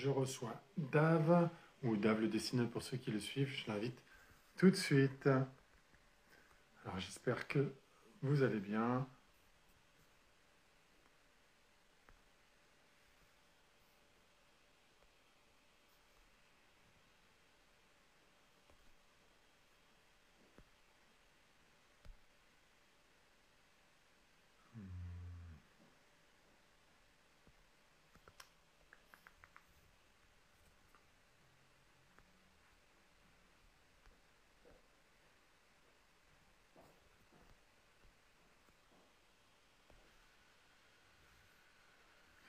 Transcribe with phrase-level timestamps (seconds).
[0.00, 1.50] je reçois Dave,
[1.82, 3.52] ou Dave le dessineur pour ceux qui le suivent.
[3.52, 4.02] Je l'invite
[4.56, 5.26] tout de suite.
[5.26, 7.74] Alors j'espère que
[8.22, 9.06] vous allez bien.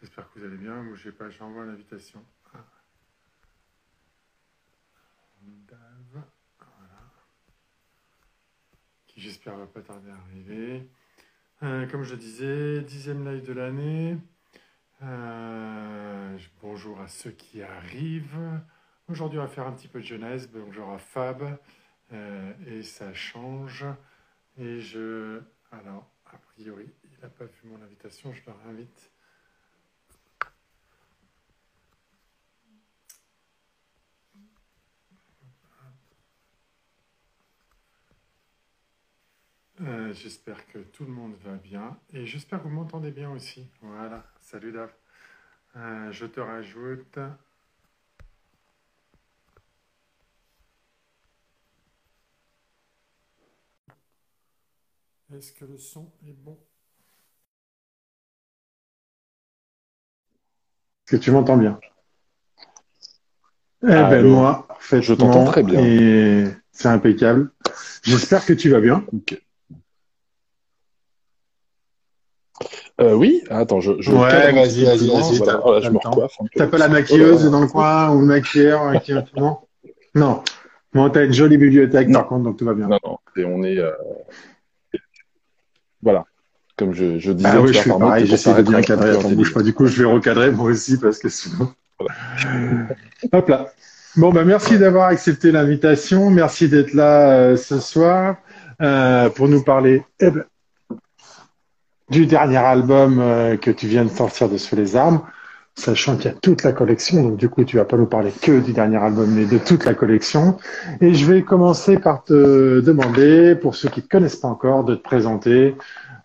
[0.01, 0.83] J'espère que vous allez bien.
[0.83, 2.57] Bougez pas, j'envoie l'invitation à
[5.43, 6.23] Dave.
[6.57, 7.11] Voilà.
[9.05, 10.89] Qui j'espère va pas tarder à arriver.
[11.61, 14.17] Euh, comme je disais, dixième live de l'année.
[15.03, 18.59] Euh, bonjour à ceux qui arrivent.
[19.09, 20.49] Aujourd'hui, on va faire un petit peu de jeunesse.
[20.49, 21.59] Bonjour à Fab.
[22.13, 23.85] Euh, et ça change.
[24.57, 25.39] Et je.
[25.71, 28.33] Alors, a priori, il n'a pas vu mon invitation.
[28.33, 29.11] Je le réinvite.
[39.83, 43.67] Euh, j'espère que tout le monde va bien et j'espère que vous m'entendez bien aussi.
[43.81, 44.93] Voilà, salut Dave.
[45.75, 47.17] Euh, je te rajoute.
[55.33, 56.59] Est-ce que le son est bon?
[61.07, 61.79] Est-ce que tu m'entends bien?
[63.83, 65.83] Eh ben moi, je t'entends très bien.
[65.83, 67.51] Et c'est impeccable.
[68.03, 69.03] J'espère que tu vas bien.
[72.99, 73.93] Euh, oui, attends, je.
[73.99, 75.37] je ouais, vas-y, vas-y, vas-y.
[75.37, 76.37] Voilà, je me recoiffe.
[76.55, 79.59] T'as pas la maquilleuse dans le coin ou le maquilleur qui non
[80.13, 80.43] Non.
[80.93, 82.19] Bon, t'as une jolie bibliothèque non.
[82.19, 82.87] par contre, donc tout va bien.
[82.87, 83.17] Non, non.
[83.37, 83.77] Et on est.
[83.77, 83.91] Euh...
[86.01, 86.25] Voilà.
[86.77, 87.49] Comme je, je disais.
[87.51, 89.11] Ah oui, je suis pareil, j'essaie de bien cadrer.
[89.11, 89.63] Attends, bouge pas.
[89.63, 91.71] Du coup, je vais recadrer moi aussi parce que sinon.
[93.31, 93.71] Hop là.
[94.17, 96.29] Bon, bah, merci d'avoir accepté l'invitation.
[96.29, 98.35] Merci d'être là euh, ce soir
[98.81, 100.43] euh, pour nous parler eh ben,
[102.11, 105.21] du dernier album euh, que tu viens de sortir de Sous les armes,
[105.75, 108.31] sachant qu'il y a toute la collection, donc du coup tu vas pas nous parler
[108.41, 110.57] que du dernier album, mais de toute la collection.
[110.99, 114.83] Et je vais commencer par te demander, pour ceux qui ne te connaissent pas encore,
[114.83, 115.75] de te présenter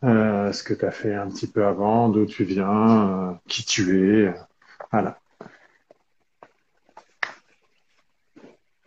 [0.05, 3.65] euh, ce que tu as fait un petit peu avant, d'où tu viens, euh, qui
[3.65, 4.35] tu es.
[4.91, 5.19] voilà.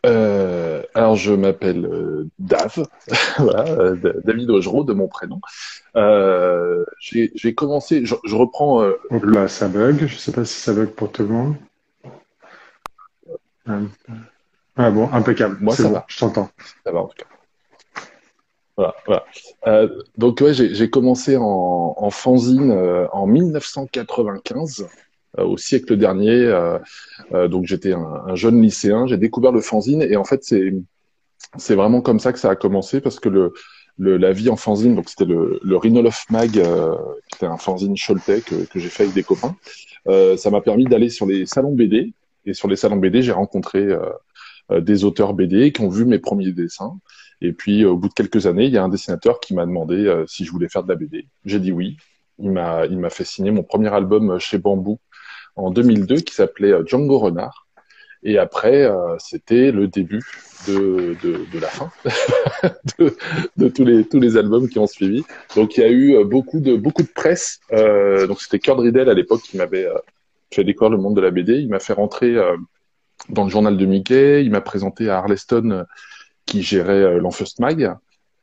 [0.06, 0.59] Euh,
[0.94, 2.86] alors, je m'appelle euh, Dave,
[3.38, 5.40] voilà, euh, David Augereau de mon prénom.
[5.96, 8.82] Euh, j'ai commencé, je, je reprends.
[8.84, 10.08] Euh, Donc là, ça bug.
[10.08, 11.56] Je sais pas si ça bug pour tout le monde.
[14.76, 15.58] Ah bon, impeccable.
[15.62, 16.06] Moi, ça bon, va.
[16.08, 16.50] Je t'entends.
[16.84, 17.26] Ça va en tout cas.
[18.78, 19.26] Voilà, voilà.
[19.68, 22.72] Euh, donc ouais, j'ai commencé en, en fanzine
[23.12, 24.88] en 1995.
[25.38, 26.31] Euh, au siècle dernier.
[26.31, 26.79] Euh,
[27.34, 30.73] euh, donc j'étais un, un, jeune lycéen, j'ai découvert le fanzine et en fait c'est
[31.56, 33.53] c'est vraiment comme ça que ça a commencé parce que le,
[34.00, 36.95] le la vie en fanzine, donc c'était le, le Rhinolof Mag, euh,
[37.28, 39.56] qui était un fanzine Choletais que, que j'ai fait avec des copains.
[40.07, 42.11] Euh, ça m'a permis d'aller sur les salons BD
[42.46, 43.85] et sur les salons BD, j'ai rencontré
[44.72, 46.97] euh, des auteurs BD qui ont vu mes premiers dessins.
[47.41, 50.23] Et puis au bout de quelques années, il y a un dessinateur qui m'a demandé
[50.28, 51.28] si je voulais faire de la BD.
[51.46, 51.97] J'ai dit oui.
[52.41, 55.00] Il m'a il m'a fait signer mon premier album chez Bambou
[55.59, 57.68] en 2002 qui s'appelait euh, Django Renard.
[58.24, 60.22] Et après, euh, c'était le début
[60.68, 61.90] de, de, de la fin
[63.00, 63.16] de,
[63.56, 65.24] de, tous les tous les albums qui ont suivi.
[65.56, 67.59] Donc il y a eu euh, beaucoup de beaucoup de presse.
[67.72, 69.88] Euh, donc c'était Kurt Riddell à l'époque qui m'avait
[70.53, 71.59] fait découvrir le monde de la BD.
[71.59, 72.35] Il m'a fait rentrer
[73.29, 74.44] dans le journal de Mickey.
[74.44, 75.85] Il m'a présenté à Arleston
[76.46, 77.96] qui gérait l'Enfust Mag.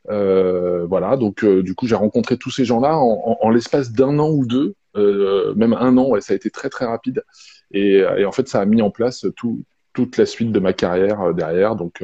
[0.08, 4.18] Euh, voilà, donc du coup j'ai rencontré tous ces gens-là en, en, en l'espace d'un
[4.20, 4.74] an ou deux.
[4.96, 7.24] Euh, même un an, et ça a été très très rapide.
[7.72, 9.62] Et, et, en fait, ça a mis en place tout,
[9.92, 11.76] toute la suite de ma carrière euh, derrière.
[11.76, 12.02] Donc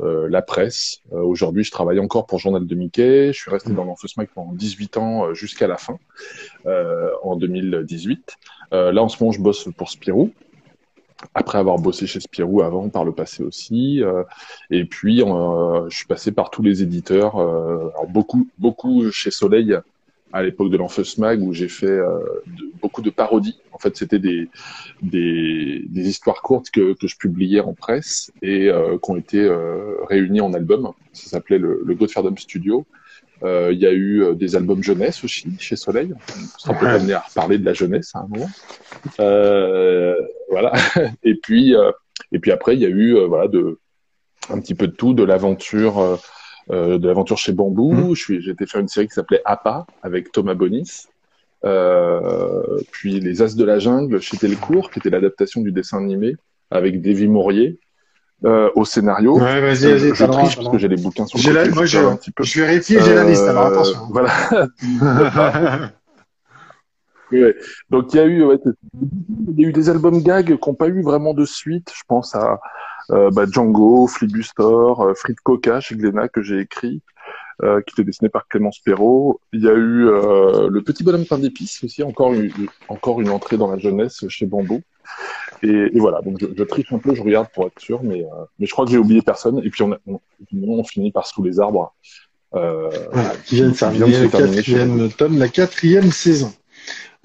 [0.00, 1.00] euh, la presse.
[1.12, 3.32] Aujourd'hui, je travaille encore pour Journal de Mickey.
[3.32, 3.76] Je suis resté mmh.
[3.76, 5.96] dans l'Enfosmac pendant 18 ans jusqu'à la fin,
[7.22, 8.36] en 2018.
[8.72, 10.32] là, en ce moment, je bosse pour Spirou
[11.34, 14.02] après avoir bossé chez Spirou avant par le passé aussi
[14.70, 19.78] et puis je suis passé par tous les éditeurs alors beaucoup beaucoup chez Soleil
[20.32, 23.60] à l'époque de l'Enfeus Mag où j'ai fait euh, de, beaucoup de parodies.
[23.72, 24.48] En fait, c'était des,
[25.02, 29.40] des, des, histoires courtes que, que je publiais en presse et euh, qui ont été
[29.40, 30.92] euh, réunies en album.
[31.12, 32.86] Ça s'appelait le, le Godferdom Studio.
[33.44, 36.14] Il y a eu des albums jeunesse aussi chez Soleil.
[36.68, 38.48] On peut amener à reparler de la jeunesse à un moment.
[40.48, 40.72] voilà.
[41.24, 41.74] et puis
[42.30, 43.80] et puis après il y a eu voilà de
[44.50, 46.16] un petit peu de tout, de l'aventure euh,
[46.70, 47.92] de l'aventure chez Bambou.
[47.92, 48.14] Mmh.
[48.14, 51.06] Je j'étais faire une série qui s'appelait APA avec Thomas Bonis.
[51.64, 56.34] Euh, puis Les As de la Jungle chez Telcourt, qui était l'adaptation du dessin animé
[56.70, 57.78] avec Davy Maurier.
[58.44, 59.38] Euh, au scénario.
[59.38, 61.70] Ouais, vas-y, vas-y, je triche parce que j'ai les bouquins sur le côté.
[61.76, 62.42] Moi, j'ai, un petit peu.
[62.42, 64.00] Je vérifie, j'ai la liste, alors attention.
[64.10, 64.32] Voilà.
[67.30, 67.54] ouais.
[67.88, 68.58] Donc il y a eu, ouais,
[69.48, 71.92] il y a eu des albums gag qui n'ont pas eu vraiment de suite.
[71.94, 72.56] Je pense à euh,
[73.08, 77.02] bah, Django, Flibuster, euh, Frit Coca chez Glénat que j'ai écrit,
[77.62, 79.40] euh, qui était dessiné par Clémence Perrault.
[79.52, 82.50] Il y a eu Le Petit Bonhomme Pain d'épices aussi, encore une,
[82.88, 84.82] encore une entrée dans la jeunesse chez Bambou.
[85.62, 88.24] Et, voilà, donc je, je, triche un peu, je regarde pour être sûr, mais,
[88.58, 89.60] mais je crois que j'ai oublié personne.
[89.64, 90.20] Et puis on, on,
[90.52, 91.94] on, finit par Sous les arbres.
[92.54, 96.52] Euh, voilà, qui vient de terminer quatrième tome, la quatrième saison.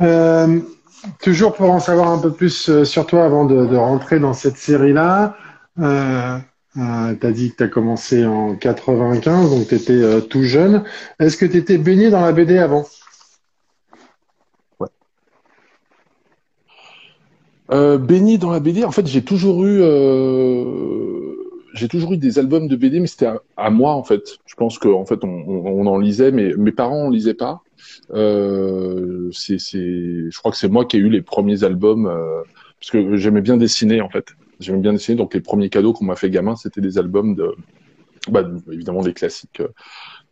[0.01, 0.59] Euh,
[1.21, 4.56] toujours pour en savoir un peu plus sur toi avant de, de rentrer dans cette
[4.56, 5.35] série-là,
[5.79, 6.39] euh,
[6.77, 10.44] euh, tu as dit que tu as commencé en 95, donc tu étais euh, tout
[10.44, 10.83] jeune.
[11.19, 12.85] Est-ce que tu étais baigné dans la BD avant?
[14.79, 14.88] Ouais.
[17.71, 19.81] Euh, baigné dans la BD, en fait, j'ai toujours eu,
[21.74, 24.38] j'ai toujours eu des albums de BD, mais c'était à, moi en fait.
[24.45, 27.62] Je pense qu'en fait, on, en lisait, mais mes parents en lisaient pas.
[28.13, 29.29] Je
[30.38, 32.13] crois que c'est moi qui ai eu les premiers albums
[32.79, 34.35] parce que j'aimais bien dessiner en fait.
[34.59, 35.18] J'aime bien dessiner.
[35.18, 37.56] Donc les premiers cadeaux qu'on m'a fait gamin, c'était des albums de,
[38.30, 39.62] bah, évidemment des classiques.
[39.62, 39.69] Euh,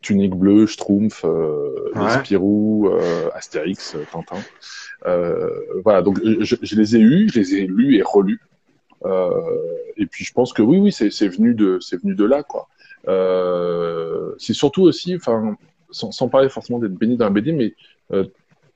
[0.01, 4.38] Tunique bleue, Schtroumpf, euh, Spirou, euh, Astérix, euh, Tintin.
[5.07, 5.50] Euh,
[5.83, 8.39] voilà, donc je, je, les ai eus, je les ai lus et relus.
[9.06, 9.31] Euh,
[9.98, 12.68] et puis je pense que oui, oui, c'est venu de, c'est venu de là, quoi.
[14.38, 15.57] c'est surtout aussi, enfin,
[15.89, 17.74] sans, sans, parler forcément d'être béni la BD, mais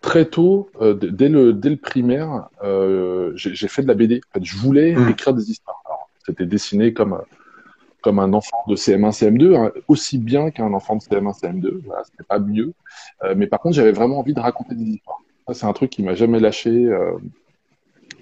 [0.02, 4.22] très tôt, euh, dès, le, dès le primaire, euh, j'ai fait de la BD.
[4.30, 5.10] En fait, je voulais mmh.
[5.10, 5.82] écrire des histoires.
[6.26, 7.20] C'était dessiné comme,
[8.02, 11.82] comme un enfant de CM1, CM2, hein, aussi bien qu'un enfant de CM1, CM2.
[11.86, 12.74] Voilà, C'était pas mieux.
[13.24, 15.20] Euh, mais par contre, j'avais vraiment envie de raconter des histoires.
[15.48, 16.70] Ça, c'est un truc qui m'a jamais lâché.
[16.70, 17.14] Euh,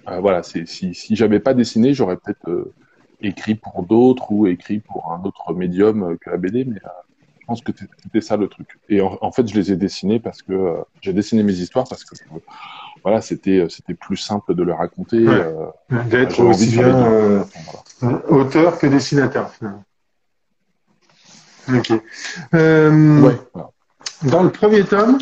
[0.07, 2.71] euh, voilà, si, si j'avais pas dessiné, j'aurais peut-être
[3.21, 6.65] écrit pour d'autres ou écrit pour un autre médium que la BD.
[6.65, 6.80] Mais
[7.47, 7.71] pense que
[8.03, 8.77] c'était ça le truc.
[8.89, 12.03] Et en, fait, je les ai dessinés parce que euh, j'ai dessiné mes histoires parce
[12.03, 12.15] que
[13.03, 15.25] voilà, c'était c'était plus simple de le raconter.
[15.25, 15.65] Euh,
[16.09, 17.44] D'être aussi bien euh,
[18.27, 19.51] auteur que dessinateur.
[21.73, 21.89] Ok.
[22.53, 23.38] Ouais,
[24.23, 25.17] Dans le premier tome,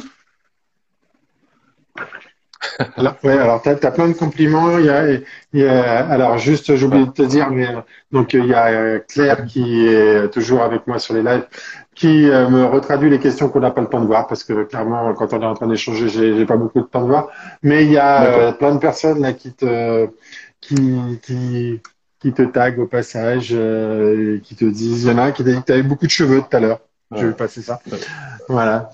[2.98, 4.77] alors, ouais, alors tu as, plein de compliments.
[4.77, 5.24] Il y a, il
[5.54, 7.68] y a alors juste, j'ai oublié de te dire, mais
[8.12, 11.48] donc il y a Claire qui est toujours avec moi sur les lives,
[11.95, 14.63] qui euh, me retraduit les questions qu'on n'a pas le temps de voir parce que
[14.63, 17.30] clairement, quand on est en train d'échanger, j'ai pas beaucoup de temps de voir.
[17.63, 20.07] Mais il y a euh, plein de personnes là qui te
[20.59, 21.80] qui qui
[22.19, 25.06] qui te taguent au passage, euh, qui te disent.
[25.06, 26.57] Il y en a un qui t'a dit que tu avais beaucoup de cheveux tout
[26.57, 26.80] à l'heure.
[27.15, 27.80] Je vais passer ça.
[28.50, 28.89] Voilà.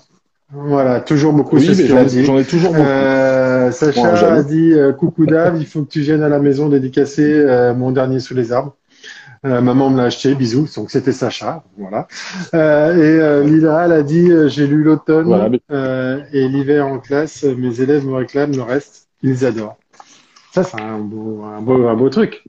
[0.54, 2.84] Voilà, toujours beaucoup, oui, c'est ce J'en ai toujours beaucoup.
[2.84, 6.68] Euh, Sacha a dit euh, Coucou Dave, il faut que tu viennes à la maison
[6.68, 8.76] dédicacer euh, mon dernier sous les arbres.
[9.42, 10.68] Maman me l'a acheté, bisous.
[10.76, 12.06] Donc c'était Sacha, voilà.
[12.52, 18.14] et Lila, elle a dit J'ai lu l'automne et l'hiver en classe, mes élèves me
[18.14, 19.78] réclament le reste, ils adorent.
[20.52, 22.44] Ça, c'est un beau, un beau, un beau truc.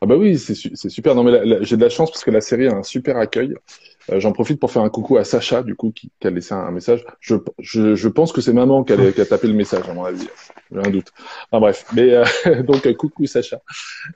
[0.00, 1.14] Ah bah oui, c'est super.
[1.14, 3.54] Non mais j'ai de la chance parce que la série a un super accueil.
[4.12, 6.54] Euh, j'en profite pour faire un coucou à Sacha, du coup, qui, qui a laissé
[6.54, 7.04] un, message.
[7.18, 9.94] Je, je, je, pense que c'est maman qui a, qui a, tapé le message, à
[9.94, 10.28] mon avis.
[10.70, 11.12] J'ai un doute.
[11.50, 12.24] Enfin bref, mais euh,
[12.62, 13.60] donc coucou Sacha.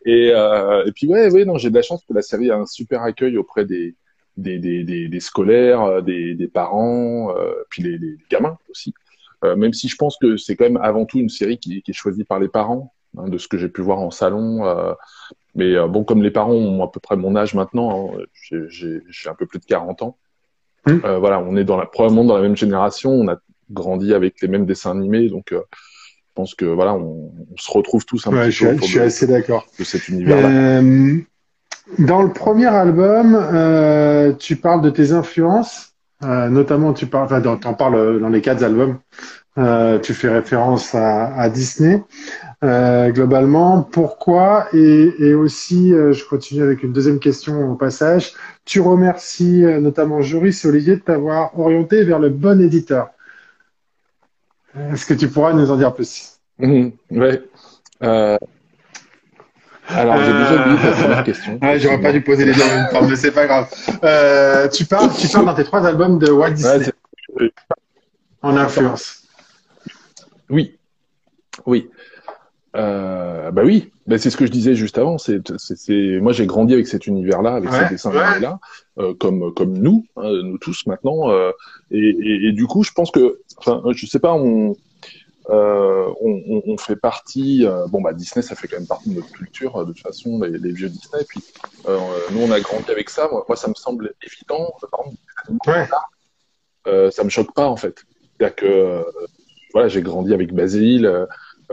[0.05, 2.57] Et, euh, et puis ouais, ouais, non, j'ai de la chance que la série a
[2.57, 3.95] un super accueil auprès des
[4.37, 8.95] des, des, des, des scolaires, euh, des, des parents, euh, puis les, les, gamins aussi.
[9.43, 11.95] même si je pense que c'est quand même avant tout une série qui, qui est
[11.95, 14.65] choisie par les parents, hein, de ce que j'ai pu voir en salon.
[15.55, 18.23] Mais euh, bon, comme les parents ont à peu près mon âge maintenant, hein,
[18.69, 20.17] j'ai un peu plus de 40 ans.
[20.87, 20.99] Mmh.
[21.05, 23.37] Euh, voilà, on est dans la, probablement dans la même génération, on a
[23.71, 25.61] grandi avec les mêmes dessins animés, donc euh,
[26.31, 28.77] je pense que voilà, on, on, se retrouve tous un ouais, petit je peu.
[28.77, 29.67] Suis, je suis assez d'accord.
[29.79, 30.49] De cet univers-là.
[30.49, 31.19] Euh,
[31.99, 37.75] dans le premier album, euh, tu parles de tes influences, notamment tu parles, enfin, t'en
[37.75, 38.99] parles dans les quatre albums.
[40.03, 42.03] tu fais référence à, à Disney.
[42.63, 43.83] Euh, globalement.
[43.83, 48.35] Pourquoi et, et aussi, euh, je continue avec une deuxième question au passage.
[48.67, 53.09] Tu remercies euh, notamment Joris et Olivier de t'avoir orienté vers le bon éditeur.
[54.93, 56.39] Est-ce que tu pourras nous en dire plus?
[56.59, 57.43] Mmh, Ouais.
[59.93, 61.59] Alors, j'ai déjà oublié ta première question.
[61.63, 63.69] Ouais, j'aurais pas dû poser les deux en même temps, mais c'est pas grave.
[64.05, 66.87] Euh, tu parles, tu parles dans tes trois albums de Walt Disney.
[67.39, 67.53] Ouais,
[68.43, 69.25] en influence.
[70.49, 70.79] Oui,
[71.67, 71.91] oui.
[72.77, 75.19] Euh, bah oui, bah c'est ce que je disais juste avant.
[75.19, 78.61] C'est, c'est, moi j'ai grandi avec cet univers-là, avec Ouais, ces dessins là
[78.99, 81.31] euh, comme comme nous, hein, nous tous maintenant.
[81.31, 81.51] euh,
[81.91, 84.77] et, et, et du coup, je pense que, enfin, je sais pas, on
[85.49, 87.67] euh, on, on, on fait partie.
[87.67, 90.03] euh, bon bah Disney, ça fait quand même partie de notre culture euh, de toute
[90.03, 91.25] façon, les, les vieux Disney.
[91.29, 91.41] Puis
[91.89, 91.99] euh,
[92.31, 93.29] nous, on a grandi avec ça.
[93.33, 94.73] Moi, moi, ça me semble évident.
[94.81, 95.17] Par exemple,
[95.67, 95.89] Ouais.
[96.87, 98.05] euh, ça me choque pas en fait.
[98.39, 99.03] C'est-à-dire que euh,
[99.73, 101.27] voilà, j'ai grandi avec Basile, euh, euh,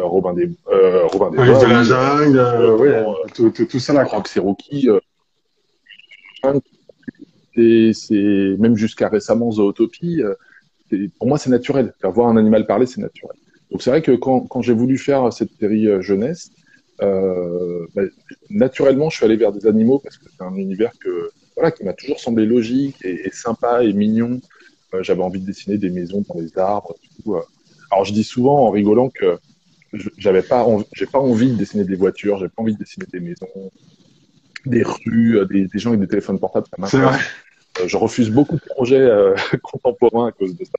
[0.03, 3.65] Robin des euh, Robin des Bois, de la jungle, euh, euh, ouais, euh, tout, tout,
[3.65, 4.03] tout ça là.
[4.03, 4.89] Rock c'est Rocky.
[4.89, 4.99] euh,
[7.93, 10.21] c'est même jusqu'à récemment Zootopie.
[10.21, 10.35] euh,
[11.19, 11.93] pour moi, c'est naturel.
[11.99, 13.35] Faire voir un animal parler, c'est naturel.
[13.71, 16.51] Donc c'est vrai que quand, quand j'ai voulu faire cette série euh, jeunesse,
[17.01, 18.03] euh, bah,
[18.49, 21.83] naturellement, je suis allé vers des animaux parce que c'est un univers que voilà qui
[21.83, 24.39] m'a toujours semblé logique et, et sympa et mignon.
[24.93, 26.95] Euh, J'avais envie de dessiner des maisons dans les arbres.
[27.23, 27.41] Tout, euh.
[27.91, 29.37] Alors je dis souvent en rigolant que
[30.17, 33.19] j'avais pas, j'ai pas envie de dessiner des voitures, j'ai pas envie de dessiner des
[33.19, 33.71] maisons,
[34.65, 36.67] des rues, euh, des, des gens avec des téléphones portables.
[36.87, 37.17] C'est vrai.
[37.81, 40.71] Euh, je refuse beaucoup de projets euh, contemporains à cause de ça.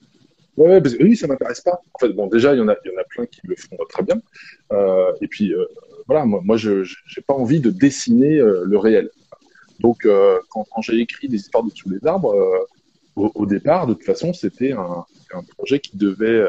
[0.56, 1.80] Ouais, parce que oui, ça m'intéresse pas.
[1.94, 3.54] En fait, bon, déjà, il y en a, il y en a plein qui le
[3.54, 4.20] font très bien.
[4.72, 5.64] Euh, et puis, euh,
[6.06, 9.10] voilà, moi, moi, je j'ai pas envie de dessiner le réel.
[9.78, 10.08] Donc,
[10.48, 12.34] quand, quand j'ai écrit des histoires de sous les arbres,
[13.14, 16.44] au, au départ, de toute façon, c'était un, un projet qui devait.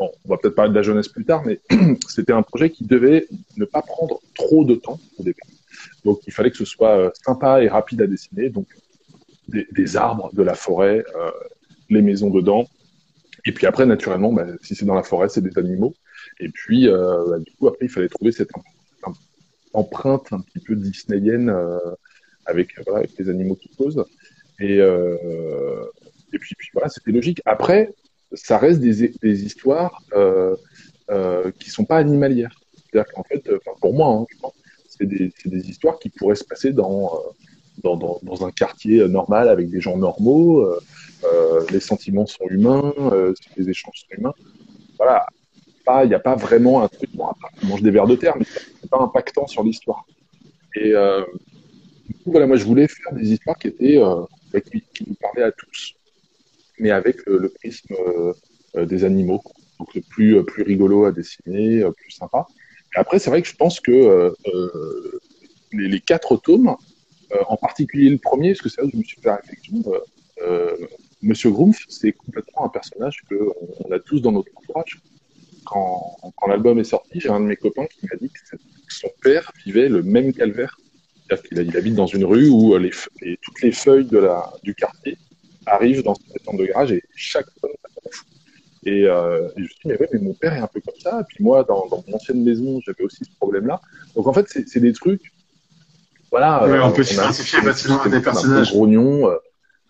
[0.00, 1.60] Euh, bon, on va peut-être parler de la jeunesse plus tard, mais
[2.08, 3.26] c'était un projet qui devait
[3.56, 5.48] ne pas prendre trop de temps au départ.
[6.04, 8.48] Donc, il fallait que ce soit euh, sympa et rapide à dessiner.
[8.50, 8.66] Donc,
[9.48, 11.30] des, arbres, de la forêt, euh,
[11.88, 12.68] les maisons dedans.
[13.46, 15.94] Et puis après, naturellement, bah, si c'est dans la forêt, c'est des animaux.
[16.40, 18.62] Et puis, euh, bah, du coup, après, il fallait trouver cette em-
[19.06, 19.14] em-
[19.72, 21.78] empreinte un petit peu disneyienne euh,
[22.46, 24.04] avec, voilà, avec les animaux qui posent.
[24.60, 25.84] Et, euh,
[26.32, 27.40] et puis, puis voilà, c'était logique.
[27.46, 27.94] Après,
[28.32, 30.54] ça reste des, des histoires euh,
[31.10, 32.60] euh, qui sont pas animalières.
[32.90, 34.52] C'est-à-dire qu'en fait, euh, pour moi, hein, je pense,
[34.88, 37.18] c'est des, des histoires qui pourraient se passer dans, euh,
[37.82, 40.60] dans, dans, dans un quartier euh, normal avec des gens normaux.
[40.60, 42.92] euh, les sentiments sont humains,
[43.56, 44.34] les échanges sont humains.
[44.96, 45.26] Voilà,
[46.04, 47.10] il n'y a pas vraiment un truc.
[47.14, 47.26] Bon,
[47.62, 48.44] on mange des vers de terre, mais
[48.80, 50.04] c'est pas impactant sur l'histoire.
[50.76, 50.92] Et
[52.06, 53.98] du coup, voilà, moi, je voulais faire des histoires qui étaient
[54.52, 55.94] bah, qui, qui nous parlaient à tous,
[56.78, 58.32] mais avec le, le prisme euh,
[58.76, 59.42] euh, des animaux,
[59.78, 62.46] donc le plus euh, rigolo à dessiner, euh, plus sympa.
[62.94, 65.20] Et après, c'est vrai que je pense que euh, euh,
[65.72, 66.76] les, quatre tomes,
[67.32, 69.36] euh, en particulier le premier, parce que c'est là où je me suis fait la
[69.36, 69.82] réflexion.
[69.86, 69.98] Euh,
[70.42, 70.76] euh,
[71.20, 75.00] Monsieur Grumpf, c'est complètement un personnage que on, on a tous dans notre entourage.
[75.64, 76.16] Quand,
[76.46, 78.56] l'album est sorti, j'ai un de mes copains qui m'a dit que
[78.88, 80.78] son père vivait le même calvaire.
[81.28, 82.90] C'est-à-dire habite dans une rue où euh,
[83.42, 84.08] toutes les feuilles
[84.62, 85.18] du quartier
[85.68, 87.70] arrivent dans cette tente de garage et chaque fout.
[88.84, 90.80] Et, euh, et je me suis dit, mais ouais, mais mon père est un peu
[90.80, 91.20] comme ça.
[91.20, 93.80] Et puis moi, dans, dans mon ancienne maison, j'avais aussi ce problème-là.
[94.14, 95.32] Donc en fait, c'est c'est des trucs.
[96.30, 96.64] Voilà.
[96.64, 98.70] Ouais, euh, on peut a s'identifier facilement à des- des un personnages.
[98.72, 99.28] grognon.
[99.30, 99.36] euh,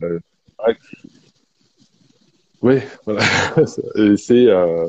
[0.02, 0.20] euh,
[0.66, 0.76] ouais.
[2.60, 3.20] Ouais, voilà.
[4.16, 4.88] C'est euh,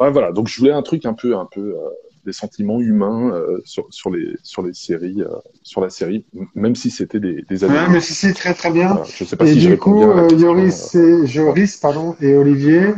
[0.00, 0.32] ouais, voilà.
[0.32, 1.90] Donc je voulais un truc un peu, un peu euh,
[2.26, 5.28] des sentiments humains euh, sur, sur les sur les séries, euh,
[5.62, 7.94] sur la série, même si c'était des, des Ouais, animés.
[7.94, 9.02] mais si, si, très très bien.
[9.04, 12.34] Je sais pas Et si du coup, bien euh, question, Yoris, et, Joris pardon, et
[12.34, 12.88] Olivier.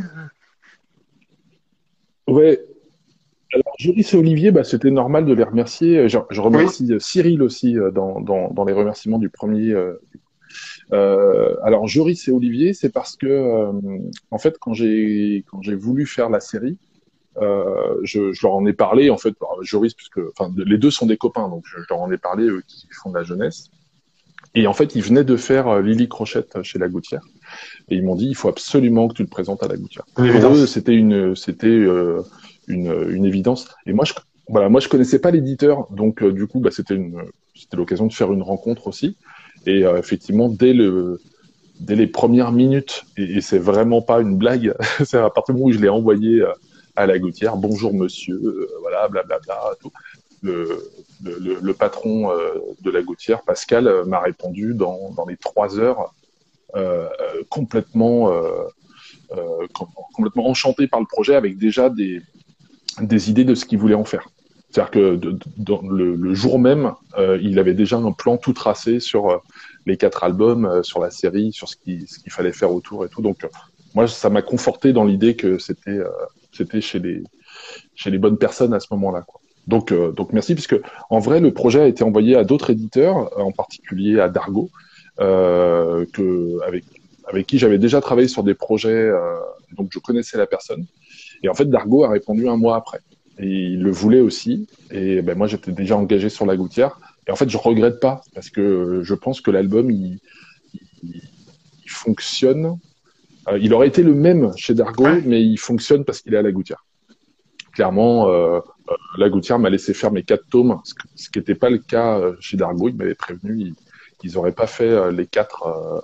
[2.26, 2.61] Ouais.
[3.54, 6.08] Alors, Joris et Olivier, bah, c'était normal de les remercier.
[6.08, 9.75] Je, je remercie Cyril aussi dans, dans, dans les remerciements du premier.
[10.92, 13.73] euh, alors, Joris et Olivier, c'est parce que, euh,
[14.30, 16.76] en fait, quand j'ai quand j'ai voulu faire la série,
[17.40, 21.07] je, je leur en ai parlé, en fait, alors, Joris, puisque, enfin, les deux sont
[21.07, 23.71] des copains, donc je, je leur en ai parlé, eux qui font de la jeunesse.
[24.54, 27.23] Et en fait, ils venaient de faire euh, Lily Crochette chez La Gouttière.
[27.88, 30.04] Et ils m'ont dit, il faut absolument que tu le présentes à La Gouttière.
[30.18, 32.23] Une Pour eux, c'était une, c'était euh,
[32.66, 33.68] une, une évidence.
[33.87, 34.14] Et moi, je,
[34.49, 37.23] voilà, moi, je connaissais pas l'éditeur, donc euh, du coup, bah, c'était une,
[37.54, 39.16] c'était l'occasion de faire une rencontre aussi.
[39.66, 41.21] Et euh, effectivement, dès le,
[41.80, 45.61] dès les premières minutes, et, et c'est vraiment pas une blague, c'est à partir du
[45.61, 46.52] moment où je l'ai envoyé euh,
[46.99, 49.93] à la Gouttière, bonjour monsieur, euh, voilà, blablabla, tout.
[50.43, 50.90] Le,
[51.23, 56.12] le, patron euh, de la Gouttière, Pascal, euh, m'a répondu dans, dans les trois heures,
[57.49, 58.31] complètement,
[59.73, 62.21] com- complètement enchanté par le projet, avec déjà des,
[63.00, 64.28] des idées de ce qu'il voulait en faire.
[64.71, 65.21] C'est-à-dire que
[65.99, 66.93] le, jour même,
[67.40, 69.40] il avait déjà un plan tout tracé sur
[69.87, 73.09] les quatre albums, sur la série, sur ce qu'il ce qu'il fallait faire autour et
[73.09, 73.23] tout.
[73.23, 73.47] Donc,
[73.95, 76.00] moi, ça m'a conforté dans l'idée que c'était
[76.58, 79.22] c'était chez les bonnes personnes à ce moment-là.
[79.22, 79.40] quoi.
[79.66, 80.76] donc, merci, puisque
[81.10, 84.70] en vrai, le projet a été envoyé à d'autres éditeurs, en particulier à Dargo,
[85.18, 89.10] que, avec, qui j'avais déjà travaillé sur des projets,
[89.76, 90.86] donc je connaissais la personne.
[91.42, 93.00] Et en fait, Dargo a répondu un mois après.
[93.38, 94.68] Et il le voulait aussi.
[94.90, 96.98] Et ben, moi, j'étais déjà engagé sur la gouttière.
[97.26, 100.18] Et en fait, je regrette pas parce que je pense que l'album, il,
[101.86, 102.78] fonctionne.
[103.50, 106.43] Euh, il aurait été le même chez Dargo, mais il fonctionne parce qu'il est à
[106.43, 106.85] la gouttière.
[107.73, 108.59] Clairement, euh,
[108.90, 110.81] euh la gouttière m'a laissé faire mes quatre tomes,
[111.14, 112.88] ce qui n'était pas le cas chez Dargo.
[112.88, 113.75] Il m'avait prévenu,
[114.23, 116.02] ils n'auraient pas fait les quatre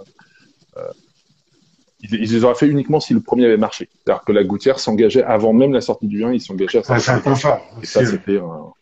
[2.04, 3.88] ils, ils, les auraient fait uniquement si le premier avait marché.
[3.92, 7.00] C'est-à-dire que la gouttière s'engageait avant même la sortie du 1, ils s'engageaient à ah,
[7.00, 7.60] sortir.
[7.82, 8.72] Et ça, c'était un,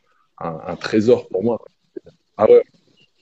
[0.40, 1.60] un, un, trésor pour moi.
[2.36, 2.62] Ah ouais,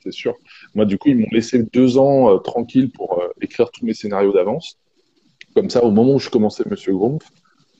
[0.03, 0.35] c'est sûr.
[0.75, 3.95] Moi, du coup, ils m'ont laissé deux ans euh, tranquille pour euh, écrire tous mes
[3.95, 4.79] scénarios d'avance.
[5.55, 7.27] Comme ça, au moment où je commençais Monsieur Grumpf,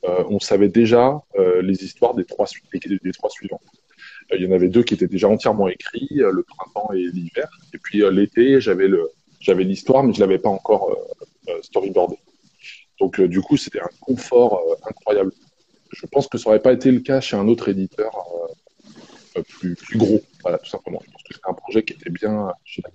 [0.05, 3.61] euh, on savait déjà euh, les histoires des trois, suivants.
[4.33, 7.49] Euh, il y en avait deux qui étaient déjà entièrement écrits, le printemps et l'hiver.
[7.75, 8.89] Et puis l'été, j'avais
[9.65, 10.97] l'histoire, mais je l'avais pas encore
[11.49, 12.17] euh, storyboardé.
[12.99, 15.33] Donc du coup, c'était un confort incroyable.
[15.93, 18.13] Je pense que ça n'aurait pas été le cas chez un autre éditeur
[19.49, 21.01] plus, plus gros, voilà, tout simplement.
[21.05, 22.91] Je pense que c'était un projet qui était bien chez la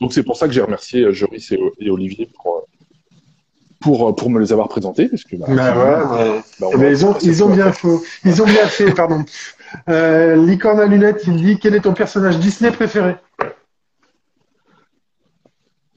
[0.00, 2.66] Donc c'est pour ça que j'ai remercié Joris et, Olivier pour,
[3.80, 5.08] pour, pour me les avoir présentés.
[5.08, 7.88] Parce que, bah, bah ouais, bah, eh ben, ils ont, ils ont bien fait.
[8.24, 9.24] Ils ont bien fait, pardon.
[9.88, 13.16] Euh, Licorne à lunettes, il dit quel est ton personnage Disney préféré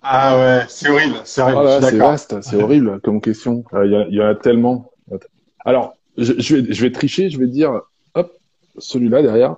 [0.02, 1.60] ah ouais, c'est horrible, c'est horrible.
[1.64, 3.64] Oh c'est vaste, c'est horrible comme question.
[3.74, 4.92] Euh, il y, y, en a tellement.
[5.64, 7.82] Alors, je, je, vais, je vais tricher, je vais dire,
[8.16, 8.36] hop,
[8.80, 9.58] celui-là derrière.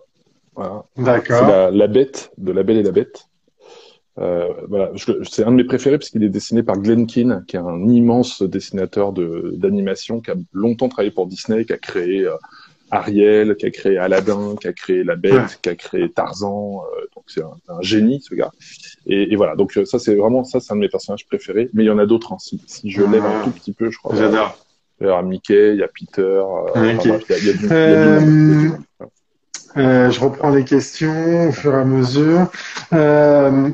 [0.56, 0.84] Voilà.
[0.98, 1.40] D'accord.
[1.40, 3.28] C'est la, la, bête de La Belle et la Bête.
[4.20, 4.92] Euh, voilà,
[5.24, 7.88] c'est un de mes préférés parce qu'il est dessiné par Glenn Keane, qui est un
[7.88, 12.36] immense dessinateur de d'animation, qui a longtemps travaillé pour Disney, qui a créé euh,
[12.92, 16.84] Ariel, qui a créé Aladdin, qui a créé La Bête, qui a créé Tarzan.
[16.84, 18.52] Euh, donc c'est un, un, génie ce gars.
[19.08, 21.72] Et, et voilà, donc euh, ça c'est vraiment ça, c'est un de mes personnages préférés.
[21.74, 22.34] Mais il y en a d'autres.
[22.34, 22.38] Hein.
[22.40, 24.16] Si, si, je lève un tout petit peu, je crois.
[24.16, 24.58] J'adore.
[25.02, 26.44] Il y a Mickey, il y a Peter.
[29.76, 32.52] Je reprends les questions au fur et à mesure.
[32.94, 33.72] Euh,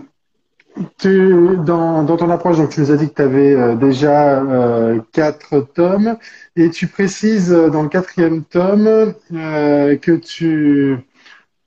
[0.97, 4.41] tu, dans, dans, ton approche, donc tu nous as dit que tu avais euh, déjà
[4.41, 6.17] euh, quatre tomes
[6.55, 10.97] et tu précises euh, dans le quatrième tome euh, que tu,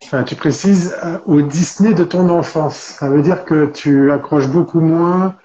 [0.04, 0.96] enfin, tu précises
[1.26, 2.76] au Disney de ton enfance.
[2.76, 5.36] Ça veut dire que tu accroches beaucoup moins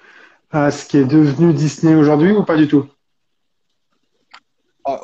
[0.50, 2.86] à ce qui est devenu Disney aujourd'hui ou pas du tout?
[4.84, 5.00] Ah.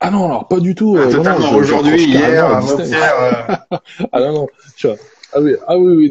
[0.00, 0.96] ah non, alors pas du tout.
[0.98, 1.52] Ah, totalement.
[1.52, 3.64] Aujourd'hui, hier, avant-hier.
[4.12, 4.48] ah non, non.
[5.34, 6.10] Ah oui, ah oui, oui.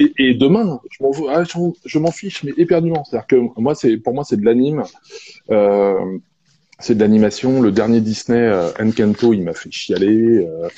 [0.00, 1.44] Et, et, demain, je m'en ah,
[1.84, 3.04] je m'en fiche, mais éperdument.
[3.04, 4.82] C'est-à-dire que moi, c'est pour moi, c'est de l'anime,
[5.50, 6.18] euh,
[6.78, 7.60] c'est de l'animation.
[7.60, 10.38] Le dernier Disney euh, Encanto, il m'a fait chialer.
[10.38, 10.68] Euh,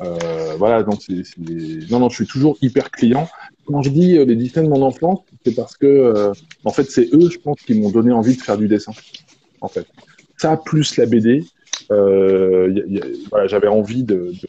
[0.00, 1.22] euh voilà, donc c'est
[1.90, 3.28] non, non, je suis toujours hyper client.
[3.66, 6.32] Quand je dis euh, les Disney de mon enfance, c'est parce que euh,
[6.64, 8.92] en fait, c'est eux, je pense, qui m'ont donné envie de faire du dessin.
[9.60, 9.86] En fait,
[10.38, 11.44] ça plus la BD.
[11.90, 11.94] A,
[13.30, 14.48] voilà, j'avais envie de, de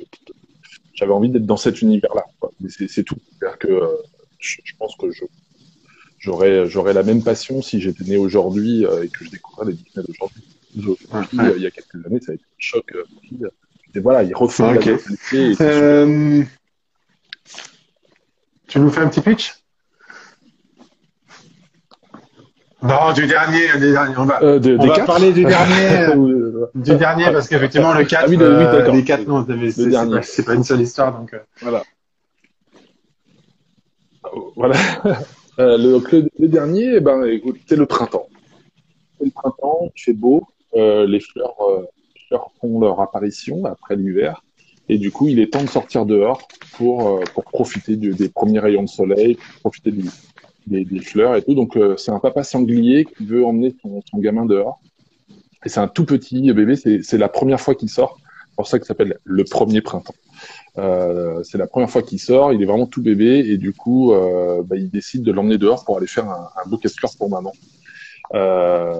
[0.93, 2.25] j'avais envie d'être dans cet univers-là.
[2.69, 3.15] C'est tout.
[3.39, 3.81] C'est-à-dire que
[4.41, 5.23] je, je pense que je
[6.19, 9.73] j'aurais j'aurais la même passion si j'étais né aujourd'hui euh, et que je découvrais les
[9.73, 10.43] Disney d'aujourd'hui.
[10.77, 11.53] Ouais.
[11.57, 12.85] Il y a quelques années, ça a été un choc.
[12.95, 13.49] Euh,
[13.93, 14.95] et voilà, il refait okay.
[15.33, 16.43] la euh...
[18.67, 19.55] Tu nous fais un petit pitch?
[22.83, 24.15] Non, du dernier, du dernier.
[24.17, 26.15] On va, euh, de, on va parler du dernier,
[26.73, 29.45] du dernier parce qu'effectivement le 4, ah, oui, de, oui, euh, les 4 non,
[30.21, 31.33] c'est pas, pas, une seule histoire donc.
[31.33, 31.39] Euh...
[31.61, 31.83] Voilà
[34.55, 34.75] voilà.
[35.59, 37.23] Euh, le, dernier, eh ben,
[37.67, 38.27] c'est le printemps.
[39.19, 41.81] C'est le printemps, il fait beau, euh, les fleurs, euh,
[42.15, 44.43] les fleurs font leur apparition après l'hiver,
[44.87, 47.19] et du coup, il est temps de sortir dehors pour,
[47.51, 49.93] profiter des premiers rayons de soleil, pour profiter
[50.67, 51.53] des, fleurs et tout.
[51.53, 54.79] Donc, c'est un papa sanglier qui veut emmener son, son gamin dehors.
[55.65, 58.17] Et c'est un tout petit bébé, c'est la première fois qu'il sort.
[58.47, 60.15] C'est pour ça ça s'appelle le premier printemps.
[60.77, 64.13] Euh, c'est la première fois qu'il sort, il est vraiment tout bébé et du coup,
[64.13, 67.11] euh, bah, il décide de l'emmener dehors pour aller faire un, un bouquet de fleurs
[67.17, 67.51] pour maman,
[68.33, 68.93] euh,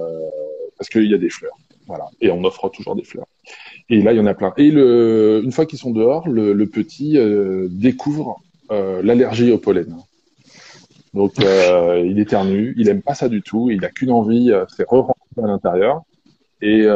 [0.76, 1.56] parce qu'il y a des fleurs,
[1.86, 3.26] voilà, et on offre toujours des fleurs.
[3.88, 4.52] Et là, il y en a plein.
[4.58, 9.58] Et le, une fois qu'ils sont dehors, le, le petit euh, découvre euh, l'allergie au
[9.58, 9.96] pollen.
[11.14, 14.86] Donc, euh, il éternue, il aime pas ça du tout, il a qu'une envie, c'est
[14.86, 16.02] re-rentrer à l'intérieur.
[16.60, 16.86] Et,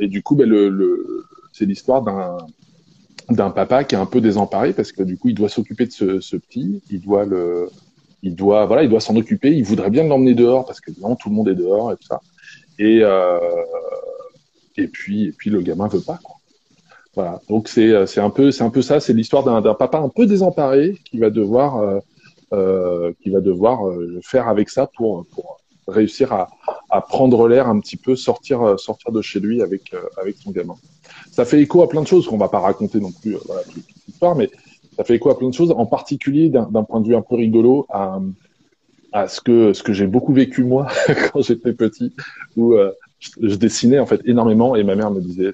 [0.00, 2.36] et, du coup, bah, le, le c'est l'histoire d'un
[3.28, 5.92] d'un papa qui est un peu désemparé parce que du coup il doit s'occuper de
[5.92, 7.68] ce, ce, petit, il doit le,
[8.22, 11.16] il doit voilà, il doit s'en occuper, il voudrait bien l'emmener dehors parce que évidemment
[11.16, 12.20] tout le monde est dehors et tout ça.
[12.78, 13.38] Et euh,
[14.76, 16.36] et puis et puis le gamin veut pas quoi.
[17.14, 17.40] Voilà.
[17.48, 19.00] Donc c'est c'est un peu c'est un peu ça.
[19.00, 22.00] C'est l'histoire d'un papa un peu désemparé qui va devoir
[22.52, 23.80] euh, qui va devoir
[24.22, 26.48] faire avec ça pour pour réussir à,
[26.90, 30.76] à prendre l'air un petit peu, sortir sortir de chez lui avec avec son gamin.
[31.36, 33.84] Ça fait écho à plein de choses qu'on va pas raconter non plus voilà, toute
[34.08, 34.48] l'histoire, mais
[34.96, 37.34] ça fait écho à plein de choses, en particulier d'un point de vue un peu
[37.34, 40.88] rigolo à, ce que j'ai beaucoup vécu moi
[41.32, 42.14] quand j'étais petit,
[42.56, 45.52] où euh, je, dessinais en fait énormément et ma mère me disait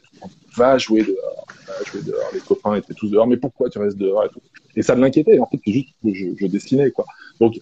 [0.56, 2.30] va jouer dehors, va jouer dehors.
[2.32, 4.40] Les copains étaient tous dehors, mais pourquoi tu restes dehors et, tout.
[4.76, 5.40] et ça l'inquiétait.
[5.40, 7.06] En fait, c'est juste que je, dessinais quoi.
[7.40, 7.58] Donc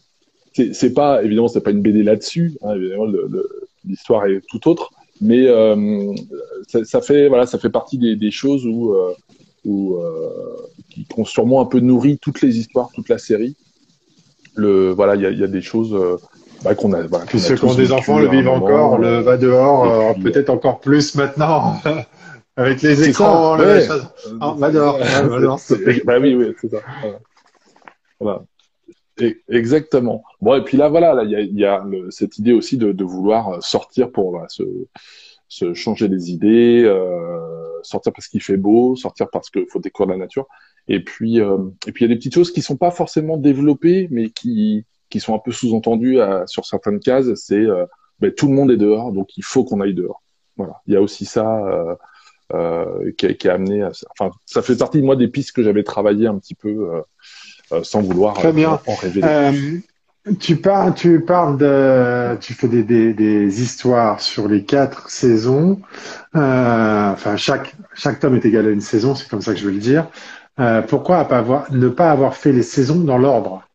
[0.53, 2.59] c'est pas évidemment c'est pas une BD là-dessus.
[2.63, 2.75] Hein,
[3.87, 6.13] l'histoire est tout autre, mais euh,
[6.69, 9.13] ça, ça, fait voilà ça fait partie des, des choses où euh,
[9.65, 10.57] où, euh,
[10.89, 13.57] qui ont sûrement un peu nourri toutes les histoires, toute la série.
[14.55, 15.95] Le, voilà, il y a, y a, des choses
[16.63, 17.03] bah, qu'on a.
[17.03, 20.81] Bah, ceux qui ont des enfants le vivent encore, le va dehors, euh, peut-être encore
[20.81, 21.81] plus maintenant.
[22.57, 23.89] Avec les écrans, ça, ouais.
[24.41, 24.99] ah, va dehors.
[26.05, 26.79] bah oui, oui, c'est ça.
[28.19, 28.43] Voilà.
[29.49, 30.23] Exactement.
[30.41, 32.93] Bon, et puis là, voilà, il y a, y a le, cette idée aussi de,
[32.93, 34.63] de vouloir sortir pour voilà, se,
[35.49, 40.17] se changer les idées, euh, sortir parce qu'il fait beau, sortir parce qu'il faut découvrir
[40.17, 40.47] la nature.
[40.89, 43.37] Et puis, euh, et puis il y a des petites choses qui sont pas forcément
[43.37, 47.35] développées, mais qui qui sont un peu sous-entendues sur certaines cases.
[47.35, 47.85] C'est euh,
[48.21, 50.23] ben, tout le monde est dehors, donc il faut qu'on aille dehors.
[50.57, 50.81] Voilà.
[50.87, 51.95] Il y a aussi ça euh,
[52.55, 53.83] euh, qui, a, qui a amené.
[53.83, 57.03] À, enfin, ça fait partie moi des pistes que j'avais travaillé un petit peu
[57.83, 58.81] sans vouloir Très bien.
[58.87, 59.83] en révéler.
[60.39, 65.81] Tu parles, tu parles de, tu fais des, des, des histoires sur les quatre saisons.
[66.37, 69.65] Euh, enfin, chaque chaque tome est égal à une saison, c'est comme ça que je
[69.65, 70.09] veux le dire.
[70.59, 73.67] Euh, pourquoi pas avoir, ne pas avoir fait les saisons dans l'ordre?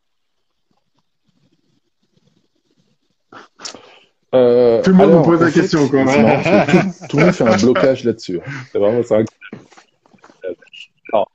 [4.34, 5.88] Euh, Tout le monde me pose la question.
[5.88, 6.04] Quoi.
[6.04, 8.40] Tout, tout, le monde fait un blocage là-dessus.
[8.70, 9.18] C'est vraiment ça.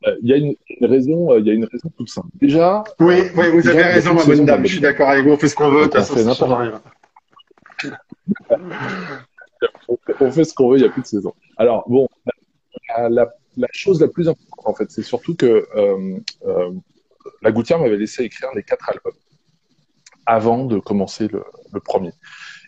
[0.08, 2.30] Euh, il y a une, raison, euh, il y a une raison toute simple.
[2.36, 2.84] Déjà.
[3.00, 4.66] Oui, oui, vous avez raison, ma bonne dame.
[4.66, 5.32] Je suis d'accord avec vous.
[5.32, 5.90] On fait ce qu'on veut.
[5.94, 6.82] On fait n'importe
[10.20, 10.78] on fait ce qu'on veut.
[10.78, 11.34] Il n'y a plus de saison.
[11.58, 12.08] Alors bon,
[13.10, 13.10] la,
[13.58, 16.72] la, chose la plus importante en fait, c'est surtout que euh, euh,
[17.42, 19.14] la Gouttière m'avait laissé écrire les quatre albums
[20.26, 22.12] avant de commencer le, le premier.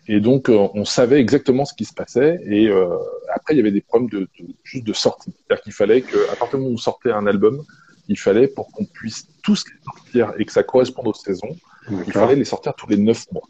[0.07, 2.41] Et donc, euh, on savait exactement ce qui se passait.
[2.45, 2.97] Et euh,
[3.33, 5.31] après, il y avait des problèmes de, de juste de sortie.
[5.31, 7.63] C'est-à-dire qu'il fallait qu'à partir du moment où on sortait un album,
[8.09, 11.55] il fallait, pour qu'on puisse tous les sortir et que ça corresponde aux saisons,
[11.89, 13.47] il fallait les sortir tous les neuf mois.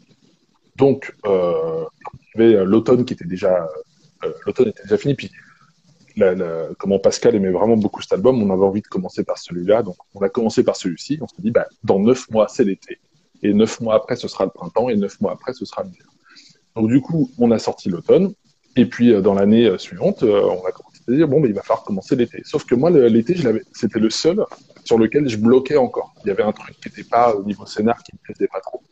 [0.76, 1.84] Donc, euh,
[2.34, 3.68] il y avait l'automne qui était déjà,
[4.24, 5.14] euh, l'automne était déjà fini.
[5.14, 5.30] Puis,
[6.16, 9.38] la, la, comment Pascal aimait vraiment beaucoup cet album, on avait envie de commencer par
[9.38, 9.82] celui-là.
[9.82, 11.18] Donc, on a commencé par celui-ci.
[11.20, 12.98] On s'est dit, bah, dans neuf mois, c'est l'été.
[13.42, 14.88] Et neuf mois après, ce sera le printemps.
[14.88, 16.06] Et neuf mois après, ce sera l'hiver.
[16.76, 18.34] Donc du coup, on a sorti l'automne.
[18.76, 21.48] Et puis euh, dans l'année euh, suivante, euh, on a commencé à dire bon, mais
[21.48, 22.42] il va falloir commencer l'été.
[22.44, 23.36] Sauf que moi, l'été,
[23.72, 24.44] c'était le seul
[24.84, 26.14] sur lequel je bloquais encore.
[26.24, 28.60] Il y avait un truc qui n'était pas au niveau scénar qui me plaisait pas
[28.60, 28.82] trop.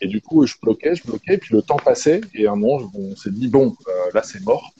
[0.00, 2.90] Et du coup, je bloquais, je bloquais, et puis le temps passait, et un moment,
[2.94, 3.76] on s'est dit bon,
[4.14, 4.72] là c'est mort,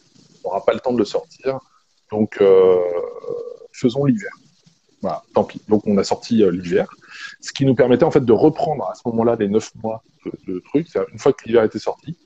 [0.42, 1.58] on n'aura pas le temps de le sortir,
[2.10, 2.78] donc euh,
[3.72, 4.32] faisons l'hiver.
[5.02, 5.60] Voilà, tant pis.
[5.68, 6.88] Donc on a sorti l'hiver,
[7.42, 10.54] ce qui nous permettait en fait de reprendre à ce moment-là les neuf mois de,
[10.54, 10.88] de trucs.
[11.12, 12.16] Une fois que l'hiver était sorti,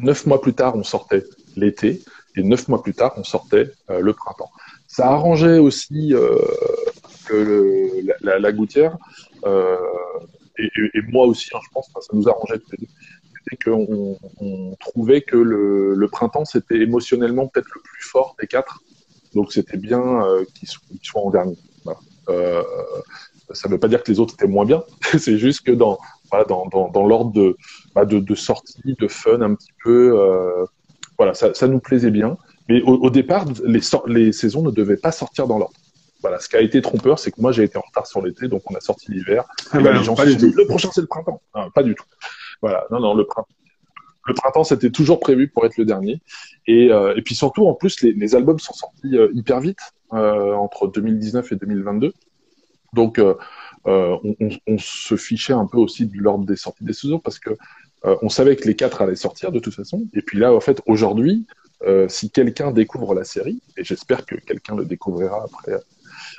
[0.00, 1.24] Neuf mois plus tard, on sortait
[1.56, 2.02] l'été,
[2.36, 4.50] et neuf mois plus tard, on sortait euh, le printemps.
[4.86, 6.38] Ça arrangeait aussi euh,
[7.26, 8.96] que le, la, la, gouttière,
[9.44, 9.76] euh,
[10.58, 12.92] et, et, moi aussi, hein, je pense, ça nous arrangeait tous les deux,
[13.64, 18.82] qu'on on trouvait que le, le printemps, c'était émotionnellement peut-être le plus fort des quatre,
[19.34, 21.58] donc c'était bien euh, qu'il soit, soit, en dernier.
[21.84, 21.98] Voilà.
[22.28, 22.62] Euh,
[23.52, 24.82] ça ne veut pas dire que les autres étaient moins bien,
[25.18, 25.98] c'est juste que dans,
[26.30, 27.56] voilà, dans, dans, dans l'ordre de,
[27.94, 30.18] bah, de, de, sortie, de fun un petit peu.
[30.18, 30.64] Euh,
[31.18, 32.36] voilà, ça, ça, nous plaisait bien.
[32.68, 35.76] Mais au, au départ, les, les saisons ne devaient pas sortir dans l'ordre.
[36.22, 38.46] Voilà, ce qui a été trompeur, c'est que moi j'ai été en retard sur l'été,
[38.46, 39.44] donc on a sorti l'hiver.
[39.72, 41.40] Ah bah, les gens se dit, le prochain c'est le printemps.
[41.74, 42.04] Pas du tout.
[42.60, 43.48] Voilà, non, non, le printemps.
[44.26, 46.20] Le printemps, c'était toujours prévu pour être le dernier.
[46.66, 49.80] Et, euh, et puis surtout, en plus, les, les albums sont sortis euh, hyper vite,
[50.12, 52.12] euh, entre 2019 et 2022.
[52.92, 53.20] Donc,
[53.86, 57.18] euh, on, on, on, se fichait un peu aussi de l'ordre des sorties des saisons
[57.18, 57.50] parce que
[58.04, 60.02] euh, on savait que les quatre allaient sortir de toute façon.
[60.14, 61.46] Et puis là, en fait, aujourd'hui,
[61.86, 65.80] euh, si quelqu'un découvre la série, et j'espère que quelqu'un le découvrira après,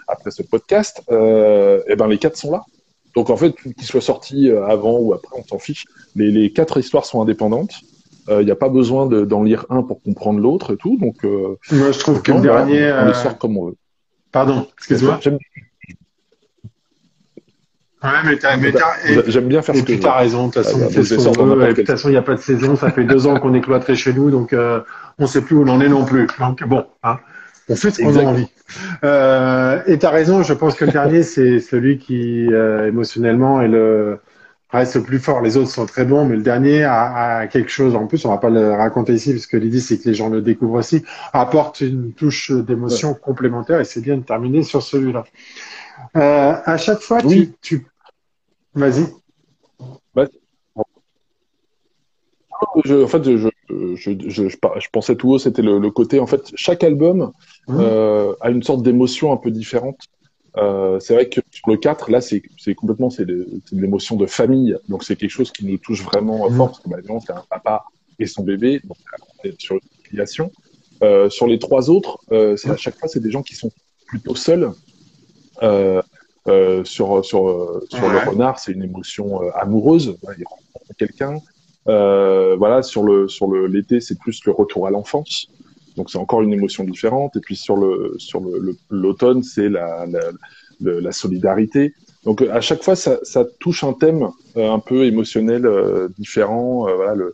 [0.07, 2.63] après ce podcast, euh, eh ben les quatre sont là.
[3.15, 5.85] Donc en fait, qu'ils soient sortis euh, avant ou après, on s'en fiche.
[6.15, 7.81] Les, les quatre histoires sont indépendantes.
[8.27, 10.97] Il euh, n'y a pas besoin d'en lire un pour comprendre l'autre et tout.
[10.97, 13.75] Donc, moi, je trouve que le dernier, on les sort comme on veut.
[14.31, 15.19] Pardon, excuse-moi.
[18.03, 20.47] Ouais, mais J'aime bien faire ce que tu as raison.
[20.47, 22.75] De toute façon, De toute façon, il n'y a pas de saison.
[22.75, 24.81] Ça fait deux ans qu'on est cloîtré chez nous, donc euh,
[25.19, 26.27] on ne sait plus où on en est non plus.
[26.39, 27.19] Donc bon, hein,
[27.69, 28.47] On fait ce qu'on a envie.
[29.03, 33.61] Euh, et tu as raison, je pense que le dernier, c'est celui qui euh, émotionnellement
[33.61, 34.19] est le
[34.71, 35.41] reste le plus fort.
[35.41, 37.95] Les autres sont très bons, mais le dernier a, quelque chose.
[37.95, 40.29] En plus, on va pas le raconter ici, parce que l'idée c'est que les gens
[40.29, 41.03] le découvrent aussi.
[41.33, 45.25] Apporte une touche d'émotion complémentaire, et c'est bien de terminer sur celui-là.
[46.15, 47.85] Euh, à chaque fois, tu, tu...
[48.73, 49.05] vas-y.
[50.13, 50.27] Bah,
[52.53, 53.49] en fait, je,
[53.95, 57.31] je, je, je, pensais tout haut, c'était le, le, côté, en fait, chaque album
[57.67, 57.77] mmh.
[57.79, 59.97] euh, a une sorte d'émotion un peu différente.
[60.57, 62.43] Euh, c'est vrai que sur le 4, là, c'est
[62.75, 63.25] complètement c'est
[63.71, 66.55] l'émotion de famille, donc c'est quelque chose qui nous touche vraiment mmh.
[66.55, 67.85] fort, parce que bah, c'est un papa
[68.19, 68.97] et son bébé, donc
[69.57, 70.51] sur filiation.
[71.03, 73.71] Euh, sur les trois autres, euh, à chaque fois, c'est des gens qui sont
[74.05, 74.71] plutôt seuls.
[75.63, 76.01] Euh,
[76.47, 80.17] euh, sur sur sur le renard, c'est une émotion amoureuse.
[80.37, 81.37] il rencontre quelqu'un.
[81.87, 85.47] Euh, voilà, sur le sur le l'été, c'est plus le retour à l'enfance.
[85.97, 87.35] Donc c'est encore une émotion différente.
[87.35, 90.19] Et puis sur le sur le l'automne, c'est la, la,
[90.79, 91.93] la solidarité.
[92.23, 96.87] Donc à chaque fois, ça, ça touche un thème euh, un peu émotionnel euh, différent.
[96.87, 97.33] Euh, voilà, le,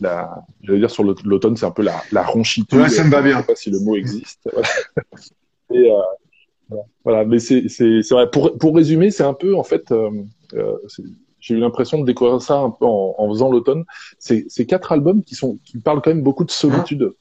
[0.00, 2.78] la, je dire sur l'automne, c'est un peu la, la ronchitude.
[2.78, 3.36] Ouais, ça me va bien.
[3.36, 4.48] Je sais pas si le mot existe.
[5.74, 5.90] Et,
[7.04, 8.30] voilà, mais c'est c'est vrai.
[8.30, 10.10] Pour pour résumer, c'est un peu en fait, euh,
[11.40, 13.84] j'ai eu l'impression de découvrir ça un peu en, en faisant l'automne.
[14.18, 17.12] C'est quatre albums qui sont qui parlent quand même beaucoup de solitude.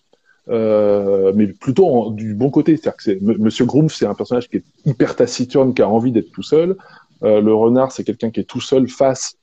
[0.50, 2.76] Euh, mais plutôt en, du bon côté.
[2.76, 6.12] C'est-à-dire que c'est, Monsieur Groom, c'est un personnage qui est hyper taciturne, qui a envie
[6.12, 6.76] d'être tout seul.
[7.22, 9.36] Euh, le renard, c'est quelqu'un qui est tout seul face,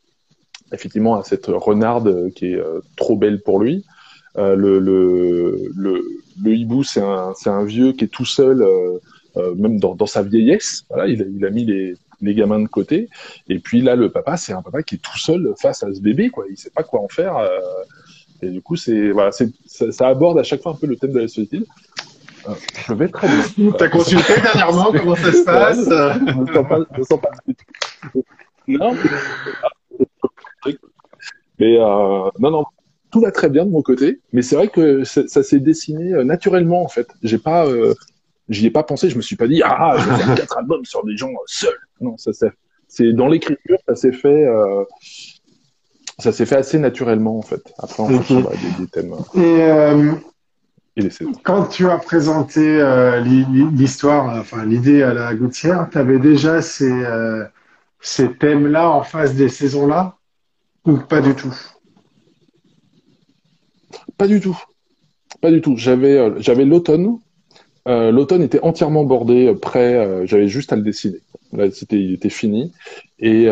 [0.73, 3.85] effectivement, à cette renarde qui est euh, trop belle pour lui.
[4.37, 6.03] Euh, le, le, le,
[6.43, 8.99] le, hibou, c'est un, c'est un vieux qui est tout seul, euh,
[9.57, 10.85] même dans, dans, sa vieillesse.
[10.89, 13.09] Voilà, il a, il a mis les, les gamins de côté.
[13.49, 16.01] Et puis là, le papa, c'est un papa qui est tout seul face à ce
[16.01, 16.45] bébé, quoi.
[16.51, 17.37] Il sait pas quoi en faire.
[17.37, 17.49] Euh,
[18.43, 20.97] et du coup, c'est voilà, c'est ça, ça, aborde à chaque fois un peu le
[20.97, 21.67] thème de la solitude.
[22.49, 22.53] Euh,
[22.87, 23.73] je vais très bien.
[23.79, 27.31] T'as consulté dernièrement comment ça se passe Je ne sens pas, je sens pas.
[28.69, 28.95] Non.
[31.59, 32.65] Mais euh, non, non,
[33.11, 34.21] tout va très bien de mon côté.
[34.33, 37.09] Mais c'est vrai que ça s'est dessiné euh, naturellement en fait.
[37.23, 37.95] J'ai pas, euh,
[38.49, 39.11] j'y ai pas pensé.
[39.11, 41.79] Je me suis pas dit ah, je vais faire quatre albums sur des gens seuls.
[42.01, 42.31] Non, ça
[42.89, 44.45] c'est dans l'écriture, ça s'est fait.
[44.47, 44.85] Euh,
[46.19, 47.63] ça s'est fait assez naturellement en fait.
[47.79, 49.15] Après, en fonction des, des, thèmes.
[49.35, 50.13] Et, euh,
[50.97, 51.09] et
[51.43, 56.91] quand tu as présenté euh, l'histoire, enfin l'idée à la Gouttière, tu avais déjà ces,
[56.91, 57.45] euh,
[58.01, 60.17] ces thèmes-là en face des saisons-là
[60.87, 61.55] ou pas du tout?
[64.17, 64.59] Pas du tout.
[65.43, 65.77] Pas du tout.
[65.77, 67.19] J'avais euh, j'avais l'automne.
[67.87, 70.27] Euh, l'automne était entièrement bordé, prêt.
[70.27, 71.19] j'avais juste à le dessiner.
[71.53, 72.73] Là, c'était, il était fini.
[73.19, 73.47] Et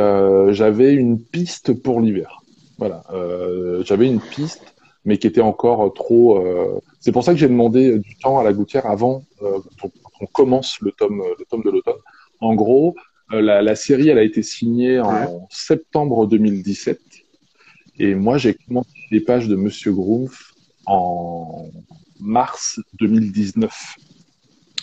[0.50, 2.44] j'avais une piste pour l'hiver.
[2.78, 6.38] Voilà, euh, j'avais une piste, mais qui était encore trop.
[6.38, 6.80] Euh...
[7.00, 10.80] C'est pour ça que j'ai demandé du temps à la gouttière avant euh, qu'on commence
[10.80, 11.94] le tome, le tome de l'automne.
[12.40, 12.96] En gros,
[13.32, 17.00] euh, la, la, série, elle a été signée en septembre 2017,
[18.00, 20.52] et moi j'ai commencé les pages de Monsieur Groomf
[20.86, 21.70] en
[22.20, 23.72] mars 2019,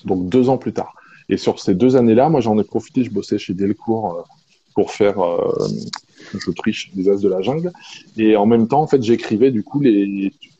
[0.05, 0.93] donc deux ans plus tard.
[1.29, 4.21] Et sur ces deux années-là, moi j'en ai profité, je bossais chez Delcourt euh,
[4.73, 5.67] pour faire euh,
[6.45, 7.71] l'Autriche des As de la Jungle.
[8.17, 9.81] Et en même temps, en fait, j'écrivais du coup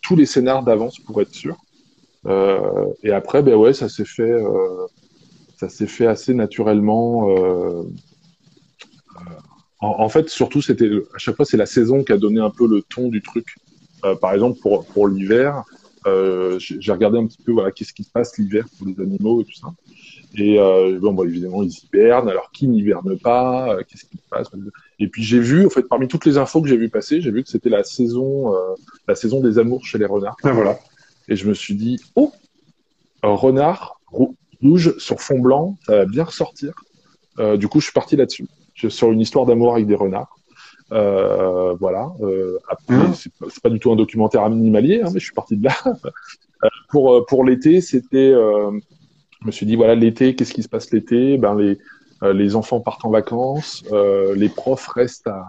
[0.01, 1.57] tous les scénars d'avance pour être sûr.
[2.27, 4.87] Euh, et après, ben ouais, ça s'est fait, euh,
[5.67, 7.29] fait assez naturellement.
[9.79, 12.51] En, en, fait, surtout, c'était à chaque fois, c'est la saison qui a donné un
[12.51, 13.55] peu le ton du truc.
[14.19, 15.63] Par exemple, pour pour l'hiver,
[16.07, 19.41] euh, j'ai regardé un petit peu voilà qu'est-ce qui se passe l'hiver pour les animaux
[19.41, 19.67] et tout ça.
[20.35, 22.29] Et euh, bon, bah, évidemment, ils hibernent.
[22.29, 23.75] Alors, qui n'hiberne pas?
[23.75, 24.47] Euh, Qu'est-ce qui se passe?
[24.99, 27.31] Et puis, j'ai vu, en fait, parmi toutes les infos que j'ai vu passer, j'ai
[27.31, 28.75] vu que c'était la saison, euh,
[29.07, 30.37] la saison des amours chez les renards.
[30.43, 30.79] Ah, voilà.
[31.27, 32.31] Et je me suis dit, oh,
[33.23, 33.99] un renard
[34.61, 36.73] rouge sur fond blanc, ça va bien ressortir.
[37.39, 40.37] Euh, du coup, je suis parti là-dessus, sur une histoire d'amour avec des renards.
[40.91, 42.11] Euh, voilà.
[42.21, 43.13] Euh, après, mmh.
[43.13, 45.75] c'est pas, pas, du tout un documentaire animalier, hein, mais je suis parti de là.
[46.89, 51.37] pour pour l'été, c'était je me suis dit voilà l'été, qu'est-ce qui se passe l'été?
[51.37, 51.79] Ben les
[52.23, 55.47] euh, les enfants partent en vacances, euh, les profs restent à,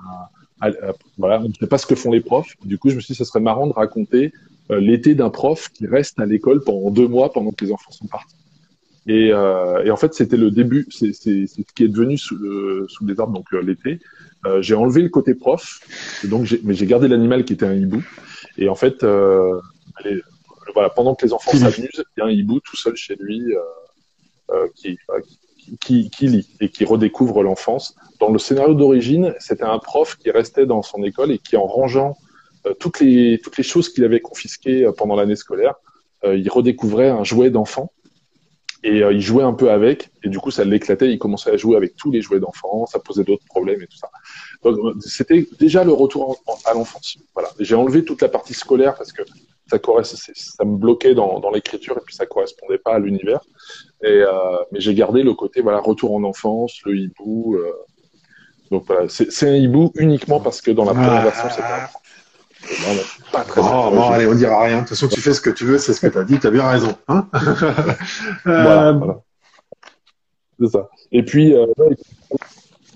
[0.60, 0.70] à,
[1.18, 2.54] voilà, on ne sait pas ce que font les profs.
[2.64, 4.32] Du coup, je me suis dit ça serait marrant de raconter
[4.70, 7.90] euh, l'été d'un prof qui reste à l'école pendant deux mois pendant que les enfants
[7.90, 8.36] sont partis.
[9.06, 12.86] Et, euh, et en fait, c'était le début, c'est ce qui est devenu sous, le,
[12.88, 13.98] sous les arbres, donc euh, l'été.
[14.44, 15.80] Euh, j'ai enlevé le côté prof,
[16.24, 18.02] donc mais j'ai gardé l'animal qui était un hibou.
[18.58, 20.20] Et en fait, allez,
[20.74, 23.54] voilà, pendant que les enfants s'amusent, il y a un hibou tout seul chez lui.
[24.52, 24.98] Euh, qui,
[25.80, 27.94] qui, qui, lit et qui redécouvre l'enfance.
[28.18, 31.66] Dans le scénario d'origine, c'était un prof qui restait dans son école et qui, en
[31.66, 32.16] rangeant
[32.66, 35.74] euh, toutes, les, toutes les choses qu'il avait confisquées euh, pendant l'année scolaire,
[36.24, 37.92] il redécouvrait un jouet d'enfant.
[38.84, 41.76] Et il jouait un peu avec, et du coup ça l'éclatait, il commençait à jouer
[41.76, 44.10] avec tous les jouets d'enfants, ça posait d'autres problèmes et tout ça.
[44.64, 47.16] Donc c'était déjà le retour à l'enfance.
[47.34, 47.50] Voilà.
[47.60, 49.22] J'ai enlevé toute la partie scolaire parce que
[49.68, 53.40] ça, ça me bloquait dans, dans l'écriture et puis ça correspondait pas à l'univers.
[54.02, 54.30] Et, euh,
[54.72, 57.56] mais j'ai gardé le côté voilà retour en enfance, le hibou.
[57.56, 57.72] Euh,
[58.70, 61.24] donc voilà, c'est un hibou uniquement parce que dans la première ah.
[61.24, 61.62] version c'était
[63.32, 64.76] pas très oh, bon, allez, on dira rien.
[64.76, 66.38] De toute façon, tu fais ce que tu veux, c'est ce que tu as dit,
[66.38, 66.94] tu as bien raison.
[67.08, 67.26] Hein
[68.44, 69.20] voilà, euh, voilà.
[70.60, 70.88] C'est ça.
[71.10, 71.66] Et puis, euh,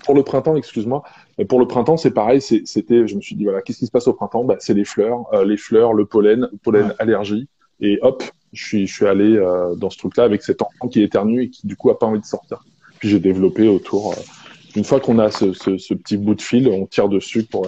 [0.04, 1.02] pour le printemps, excuse-moi,
[1.48, 2.40] pour le printemps, c'est pareil.
[2.40, 4.44] C'était, je me suis dit voilà, qu'est-ce qui se passe au printemps?
[4.44, 7.48] Bah, c'est les fleurs, euh, les fleurs, le pollen, le pollen allergie,
[7.80, 11.02] et hop, je suis, je suis allé euh, dans ce truc-là avec cet enfant qui
[11.02, 12.64] éternue et qui du coup a pas envie de sortir.
[13.00, 14.14] Puis j'ai développé autour.
[14.76, 17.66] Une fois qu'on a ce, ce, ce, petit bout de fil, on tire dessus pour.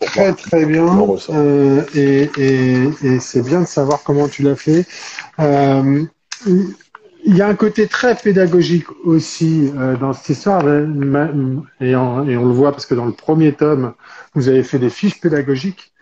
[0.00, 0.86] Très très bien.
[1.94, 4.86] et, et, et c'est bien de savoir comment tu l'as fait.
[5.38, 6.04] Euh,
[7.26, 10.84] il y a un côté très pédagogique aussi euh, dans cette histoire, et,
[11.80, 13.94] et, on le voit parce que dans le premier tome,
[14.34, 15.92] vous avez fait des fiches pédagogiques.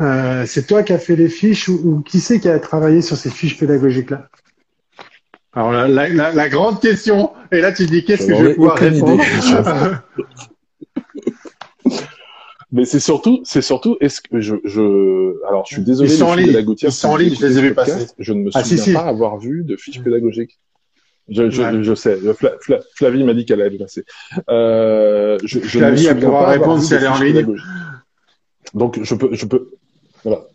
[0.00, 3.16] Euh, c'est toi qui as fait les fiches ou, qui c'est qui a travaillé sur
[3.16, 4.28] ces fiches pédagogiques-là?
[5.54, 8.54] Alors la, la, la, grande question, et là tu te dis qu'est-ce que je vais
[8.54, 9.24] pouvoir répondre?
[12.70, 16.12] Mais c'est surtout, c'est surtout, est-ce que je, je, alors je suis désolé.
[16.12, 16.76] Ils sont en ligne.
[16.82, 18.06] Ils sont en ligne, je les ai vus passer.
[18.18, 20.58] Je ne me ah, souviens pas avoir vu de fiches pédagogiques.
[21.30, 22.18] Je, je, je sais.
[22.94, 24.04] Flavie m'a dit qu'elle allait passer.
[24.50, 27.56] Euh, je, je Flavie, elle pourra répondre si elle est en ligne.
[28.74, 29.70] Donc, je peux, je peux,
[30.22, 30.46] voilà.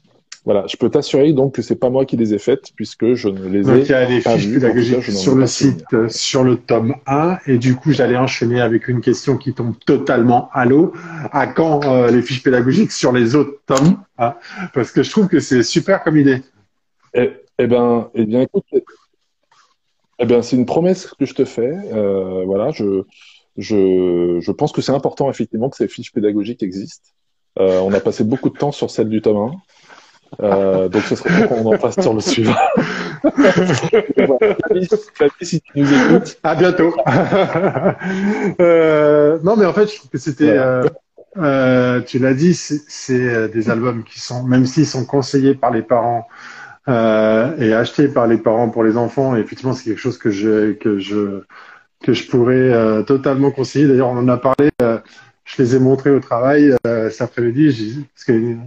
[0.45, 3.29] Voilà, je peux t'assurer donc que c'est pas moi qui les ai faites puisque je
[3.29, 6.43] ne les ai donc, il y a des fiches pédagogiques sur le site, euh, sur
[6.43, 10.65] le tome 1 et du coup j'allais enchaîner avec une question qui tombe totalement à
[10.65, 10.91] l'eau.
[11.31, 14.35] À quand euh, les fiches pédagogiques sur les autres tomes hein?
[14.73, 16.41] Parce que je trouve que c'est super comme idée.
[17.13, 18.65] Eh, eh ben, eh bien, écoute,
[20.19, 21.73] eh bien, c'est une promesse que je te fais.
[21.93, 23.03] Euh, voilà, je,
[23.57, 27.09] je, je pense que c'est important effectivement que ces fiches pédagogiques existent.
[27.59, 29.51] Euh, on a passé beaucoup de temps sur celle du tome 1.
[30.41, 32.55] Euh, donc ce serait bon qu'on en passe sur le suivant.
[35.41, 36.37] si tu nous écoutes.
[36.43, 36.95] À bientôt.
[38.59, 40.57] euh, non, mais en fait, je trouve que c'était.
[40.57, 40.83] Euh,
[41.37, 45.71] euh, tu l'as dit, c'est euh, des albums qui sont, même s'ils sont conseillés par
[45.71, 46.27] les parents
[46.87, 50.29] euh, et achetés par les parents pour les enfants, et effectivement, c'est quelque chose que
[50.29, 51.43] je que je
[52.03, 53.87] que je pourrais totalement conseiller.
[53.87, 54.69] D'ailleurs, on en a parlé
[55.45, 58.05] je les ai montrés au travail euh, cet après-midi.
[58.13, 58.57] Parce que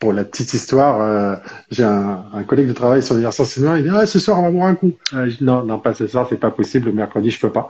[0.00, 1.36] pour la petite histoire, euh,
[1.70, 3.78] j'ai un, un, collègue de travail sur l'université cinéma.
[3.78, 4.92] Il dit ah, ce soir on va boire un coup.
[5.14, 6.86] Euh, dis, non, non, pas ce soir, c'est pas possible.
[6.86, 7.68] Le mercredi, je peux pas.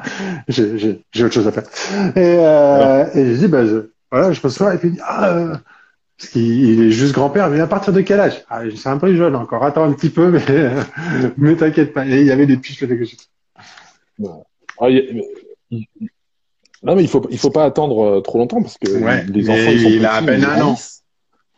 [0.49, 1.65] J'ai autre chose à faire.
[2.17, 5.35] Et, euh, et je dis bah je, voilà, je reçois et puis il dit ah
[5.35, 5.57] euh,
[6.17, 8.45] parce qu'il est juste grand-père, mais à partir de quel âge?
[8.49, 9.65] Ah, C'est un peu jeune encore.
[9.65, 10.71] Attends un petit peu, mais
[11.37, 12.07] mais t'inquiète pas.
[12.07, 12.85] Et il y avait des piches.
[14.19, 14.45] Bon.
[14.81, 14.87] Ah,
[16.83, 18.89] non, mais il faut, il faut pas attendre euh, trop longtemps parce que
[19.31, 20.77] les enfants sont il a à peine un an.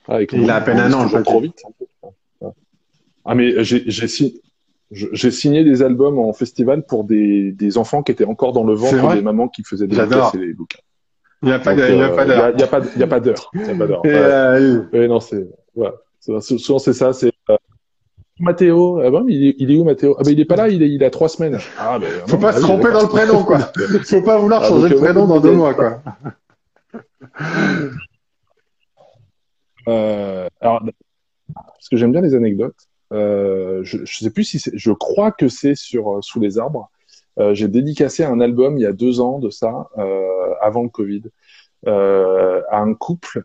[0.08, 1.62] Il a à peine un an, je trop vite.
[3.24, 8.24] Ah, mais j'ai, j'ai, signé des albums en festival pour des, des enfants qui étaient
[8.24, 10.80] encore dans le ventre des mamans qui faisaient des les bouquins.
[11.42, 11.90] Il n'y a pas d'heure.
[11.90, 12.52] Il n'y a pas d'heure.
[12.54, 14.02] Il n'y a, pas, d'heure.
[14.06, 15.94] Euh, non, c'est, voilà.
[16.20, 17.56] Souvent, c'est ça, c'est, euh,
[18.38, 20.16] Mathéo, ah bon, il, est, il est où Mathéo?
[20.18, 21.58] Ah ben il est pas là, il, est, il a trois semaines.
[21.78, 23.58] Ah ben, Faut pas se tromper dans le prénom quoi.
[24.04, 26.00] Faut pas vouloir ah, changer le prénom dans deux mois quoi.
[29.88, 30.82] Euh, alors,
[31.54, 32.88] parce que j'aime bien les anecdotes.
[33.12, 36.58] Euh, je, je sais plus si c'est, je crois que c'est sur euh, sous les
[36.58, 36.90] arbres.
[37.38, 40.88] Euh, j'ai dédicacé un album il y a deux ans de ça, euh, avant le
[40.88, 41.22] Covid,
[41.86, 43.44] à un couple.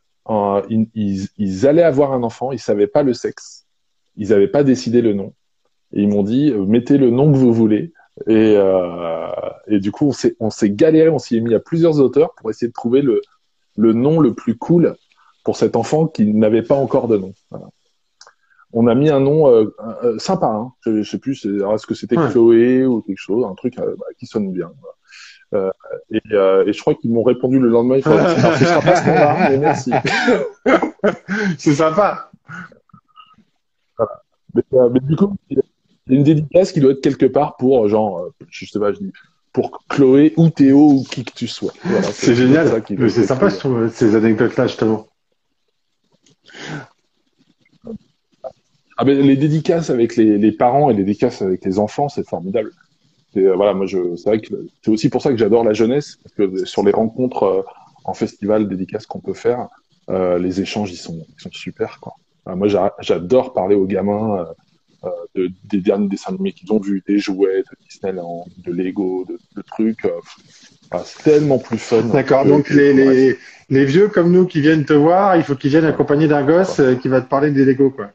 [0.70, 3.66] Ils, ils, allaient avoir un enfant, ils savaient pas le sexe
[4.20, 5.34] ils n'avaient pas décidé le nom.
[5.94, 7.94] Et ils m'ont dit, mettez le nom que vous voulez.
[8.26, 8.56] Et,
[9.68, 12.34] et du coup, on s'est, on s'est galéré, on s'y est mis à plusieurs auteurs
[12.36, 13.22] pour essayer de trouver le,
[13.78, 14.98] le nom le plus cool
[15.48, 17.34] pour cet enfant qui n'avait pas encore de nom.
[17.52, 17.68] Voilà.
[18.74, 19.74] On a mis un nom euh,
[20.04, 20.74] euh sympa, hein.
[20.82, 22.30] je, je sais plus, est-ce que c'était ouais.
[22.30, 24.70] Chloé ou quelque chose, un truc euh, bah, qui sonne bien.
[24.82, 25.74] Voilà.
[26.12, 27.96] Et, et, je crois qu'ils m'ont répondu le lendemain.
[27.96, 29.94] Il faut, ce sera pas ce nom-là, mais merci.
[31.58, 32.30] C'est sympa.
[34.54, 35.64] Mais, du coup, il y a
[36.18, 39.14] une dédicace qui doit être quelque part pour, genre, je sais pas, je dis,
[39.54, 41.72] pour Chloé ou Théo ou qui que tu sois.
[41.86, 42.84] Voilà, c'est génial.
[43.08, 45.08] C'est sympa, je trouve, ces anecdotes-là, justement.
[48.98, 52.28] Ah ben, les dédicaces avec les, les, parents et les dédicaces avec les enfants, c'est
[52.28, 52.72] formidable.
[53.36, 56.18] Et, voilà, moi, je, c'est vrai que c'est aussi pour ça que j'adore la jeunesse,
[56.24, 57.66] parce que sur les rencontres
[58.04, 59.68] en festival, dédicaces qu'on peut faire,
[60.10, 62.14] euh, les échanges, ils sont, ils sont super, quoi.
[62.48, 62.68] Euh, moi,
[63.02, 64.48] j'adore parler aux gamins.
[65.04, 69.26] Euh, de, des derniers dessins animés qu'ils ont vus, des jouets de Disneyland, de Lego,
[69.30, 70.08] de, de trucs.
[71.06, 72.02] c'est tellement plus fun.
[72.02, 72.46] D'accord.
[72.46, 73.38] Donc les, les,
[73.70, 76.82] les, vieux comme nous qui viennent te voir, il faut qu'ils viennent accompagnés d'un gosse
[77.00, 78.10] qui va te parler des Lego, quoi.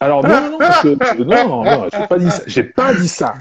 [0.00, 2.42] Alors non, non, parce que, non, non, j'ai pas dit ça.
[2.46, 3.34] J'ai pas dit ça.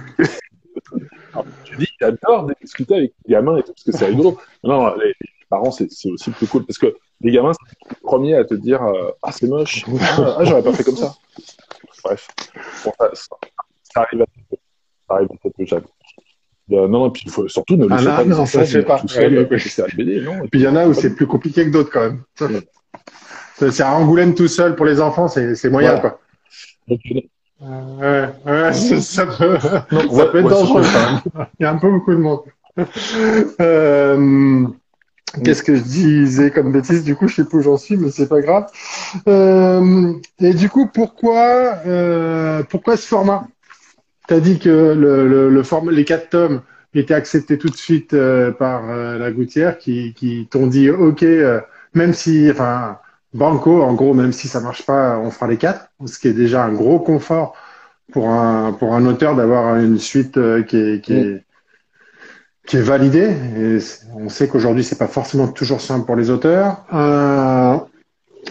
[1.78, 4.38] Dis, j'adore discuter avec les gamins et tout, parce que c'est rigolo.
[4.64, 5.14] Non, les,
[5.50, 8.84] parents, c'est aussi plus cool, parce que les gamins, c'est les premiers à te dire,
[8.84, 11.16] euh, ah, c'est moche, ah, ah, j'aurais pas fait comme ça.
[12.04, 12.28] Bref,
[12.86, 14.26] bon, ça, ça, arrive à
[15.08, 15.84] ça arrive à peu jamais.
[16.72, 18.24] Euh, non, non, puis faut surtout ne le ah, pas.
[18.24, 19.00] Non, ça, pas.
[19.00, 19.88] Tout seul, ouais, ouais.
[19.96, 20.44] BD, non.
[20.44, 22.24] Et puis il y en a où c'est plus compliqué que d'autres quand même.
[23.70, 26.20] C'est à Angoulême tout seul pour les enfants, c'est moyen, quoi.
[27.64, 30.84] Euh, ouais, ça peut, ça peut être dangereux.
[31.59, 32.41] Il y a un peu beaucoup de monde.
[33.59, 34.66] Euh,
[35.43, 37.03] Qu'est-ce que je disais comme bêtise?
[37.03, 38.68] Du coup, je sais plus où j'en suis, mais c'est pas grave.
[39.28, 41.76] Euh, et du coup, pourquoi,
[42.70, 43.47] pourquoi ce format?
[44.28, 46.62] Tu as dit que le, le, le format, les quatre tomes
[46.93, 48.16] étaient acceptés tout de suite
[48.57, 51.26] par la Gouttière, qui, qui t'ont dit OK,
[51.93, 52.97] même si, enfin,
[53.34, 56.34] Banco, en gros, même si ça marche pas, on fera les quatre, ce qui est
[56.34, 57.54] déjà un gros confort
[58.12, 61.44] pour un pour un auteur d'avoir une suite euh, qui est qui est,
[62.68, 63.32] qui est validée.
[63.58, 63.78] Et
[64.16, 66.84] on sait qu'aujourd'hui c'est pas forcément toujours simple pour les auteurs.
[66.94, 67.78] Euh,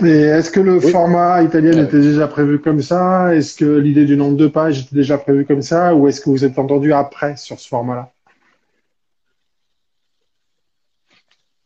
[0.02, 3.34] et est-ce que le format italien était déjà prévu comme ça?
[3.34, 5.94] Est-ce que l'idée du nombre de pages était déjà prévue comme ça?
[5.94, 8.10] Ou est-ce que vous êtes entendu après sur ce format-là?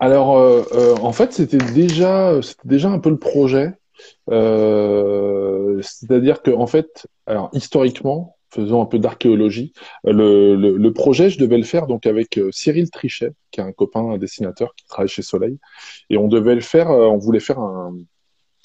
[0.01, 3.72] Alors, euh, euh, en fait, c'était déjà, c'était déjà un peu le projet.
[4.30, 9.72] Euh, c'est-à-dire que, en fait, alors historiquement, faisant un peu d'archéologie,
[10.05, 14.11] le, le, projet, je devais le faire donc avec Cyril Trichet, qui est un copain,
[14.11, 15.59] un dessinateur qui travaille chez Soleil,
[16.09, 17.97] et on devait le faire, on voulait faire un,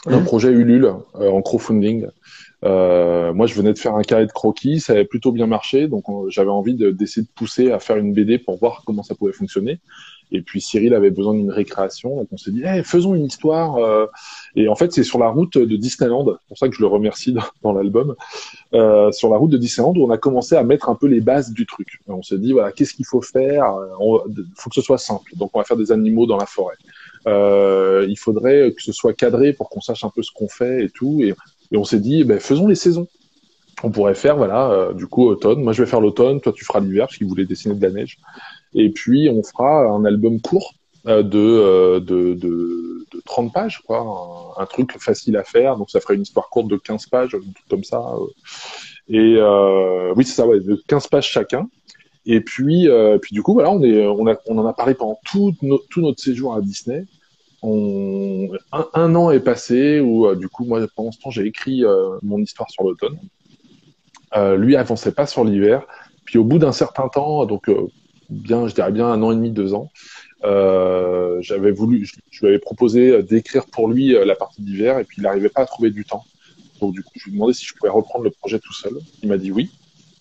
[0.06, 0.26] un mmh.
[0.26, 2.08] projet Ulule en crowdfunding.
[2.66, 5.88] Euh, moi, je venais de faire un carré de croquis, ça avait plutôt bien marché,
[5.88, 9.34] donc j'avais envie d'essayer de, pousser à faire une BD pour voir comment ça pouvait
[9.34, 9.80] fonctionner.
[10.32, 13.78] Et puis Cyril avait besoin d'une récréation, donc on s'est dit, hey, faisons une histoire.
[13.78, 14.06] Euh.
[14.56, 16.88] Et en fait, c'est sur la route de Disneyland, c'est pour ça que je le
[16.88, 18.16] remercie dans, l'album,
[18.74, 21.22] euh, sur la route de Disneyland où on a commencé à mettre un peu les
[21.22, 22.00] bases du truc.
[22.08, 23.66] on s'est dit, voilà, qu'est-ce qu'il faut faire
[23.98, 25.32] Il faut que ce soit simple.
[25.36, 26.76] Donc on va faire des animaux dans la forêt.
[27.28, 30.86] Euh, il faudrait que ce soit cadré pour qu'on sache un peu ce qu'on fait
[30.86, 31.22] et tout.
[31.24, 31.36] Et,
[31.76, 33.08] on s'est dit, ben, faisons les saisons
[33.84, 35.64] on pourrait faire, voilà, euh, du coup, automne.
[35.64, 37.92] Moi, je vais faire l'automne, toi, tu feras l'hiver, parce qu'il voulait dessiner de la
[37.92, 38.18] neige.
[38.74, 40.74] Et puis, on fera un album court
[41.08, 44.54] euh, de, euh, de, de, de, 30 pages, quoi.
[44.58, 45.78] Un, truc facile à faire.
[45.78, 48.04] Donc, ça ferait une histoire courte de 15 pages, un truc comme ça.
[49.08, 49.40] Et
[50.16, 51.68] oui, c'est ça, ouais, de 15 pages chacun.
[52.26, 52.88] Et puis,
[53.22, 55.54] puis du coup, voilà, on, est, on, a, on en a parlé pendant tout,
[55.90, 57.06] tout notre séjour à Disney.
[57.62, 61.84] On, un, un, an est passé où, du coup, moi, pendant ce temps, j'ai écrit
[62.22, 63.18] mon histoire sur l'automne.
[64.36, 65.86] Euh, lui avançait pas sur l'hiver.
[66.26, 67.88] Puis au bout d'un certain temps, donc euh,
[68.30, 69.90] bien, je dirais bien un an et demi, deux ans,
[70.44, 75.18] euh, j'avais voulu, je, lui avais proposé d'écrire pour lui la partie d'hiver, et puis
[75.20, 76.24] il n'arrivait pas à trouver du temps.
[76.80, 78.94] Donc du coup, je lui ai demandé si je pouvais reprendre le projet tout seul.
[79.22, 79.70] Il m'a dit oui.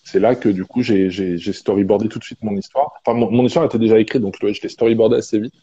[0.03, 2.93] C'est là que du coup j'ai storyboardé tout de suite mon histoire.
[3.05, 5.53] Enfin mon, histoire était déjà écrite, donc je l'ai storyboardé assez vite.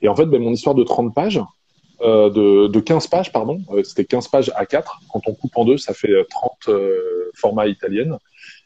[0.00, 1.40] Et en fait, ben, mon histoire de 30 pages,
[2.02, 3.60] euh, de, de 15 pages, pardon.
[3.72, 5.00] Euh, c'était 15 pages à 4.
[5.12, 8.16] Quand on coupe en deux, ça fait 30 euh, formats italiennes.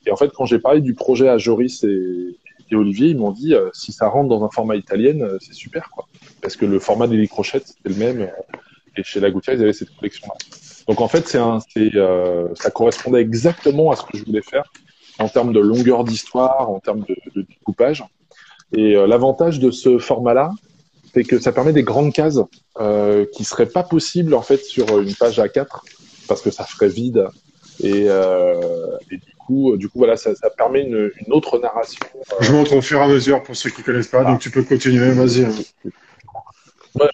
[0.05, 2.37] Et en fait, quand j'ai parlé du projet à Joris et,
[2.71, 6.07] et Olivier, ils m'ont dit si ça rentre dans un format italien, c'est super, quoi.
[6.41, 8.31] Parce que le format des crochettes, c'était le même.
[8.97, 10.35] et chez La Gouttière, ils avaient cette collection-là.
[10.89, 11.39] Donc en fait, c'est
[11.97, 14.65] euh, ça correspondait exactement à ce que je voulais faire
[15.19, 18.05] en termes de longueur d'histoire, en termes de, découpage.
[18.73, 20.53] Et l'avantage de ce format-là,
[21.13, 22.39] c'est que ça permet des grandes cases
[22.81, 25.67] euh, qui seraient pas possibles en fait sur une page A4
[26.29, 27.27] parce que ça ferait vide
[27.83, 28.61] et, euh,
[29.51, 31.99] coup, du coup voilà, ça, ça permet une, une, autre narration.
[32.17, 32.35] Euh...
[32.41, 34.31] Je montre au fur et à mesure pour ceux qui connaissent pas, ah.
[34.31, 35.45] donc tu peux continuer, vas-y.
[36.95, 37.09] Ouais,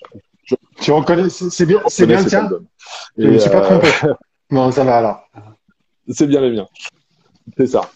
[0.45, 0.55] je...
[0.81, 2.51] Tu reconnais, c'est bien, c'est bien le tien.
[3.19, 3.89] Je ne me suis pas trompé.
[4.51, 5.29] non, ça va alors.
[6.11, 6.69] C'est bien les miens.
[7.57, 7.91] C'est ça.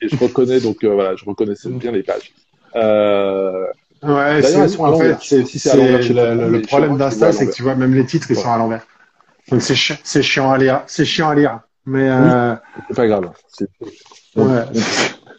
[0.00, 2.32] Et je reconnais donc euh, voilà, je reconnaissais bien les pages.
[2.76, 3.66] Euh,
[4.02, 5.42] Ouais, c'est, en fait, c'est,
[5.74, 8.86] le, le problème d'Insta, c'est que tu vois, même les titres, ils sont à l'envers.
[9.50, 10.82] Donc c'est, chi- c'est chiant à lire.
[10.86, 11.60] C'est chiant à lire.
[11.88, 12.54] Mais, euh...
[12.88, 13.30] c'est pas grave.
[13.48, 13.66] C'est...
[14.36, 14.62] On, ouais.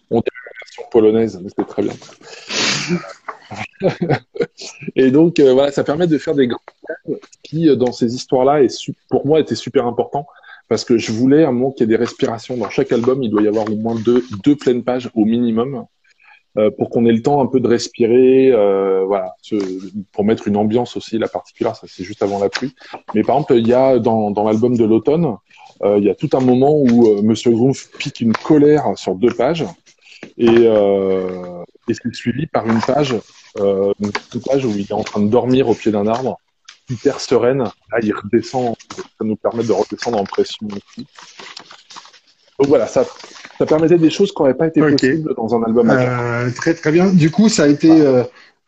[0.10, 1.94] on, on la version polonaise, mais c'était très bien.
[4.96, 6.60] et donc, euh, voilà, ça permet de faire des grands
[7.44, 10.26] qui, euh, dans ces histoires-là, est su- pour moi, était super important
[10.68, 13.22] parce que je voulais un moment qu'il y ait des respirations dans chaque album.
[13.22, 15.86] Il doit y avoir au moins deux, deux pleines pages au minimum
[16.58, 19.36] euh, pour qu'on ait le temps un peu de respirer, euh, voilà,
[20.12, 22.74] pour mettre une ambiance aussi, la particulière, ça c'est juste avant la pluie.
[23.14, 25.36] Mais par exemple, il y a dans, dans l'album de l'automne,
[25.86, 29.32] il y a tout un moment où euh, Monsieur Groove pique une colère sur deux
[29.32, 29.66] pages
[30.38, 33.16] et, euh, et c'est suivi par une page,
[33.60, 36.40] euh, une page où il est en train de dormir au pied d'un arbre,
[36.90, 37.60] hyper sereine.
[37.60, 41.08] Là, il redescend, ça nous permet de redescendre en pression aussi.
[42.60, 43.06] Donc voilà, ça,
[43.58, 45.90] ça permettait des choses qui n'auraient pas été possibles dans un album.
[45.90, 47.12] Euh, très très bien.
[47.14, 48.24] Du coup, ça a été euh,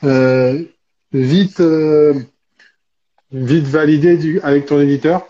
[0.06, 0.64] euh,
[1.12, 2.14] vite euh,
[3.32, 5.28] vite validé du, avec ton éditeur,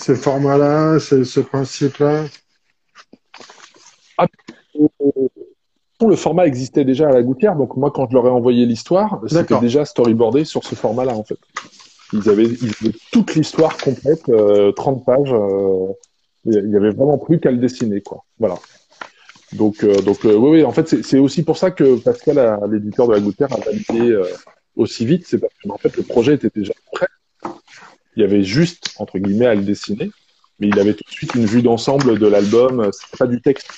[0.00, 2.24] ce format-là, ce, ce principe-là?
[4.18, 4.26] Ah,
[6.08, 9.20] le format existait déjà à la gouttière, donc moi quand je leur ai envoyé l'histoire,
[9.26, 11.38] c'était déjà storyboardé sur ce format-là en fait.
[12.12, 15.32] Ils avaient, ils avaient toute l'histoire complète, euh, 30 pages.
[15.32, 15.92] Euh,
[16.44, 18.24] il y avait vraiment plus qu'à le dessiner, quoi.
[18.38, 18.56] Voilà.
[19.52, 23.08] Donc, euh, donc euh, oui, oui, en fait, c'est aussi pour ça que Pascal, l'éditeur
[23.08, 24.24] de la gouttière, a validé euh,
[24.76, 25.26] aussi vite.
[25.26, 27.06] C'est parce que en fait, le projet était déjà prêt.
[28.20, 30.10] Il y avait juste entre guillemets à le dessiner,
[30.58, 32.90] mais il avait tout de suite une vue d'ensemble de l'album.
[32.92, 33.72] C'était pas du texte,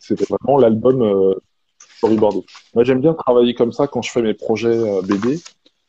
[0.00, 1.34] c'était vraiment l'album
[1.96, 2.40] storyboardé.
[2.74, 5.38] Moi, j'aime bien travailler comme ça quand je fais mes projets BD.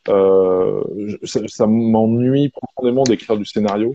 [0.06, 3.92] ça, ça m'ennuie profondément d'écrire du scénario.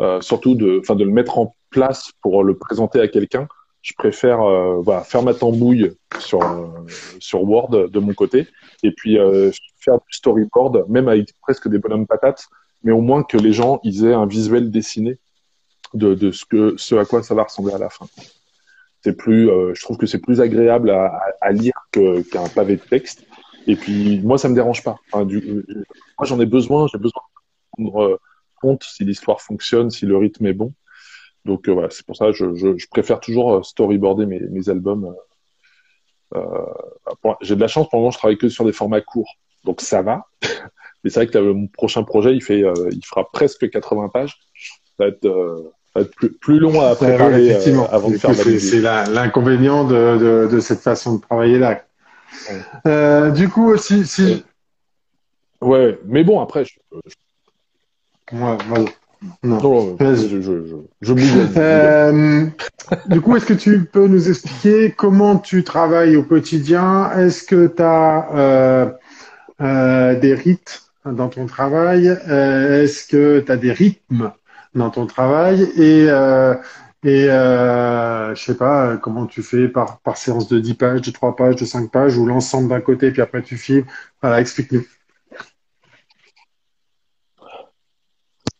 [0.00, 3.48] Euh, surtout de, de le mettre en place pour le présenter à quelqu'un.
[3.82, 6.66] Je préfère euh, voilà, faire ma tambouille sur, euh,
[7.18, 8.46] sur Word de mon côté
[8.84, 9.18] et puis
[9.80, 12.46] faire du storyboard, même avec presque des bonhommes patates,
[12.82, 15.18] mais au moins que les gens ils aient un visuel dessiné
[15.94, 18.06] de, de ce, que, ce à quoi ça va ressembler à la fin.
[19.02, 23.24] C'est plus, je trouve que c'est plus agréable à, à, lire qu'un pavé de texte.
[23.66, 24.96] Et puis moi, ça me dérange pas.
[25.12, 25.64] Enfin, du,
[26.18, 26.88] moi, j'en ai besoin.
[26.88, 27.22] J'ai besoin
[27.78, 28.18] de
[28.60, 30.74] compte si l'histoire fonctionne, si le rythme est bon.
[31.44, 34.40] Donc euh, voilà, c'est pour ça que je, je, je, préfère toujours euh, storyboarder mes,
[34.40, 35.14] mes albums.
[36.34, 39.00] Euh, euh J'ai de la chance, pour le moment, je travaille que sur des formats
[39.00, 40.26] courts, donc ça va.
[41.04, 44.38] Mais c'est vrai que mon prochain projet, il fait, il fera presque 80 pages.
[44.98, 47.54] Ça va être, ça va être plus, plus, long à préparer
[47.90, 51.82] avant de faire C'est l'inconvénient de, de, de, cette façon de travailler là.
[52.84, 53.32] Ouais.
[53.32, 54.44] du coup, si, si...
[55.60, 56.74] Ouais, mais bon, après, je,
[57.06, 57.14] je
[58.32, 58.56] Ouais,
[59.42, 59.96] Non.
[59.98, 61.12] je, je, je,
[61.56, 62.46] euh,
[63.06, 67.10] du coup, est-ce que tu peux nous expliquer comment tu travailles au quotidien?
[67.12, 68.90] Est-ce que tu as euh,
[69.60, 70.82] euh, des rites?
[71.04, 74.32] Dans ton travail euh, Est-ce que tu as des rythmes
[74.74, 76.54] dans ton travail Et, euh,
[77.04, 81.10] et euh, je sais pas comment tu fais par, par séance de 10 pages, de
[81.10, 83.86] 3 pages, de 5 pages, ou l'ensemble d'un côté, puis après tu filmes.
[84.20, 84.84] Voilà, explique-nous.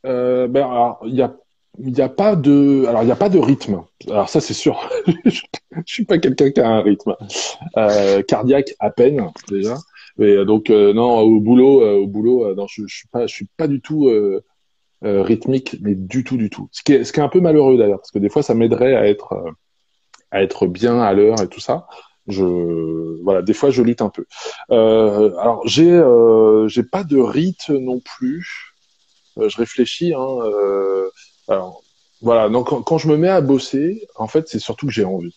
[0.07, 1.35] Euh, ben, il y a
[1.99, 4.89] a pas de alors il a pas de rythme alors ça c'est sûr
[5.25, 5.43] je,
[5.87, 7.15] suis pas quelqu'un qui a un rythme
[7.77, 9.77] euh, cardiaque à peine déjà
[10.19, 13.35] mais donc euh, non au boulot euh, au boulot non je, je suis pas je
[13.35, 14.11] suis pas du tout
[15.03, 17.79] rythmique mais du tout du tout ce qui est ce qui est un peu malheureux
[17.79, 19.55] d'ailleurs parce que des fois ça m'aiderait à être
[20.31, 21.87] à être bien à l'heure et tout ça
[22.27, 22.45] je
[23.23, 24.27] voilà des fois je lutte un peu
[24.69, 26.03] alors j'ai
[26.67, 28.75] j'ai pas de rythme non plus
[29.39, 30.15] euh, je réfléchis.
[30.15, 31.09] Hein, euh,
[31.49, 31.83] alors,
[32.21, 32.49] voilà.
[32.49, 35.37] Donc, quand, je me mets à bosser, en fait, c'est surtout que j'ai envie.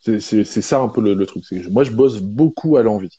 [0.00, 1.44] C'est ça un peu le, truc.
[1.70, 3.18] moi, je bosse beaucoup à l'envie.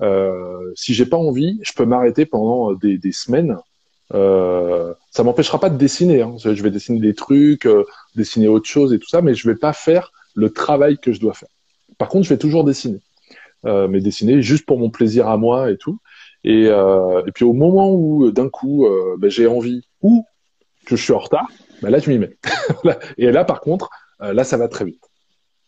[0.00, 3.56] Euh, si j'ai pas envie, je peux m'arrêter pendant des, des semaines.
[4.12, 6.22] Euh, ça m'empêchera pas de dessiner.
[6.22, 6.36] Hein.
[6.38, 7.84] Je vais dessiner des trucs, euh,
[8.16, 11.20] dessiner autre chose et tout ça, mais je vais pas faire le travail que je
[11.20, 11.48] dois faire.
[11.98, 13.00] Par contre, je vais toujours dessiner,
[13.66, 15.98] euh, mais dessiner juste pour mon plaisir à moi et tout.
[16.42, 20.26] Et, euh, et puis au moment où d'un coup euh, ben, j'ai envie ou
[20.84, 21.48] que je suis en retard,
[21.80, 22.36] ben là je m'y mets.
[23.16, 23.88] et là par contre,
[24.20, 25.02] euh, là ça va très vite.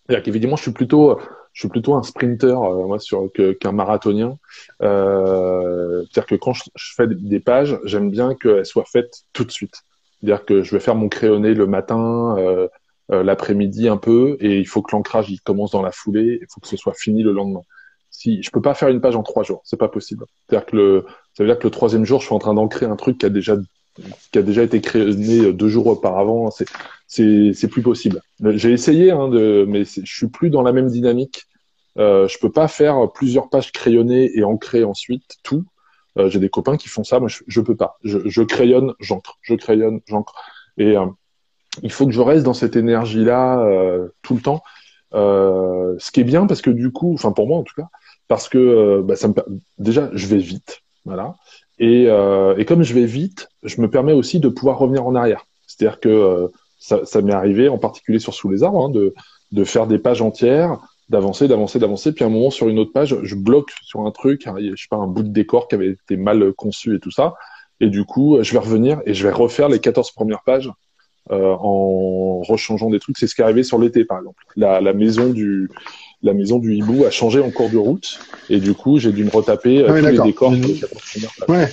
[0.06, 1.18] C'est-à-dire qu'évidemment je suis plutôt
[1.52, 4.36] je suis plutôt un sprinter euh, moi sur qu'un marathonien.
[4.82, 9.50] Euh, c'est-à-dire que quand je, fais des pages, j'aime bien qu'elles soient faites tout de
[9.50, 9.82] suite.
[10.20, 12.68] C'est-à-dire que je vais faire mon crayonné le matin, euh,
[13.08, 16.60] l'après-midi un peu, et il faut que l'ancrage il commence dans la foulée, il faut
[16.60, 17.62] que ce soit fini le lendemain
[18.16, 20.24] si je peux pas faire une page en trois jours, c'est pas possible.
[20.48, 22.86] C'est-à-dire que le, ça veut dire que le troisième jour, je suis en train d'ancrer
[22.86, 23.56] un truc qui a déjà
[24.30, 25.04] qui a déjà été créé
[25.52, 26.50] deux jours auparavant.
[27.06, 28.20] C'est plus possible.
[28.40, 31.44] J'ai essayé, hein, de, mais je suis plus dans la même dynamique.
[31.98, 35.64] Euh, je peux pas faire plusieurs pages crayonnées et ancrer ensuite tout.
[36.18, 37.98] Euh, J'ai des copains qui font ça, moi je, je peux pas.
[38.04, 40.34] Je, je crayonne, j'encre, je crayonne, j'encre.
[40.76, 41.06] Et euh,
[41.82, 44.62] il faut que je reste dans cette énergie-là euh, tout le temps.
[45.14, 47.88] Euh, ce qui est bien parce que du coup, enfin pour moi en tout cas,
[48.28, 49.34] parce que euh, bah, ça me
[49.78, 51.36] déjà je vais vite, voilà.
[51.78, 55.14] Et, euh, et comme je vais vite, je me permets aussi de pouvoir revenir en
[55.14, 55.46] arrière.
[55.66, 56.48] C'est-à-dire que euh,
[56.78, 59.14] ça, ça m'est arrivé, en particulier sur Sous les arbres, hein, de,
[59.52, 62.12] de faire des pages entières, d'avancer, d'avancer, d'avancer.
[62.12, 64.88] Puis à un moment, sur une autre page, je bloque sur un truc, je sais
[64.88, 67.34] pas, un bout de décor qui avait été mal conçu et tout ça.
[67.80, 70.70] Et du coup, je vais revenir et je vais refaire les 14 premières pages
[71.32, 73.18] euh, en rechangeant des trucs.
[73.18, 74.44] C'est ce qui est arrivé sur l'été, par exemple.
[74.54, 75.68] La, la, maison du
[76.22, 79.24] la maison du hibou a changé en cours de route et du coup, j'ai dû
[79.24, 80.52] me retaper euh, tous les décors.
[81.48, 81.68] Ouais.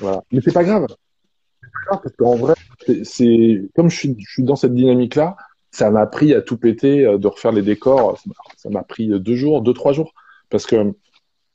[0.00, 0.22] Voilà.
[0.32, 0.86] Mais c'est pas grave.
[1.90, 2.54] Parce qu'en vrai,
[3.02, 5.36] c'est comme je suis, je suis dans cette dynamique-là,
[5.70, 8.18] ça m'a pris à tout péter euh, de refaire les décors.
[8.56, 10.12] Ça m'a pris deux jours, deux trois jours,
[10.50, 10.92] parce que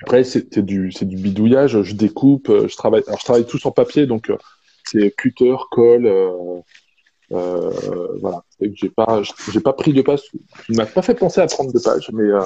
[0.02, 1.82] après c'est du c'est du bidouillage.
[1.82, 3.04] Je découpe, euh, je travaille.
[3.08, 4.38] Alors je travaille tout sur papier, donc euh,
[4.84, 6.06] c'est cutter, colle.
[6.06, 6.60] Euh,
[7.34, 7.72] euh,
[8.22, 8.44] voilà.
[8.60, 9.22] J'ai pas
[9.52, 10.22] j'ai pas pris de pages.
[10.70, 12.42] Je m'a pas fait penser à prendre de pages, mais euh,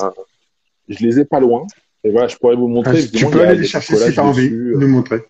[0.88, 1.66] je les ai pas loin.
[2.04, 3.04] Et voilà, je pourrais vous montrer.
[3.04, 5.24] Ah, tu peux aller les chercher si tu as envie de nous montrer.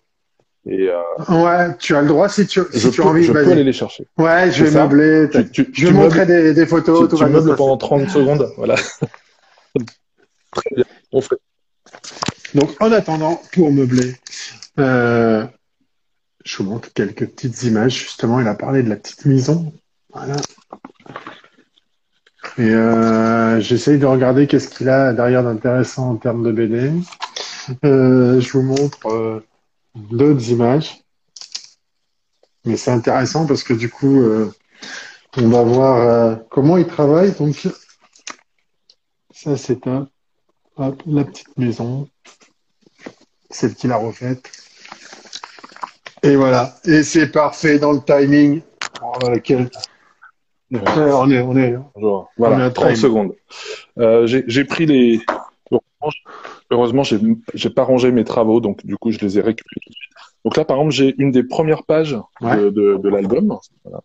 [0.66, 3.24] Et euh, ouais, tu as le droit si tu, si je tu peux, as envie.
[3.24, 4.06] Je peux aller les chercher.
[4.18, 5.28] Ouais, je vais meubler.
[5.30, 7.08] Tu, tu, je vais montrer des, des, photos.
[7.08, 8.52] Tu, tout tu meubles pendant 30 secondes.
[8.56, 8.74] Voilà.
[10.52, 10.84] Très bien.
[11.12, 11.36] On fait.
[12.54, 14.14] Donc, en attendant, pour meubler,
[14.78, 15.46] euh,
[16.48, 18.04] je vous montre quelques petites images.
[18.04, 19.72] Justement, il a parlé de la petite maison.
[20.12, 20.36] Voilà.
[22.56, 26.90] Et euh, j'essaye de regarder qu'est-ce qu'il a derrière d'intéressant en termes de BD.
[27.84, 29.44] Euh, je vous montre euh,
[29.94, 31.04] d'autres images.
[32.64, 34.24] Mais c'est intéressant parce que du coup,
[35.36, 37.32] on va voir comment il travaille.
[37.32, 37.68] Donc,
[39.32, 39.80] ça, c'est
[40.76, 42.08] la petite maison,
[43.50, 44.50] celle qu'il a refaite.
[46.22, 46.74] Et voilà.
[46.84, 48.62] Et c'est parfait dans le timing.
[49.02, 49.70] Oh, lequel...
[50.70, 52.28] Ouais, on est, on est, Bonjour.
[52.36, 53.32] Voilà, on est à 30 secondes.
[53.98, 55.20] Euh, j'ai pris les.
[56.70, 57.18] Heureusement, j'ai
[57.54, 60.12] j'ai pas rangé mes travaux, donc du coup, je les ai récupérés tout de suite.
[60.44, 62.56] Donc là, par exemple, j'ai une des premières pages Ouais.
[62.56, 63.58] de, de, de l'album.
[63.84, 64.00] Voilà.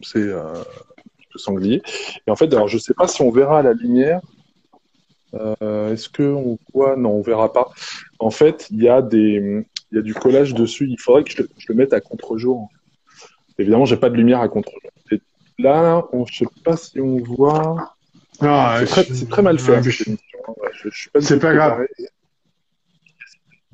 [0.00, 0.42] C'est euh,
[1.32, 1.80] le sanglier.
[2.26, 4.20] Et en fait, alors, je sais pas si on verra à la lumière.
[5.34, 7.68] Euh, Est-ce que on voit Non, on verra pas.
[8.18, 10.86] En fait, il y a des, il y a du collage dessus.
[10.88, 12.68] Il faudrait que je, le- je le mette à contre-jour.
[13.58, 14.90] Évidemment, j'ai pas de lumière à contre-jour.
[15.10, 15.20] Et
[15.58, 17.94] Là, on, je sais pas si on voit.
[18.40, 19.76] Ah, C'est très, je- c'est très mal fait.
[19.76, 20.10] Hein, je-.
[20.10, 20.16] Ouais,
[21.12, 21.86] pas C'est tout pas grave.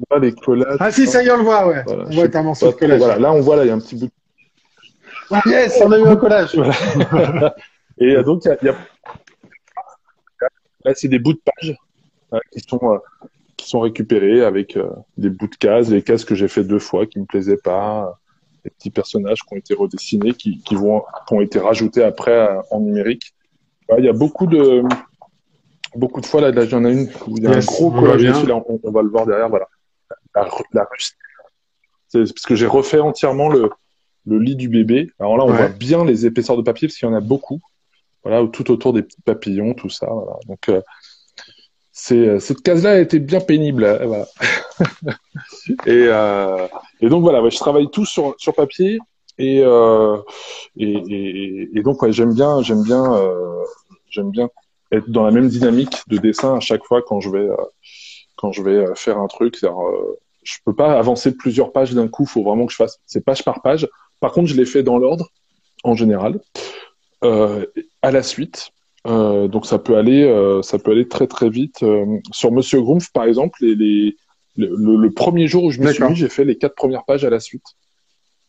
[0.08, 0.76] voit les collages.
[0.80, 1.82] Ah si, ça y est, on le voit, ouais.
[1.86, 2.98] Voilà, on voit pas morceau de collage.
[2.98, 4.06] Voilà, là, on voit, là, il y a un petit bout.
[4.06, 6.54] de- Yes, on a eu un collage.
[7.98, 8.76] Et euh, donc, il y a, il y a-
[10.84, 11.76] là, c'est des bouts de pages
[12.32, 12.98] euh, qui sont euh,
[13.64, 16.78] qui sont récupérés avec euh, des bouts de cases, les cases que j'ai fait deux
[16.78, 18.18] fois qui me plaisaient pas,
[18.64, 22.32] des petits personnages qui ont été redessinés, qui, qui vont qui ont été rajoutés après
[22.48, 23.32] euh, en numérique.
[23.98, 24.82] Il y a beaucoup de
[25.96, 27.90] beaucoup de fois là, là j'en ai une où il y a Yes, un gros
[27.90, 29.66] collage dessus, là, on, on va le voir derrière, voilà.
[30.34, 30.88] La, la.
[32.08, 33.70] C'est parce que j'ai refait entièrement le,
[34.26, 35.10] le lit du bébé.
[35.18, 35.56] Alors là, on Ouais.
[35.56, 37.60] voit bien les épaisseurs de papier parce qu'il y en a beaucoup.
[38.24, 40.06] Voilà, tout autour des petits papillons, tout ça.
[40.10, 40.32] Voilà.
[40.46, 40.80] Donc, euh,
[41.94, 43.84] c'est, cette case-là a été bien pénible.
[43.84, 44.26] euh, Voilà.
[45.86, 46.66] et, euh,
[47.00, 48.98] et donc voilà, je travaille tout sur, sur papier.
[49.38, 50.18] Et, euh,
[50.76, 53.64] et, et, et donc ouais, j'aime bien, j'aime bien, euh,
[54.08, 54.48] j'aime bien
[54.92, 57.56] être dans la même dynamique de dessin à chaque fois quand je vais, euh,
[58.36, 59.58] quand je vais euh, faire un truc.
[59.64, 59.70] Euh,
[60.44, 62.26] je peux pas avancer plusieurs pages d'un coup.
[62.26, 63.88] faut vraiment que je fasse c'est page par page.
[64.20, 65.28] Par contre, je les fais dans l'ordre
[65.84, 66.40] en général,
[67.24, 67.66] euh,
[68.02, 68.70] à la suite.
[69.06, 71.82] Euh, donc ça peut aller, euh, ça peut aller très très vite.
[71.82, 74.16] Euh, sur Monsieur Grumpf, par exemple, les, les,
[74.56, 77.24] le, le- premier jour où je me suis mis, j'ai fait les quatre premières pages
[77.24, 77.66] à la suite.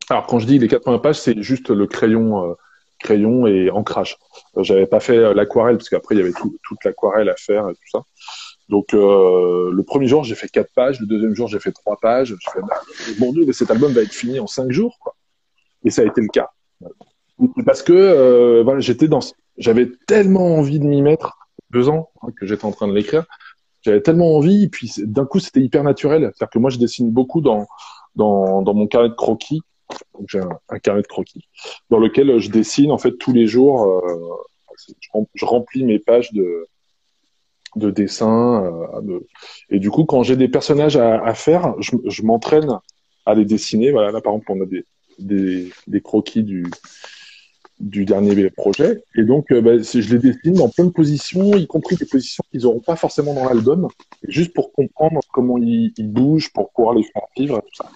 [0.10, 2.54] Alors quand je dis les quatre premières pages, c'est juste le crayon, euh,
[3.00, 4.18] crayon et ancrage.
[4.56, 7.68] Euh, J'avais pas fait l'aquarelle parce qu'après il y avait tout, toute l'aquarelle à faire
[7.70, 8.04] et tout ça.
[8.70, 11.98] Donc euh, le premier jour j'ai fait quatre pages, le deuxième jour j'ai fait trois
[11.98, 12.30] pages.
[12.40, 12.80] Je fais bah,
[13.20, 15.16] bon Dieu, mais cet album va être fini en cinq jours quoi.
[15.84, 16.50] Et ça a été le cas.
[17.66, 19.20] Parce que euh, voilà, j'étais dans,
[19.58, 21.38] j'avais tellement envie de m'y mettre,
[21.72, 23.26] deux ans hein, que j'étais en train de l'écrire,
[23.84, 26.22] j'avais tellement envie, et puis d'un coup c'était hyper naturel.
[26.36, 27.68] C'est-à-dire que moi je dessine beaucoup dans
[28.16, 29.62] dans, dans mon carnet de croquis.
[30.30, 31.48] J'ai un, un carnet de croquis
[31.92, 33.84] dans lequel je dessine en fait tous les jours.
[33.84, 34.02] euh,
[35.00, 36.68] je, rem- je remplis mes pages de
[37.76, 38.64] de dessin.
[38.66, 39.28] euh, de-
[39.70, 42.80] Et du coup, quand j'ai des personnages à, à faire, je, je m'entraîne
[43.26, 43.92] à les dessiner.
[43.92, 44.86] Voilà, là par exemple, on a des
[45.20, 46.66] des, des croquis du
[47.80, 49.04] du dernier projet.
[49.16, 52.44] Et donc, euh, bah, je les dessine dans plein de positions, y compris des positions
[52.52, 53.88] qu'ils n'auront pas forcément dans l'album,
[54.28, 57.90] juste pour comprendre comment ils, bougent, pour pouvoir les faire vivre, et tout ça.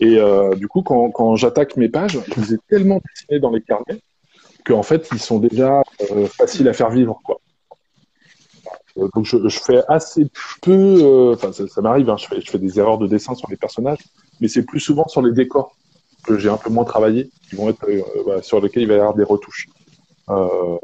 [0.00, 3.50] Et euh, du coup, quand, quand j'attaque mes pages, je les ai tellement dessinés dans
[3.50, 4.00] les carnets
[4.64, 7.20] qu'en fait, ils sont déjà euh, faciles à faire vivre.
[7.24, 7.40] Quoi.
[8.96, 10.26] Donc, je, fais assez
[10.62, 13.50] peu, enfin, ça, ça m'arrive, hein, je, fais, je fais des erreurs de dessin sur
[13.50, 13.98] les personnages,
[14.40, 15.76] mais c'est plus souvent sur les décors
[16.26, 18.94] que j'ai un peu moins travaillé, qui vont être euh, voilà, sur lesquels il va
[18.94, 19.68] y avoir des retouches.
[20.30, 20.78] Euh,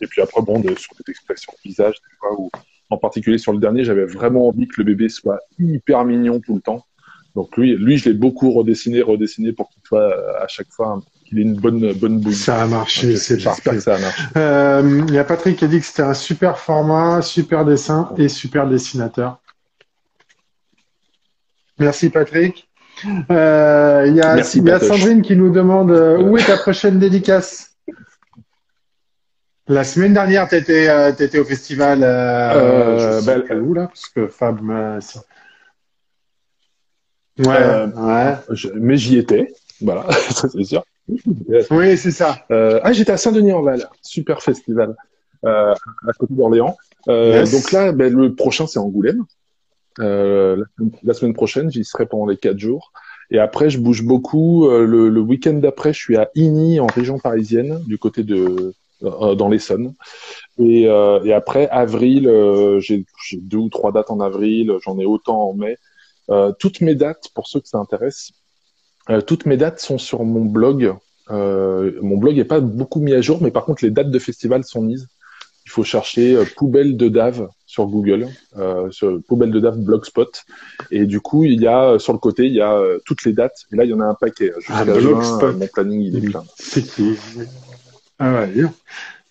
[0.00, 2.50] Et puis après, bon, de, sur des expressions de visage, des fois, où,
[2.90, 6.54] en particulier sur le dernier, j'avais vraiment envie que le bébé soit hyper mignon tout
[6.54, 6.84] le temps.
[7.34, 11.00] Donc lui, lui, je l'ai beaucoup redessiné, redessiné pour qu'il soit euh, à chaque fois
[11.24, 12.34] qu'il ait une bonne bonne bouille.
[12.34, 14.22] Ça a marché, c'est J'espère que ça a marché.
[14.36, 18.12] Euh, il y a Patrick qui a dit que c'était un super format, super dessin
[18.18, 19.38] et super dessinateur.
[21.78, 22.68] Merci Patrick.
[23.30, 24.98] Euh, il y a, Merci, il y a Patoche.
[25.00, 27.70] Sandrine qui nous demande euh, où est ta prochaine dédicace?
[29.66, 32.02] La semaine dernière, tu étais, au festival.
[32.02, 34.60] Euh, Euh, je sais où là Parce que Fab.
[37.38, 38.36] Ouais, Euh, ouais.
[38.50, 40.84] Je- mais j'y étais, voilà, ça c'est sûr.
[41.70, 42.38] Oui, c'est ça.
[42.50, 44.94] Euh, ah, j'étais à Saint-Denis-en-Val, super festival,
[45.44, 45.74] euh,
[46.08, 46.76] à côté d'Orléans.
[47.08, 47.50] Euh, Yes.
[47.52, 49.24] Donc là, ben, le prochain c'est Angoulême.
[50.00, 50.56] Euh,
[51.02, 52.92] la, semaine- prochaine, j'y serai pendant les quatre jours.
[53.30, 54.66] Et après, je bouge beaucoup.
[54.66, 58.74] Euh, le le week-end d'après, je suis à Igny, en région parisienne, du côté de
[59.02, 59.94] euh, dans l'Essonne.
[60.58, 64.72] Et, euh, et après, avril, euh, j'ai deux ou trois dates en avril.
[64.82, 65.76] J'en ai autant en mai.
[66.30, 68.32] Euh, toutes mes dates, pour ceux que ça intéresse,
[69.26, 70.94] toutes mes dates sont sur mon blog.
[71.28, 74.64] Mon blog est pas beaucoup mis à jour, mais par contre, les dates de festival
[74.64, 75.08] sont mises.
[75.66, 80.32] Il faut chercher poubelle de Dave sur Google, euh, sur poubelle de Dave Blogspot.
[80.92, 83.24] Et du coup, il y a euh, sur le côté, il y a euh, toutes
[83.24, 83.58] les dates.
[83.72, 84.52] Et là, il y en a un paquet.
[84.58, 85.42] Jusqu'à Ah, Blogspot.
[85.48, 86.44] euh, mon planning, il est plein.
[86.56, 87.16] C'est qui?
[88.20, 88.72] Ah ouais, donc.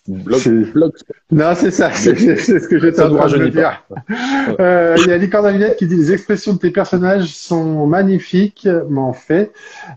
[0.06, 0.42] Blog,
[0.74, 1.16] Blogspot.
[1.30, 3.82] Non, c'est ça, c'est ce que j'étais en train de dire.
[4.60, 8.68] Euh, Il y a Licorne Villette qui dit les expressions de tes personnages sont magnifiques,
[8.90, 9.54] m'en fait.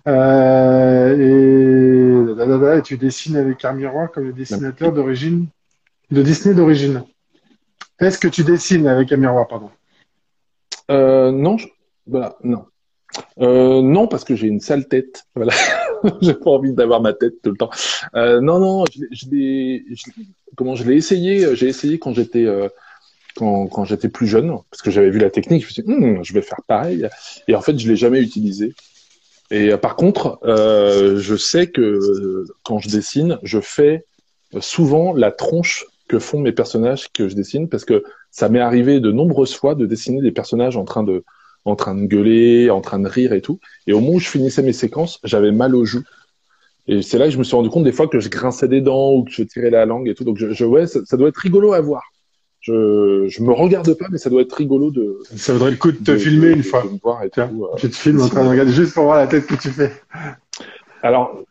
[0.07, 2.77] Euh, et...
[2.77, 5.47] et tu dessines avec un miroir comme le dessinateur d'origine
[6.09, 7.03] de Disney d'origine.
[7.99, 9.69] Est-ce que tu dessines avec un miroir, pardon?
[10.91, 11.67] Euh, non, je-
[12.05, 12.65] voilà, non.
[13.39, 15.23] Euh, non, parce que j'ai une sale tête.
[15.35, 15.53] Voilà.
[16.21, 17.71] j'ai pas envie d'avoir ma tête tout le temps.
[18.15, 19.83] Euh, non, non, je, l'ai-
[20.55, 21.55] comment je l'ai essayé.
[21.55, 22.69] J'ai essayé quand j'étais euh,
[23.35, 25.61] quand, j'étais plus jeune, parce que j'avais vu la technique.
[25.63, 27.07] Je me suis dit, Hum, je vais faire pareil.
[27.47, 28.73] Et en fait, je l'ai jamais utilisé.
[29.49, 34.05] Et euh, par contre, euh, je sais que euh, quand je dessine, je fais
[34.59, 38.99] souvent la tronche que font mes personnages que je dessine, parce que ça m'est arrivé
[38.99, 41.24] de nombreuses fois de dessiner des personnages en train de
[41.66, 43.60] en train de gueuler, en train de rire et tout.
[43.88, 46.03] Et au moment où je finissais mes séquences, j'avais mal aux joues.
[46.88, 48.80] Et c'est là que je me suis rendu compte des fois que je grinçais des
[48.80, 50.24] dents ou que je tirais la langue et tout.
[50.24, 52.03] Donc je, je ouais, ça, ça doit être rigolo à voir.
[52.62, 55.91] Je je me regarde pas, mais ça doit être rigolo de Ça vaudrait le coup
[55.91, 56.86] de te de- filmer de- une fois.
[56.86, 57.66] me voir et Tiens, tout.
[57.66, 57.76] euh.
[57.78, 59.91] tu te filmes en train de regarder juste pour voir la tête que tu fais.
[61.03, 61.43] Alors,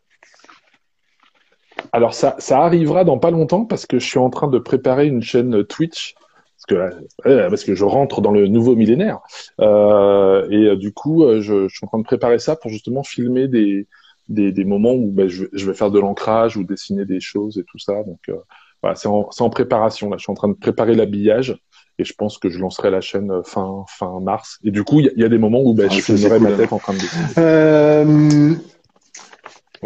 [1.93, 5.07] alors ça, ça arrivera dans pas longtemps parce que je suis en train de préparer
[5.07, 9.21] une chaîne Twitch parce que euh, parce que je rentre dans le nouveau millénaire.
[9.61, 12.71] Euh, et euh, du coup euh, je, je suis en train de préparer ça pour
[12.71, 13.87] justement filmer des
[14.29, 17.21] des, des moments où ben, je, vais- je vais faire de l'ancrage ou dessiner des
[17.21, 18.03] choses et tout ça.
[18.05, 18.35] Donc euh,
[18.83, 20.17] voilà c'est en, c'est en préparation là.
[20.19, 21.57] Je suis en train de préparer l'habillage
[21.99, 24.59] et je pense que je lancerai la chaîne fin fin mars.
[24.65, 26.01] Et du coup il y, a- il y a des moments où ben, Ah, je
[26.01, 27.25] filmerai ma tête en train de dessiner.
[27.39, 28.55] Euh,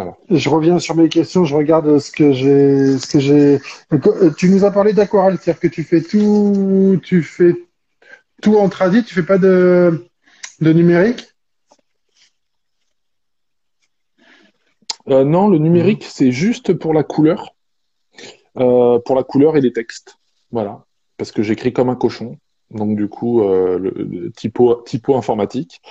[0.01, 0.17] Voilà.
[0.31, 3.61] Je reviens sur mes questions, je regarde ce que j'ai, ce que j'ai.
[4.39, 7.55] Tu nous as parlé d'aquarelle, c'est-à-dire que tu fais tout, tu fais
[8.41, 10.09] tout en tradi, tu fais pas de,
[10.63, 11.35] de numérique?
[15.09, 17.55] Euh, non, le numérique, c'est juste pour la couleur,
[18.57, 20.17] euh, pour la couleur et les textes.
[20.51, 20.87] Voilà,
[21.19, 22.39] parce que j'écris comme un cochon.
[22.71, 25.83] Donc du coup, euh, le, le typo, typo informatique.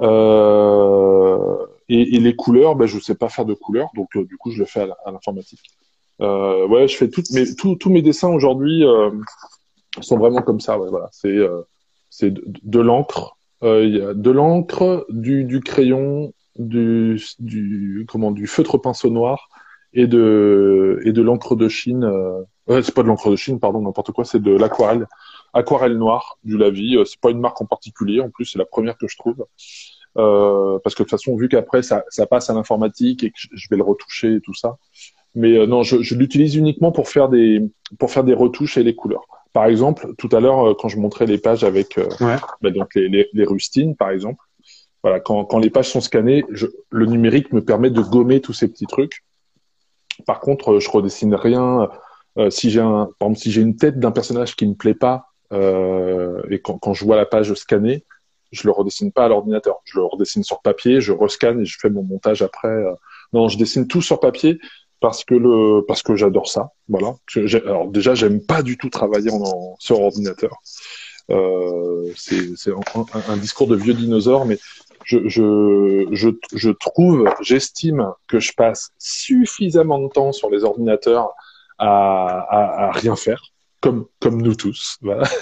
[0.00, 4.36] Euh, et, et les couleurs, ben, je sais pas faire de couleurs, donc euh, du
[4.36, 5.62] coup, je le fais à, l'informatique.
[6.20, 9.10] Euh, ouais, je fais toutes mes, tous tous mes dessins aujourd'hui euh,
[10.00, 10.78] sont vraiment comme ça.
[10.78, 11.62] Ouais, voilà, c'est euh,
[12.10, 18.32] c'est de, l'encre, euh, il y a de l'encre, du, du crayon, du, du comment
[18.32, 19.48] du feutre pinceau noir
[19.92, 22.04] et de et de l'encre de Chine.
[22.04, 25.06] Euh, ouais, c'est pas de l'encre de Chine, pardon, n'importe quoi, c'est de l'aquarelle,
[25.54, 26.98] aquarelle noire du Lavi.
[27.06, 29.46] C'est pas une marque en particulier, en plus c'est la première que je trouve.
[30.18, 33.36] Euh, parce que de toute façon, vu qu'après ça, ça passe à l'informatique et que
[33.38, 34.76] je- vais le retoucher et tout ça.
[35.34, 37.62] Mais euh, non, je, je l'utilise uniquement pour faire des
[37.98, 39.24] pour faire des retouches et les couleurs.
[39.52, 42.36] Par exemple, tout à l'heure, euh, quand je montrais les pages avec Ouais.
[42.62, 44.42] bah, donc les, les, les rustines, par exemple,
[45.04, 48.52] voilà, quand, quand les pages sont scannées, je, le numérique me permet de gommer tous
[48.52, 49.22] ces petits trucs.
[50.26, 51.88] Par contre, je redessine rien.
[52.38, 54.94] Euh, si j'ai un, par exemple, si j'ai une tête d'un personnage qui me plaît
[54.94, 58.04] pas euh, et quand, quand je vois la page scannée,
[58.50, 59.76] je le redessine pas à l'ordinateur.
[59.84, 62.68] Je le redessine sur papier, je rescanne et je fais mon montage après.
[62.68, 62.94] euh.
[63.32, 64.58] Non, je dessine tout sur papier
[65.00, 66.70] parce que le parce que j'adore ça.
[66.88, 67.14] Voilà.
[67.66, 69.30] Alors déjà, j'aime pas du tout travailler
[69.78, 70.56] sur ordinateur.
[71.30, 74.58] Euh, c'est un, un- discours de vieux dinosaure, mais
[75.04, 81.30] je, je, je, je trouve, j'estime que je passe suffisamment de temps sur les ordinateurs
[81.78, 83.42] à, à, rien faire,
[83.80, 84.98] comme comme nous tous.
[85.02, 85.24] Voilà.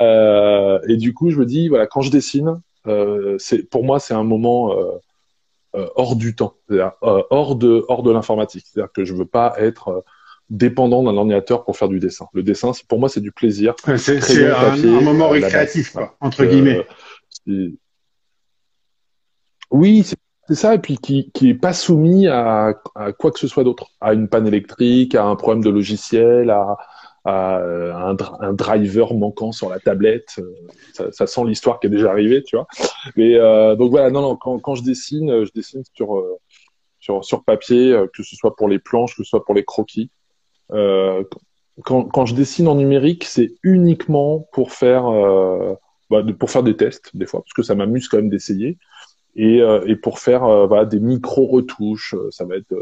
[0.00, 3.98] Euh, et du coup, je me dis voilà, quand je dessine, euh, c'est pour moi
[3.98, 4.92] c'est un moment euh,
[5.74, 8.66] euh hors du temps, euh, hors de hors de l'informatique.
[8.66, 10.00] C'est-à-dire que je veux pas être euh,
[10.48, 12.28] dépendant d'un ordinateur pour faire du dessin.
[12.34, 13.74] Le dessin, pour moi, c'est du plaisir.
[13.96, 16.86] C'est un, un, moment récréatif, quoi, entre guillemets.
[19.72, 20.04] oui,
[20.46, 23.64] c'est ça, et puis qui qui est pas soumis à, à quoi que ce soit
[23.64, 26.76] d'autre, à une panne électrique, à un problème de logiciel, à,
[27.24, 30.40] à un, un, driver manquant sur la tablette.
[30.92, 32.66] Ça, ça sent l'histoire qui est déjà arrivée, tu vois.
[33.16, 36.38] Mais euh, donc voilà, non, non, quand, quand je dessine, je dessine sur euh,
[37.00, 39.64] sur sur papier, euh, que ce soit pour les planches, que ce soit pour les
[39.64, 40.10] croquis.
[40.72, 41.24] Euh,
[41.82, 45.74] quand, quand je dessine en numérique, c'est uniquement pour faire euh,
[46.10, 48.78] bah, pour faire des tests des fois, parce que ça m'amuse quand même d'essayer
[49.36, 52.14] et, euh, et pour faire euh, voilà, des micro-retouches.
[52.14, 52.74] Euh, ça va être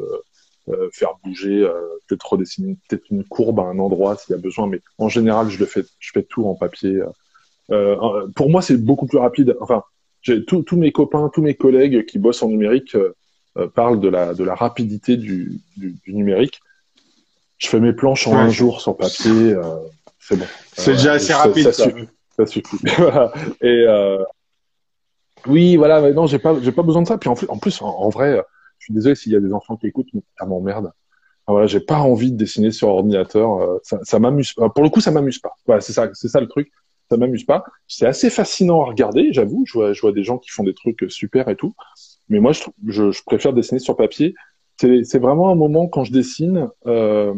[0.93, 1.69] faire bouger,
[2.07, 5.49] peut-être redessiner peut-être une courbe à un endroit s'il y a besoin, mais en général,
[5.51, 7.01] je le fais, je fais tout en papier.
[8.35, 9.57] pour moi, c'est beaucoup plus rapide.
[9.61, 9.83] Enfin,
[10.47, 12.97] tous mes copains, tous mes collègues qui bossent en numérique
[13.75, 16.61] parlent de la, de la rapidité du, du, du numérique.
[17.59, 18.39] Je fais mes planches en ouais.
[18.39, 19.57] un jour sur papier,
[20.21, 20.47] c'est bon.
[20.73, 21.71] C'est déjà assez rapide.
[21.71, 22.09] Ça, suffit.
[22.37, 22.79] Ça suffit.
[23.61, 23.87] Et
[25.47, 27.19] oui, voilà, non, j'ai pas, j'ai pas besoin de ça.
[27.19, 28.43] Puis en, en plus, en, en, vrai,
[28.83, 30.91] je suis désolé s'il y a des enfants qui écoutent, mais ça m'emmerde.
[31.47, 33.61] Voilà, j'ai pas envie de dessiner sur ordinateur.
[33.61, 34.55] Euh, ça, ça m'amuse.
[34.55, 35.53] Pour le coup, ça m'amuse pas.
[35.67, 36.73] Voilà, c'est ça, c'est ça le truc.
[37.09, 37.63] Ça m'amuse pas.
[37.87, 39.63] C'est assez fascinant à regarder, j'avoue.
[39.67, 41.75] Je vois, je vois des gens qui font des trucs super et tout.
[42.29, 44.35] Mais moi, je, je, je préfère dessiner sur papier.
[44.79, 46.69] C'est vraiment un moment quand je dessine.
[46.87, 47.35] Euh,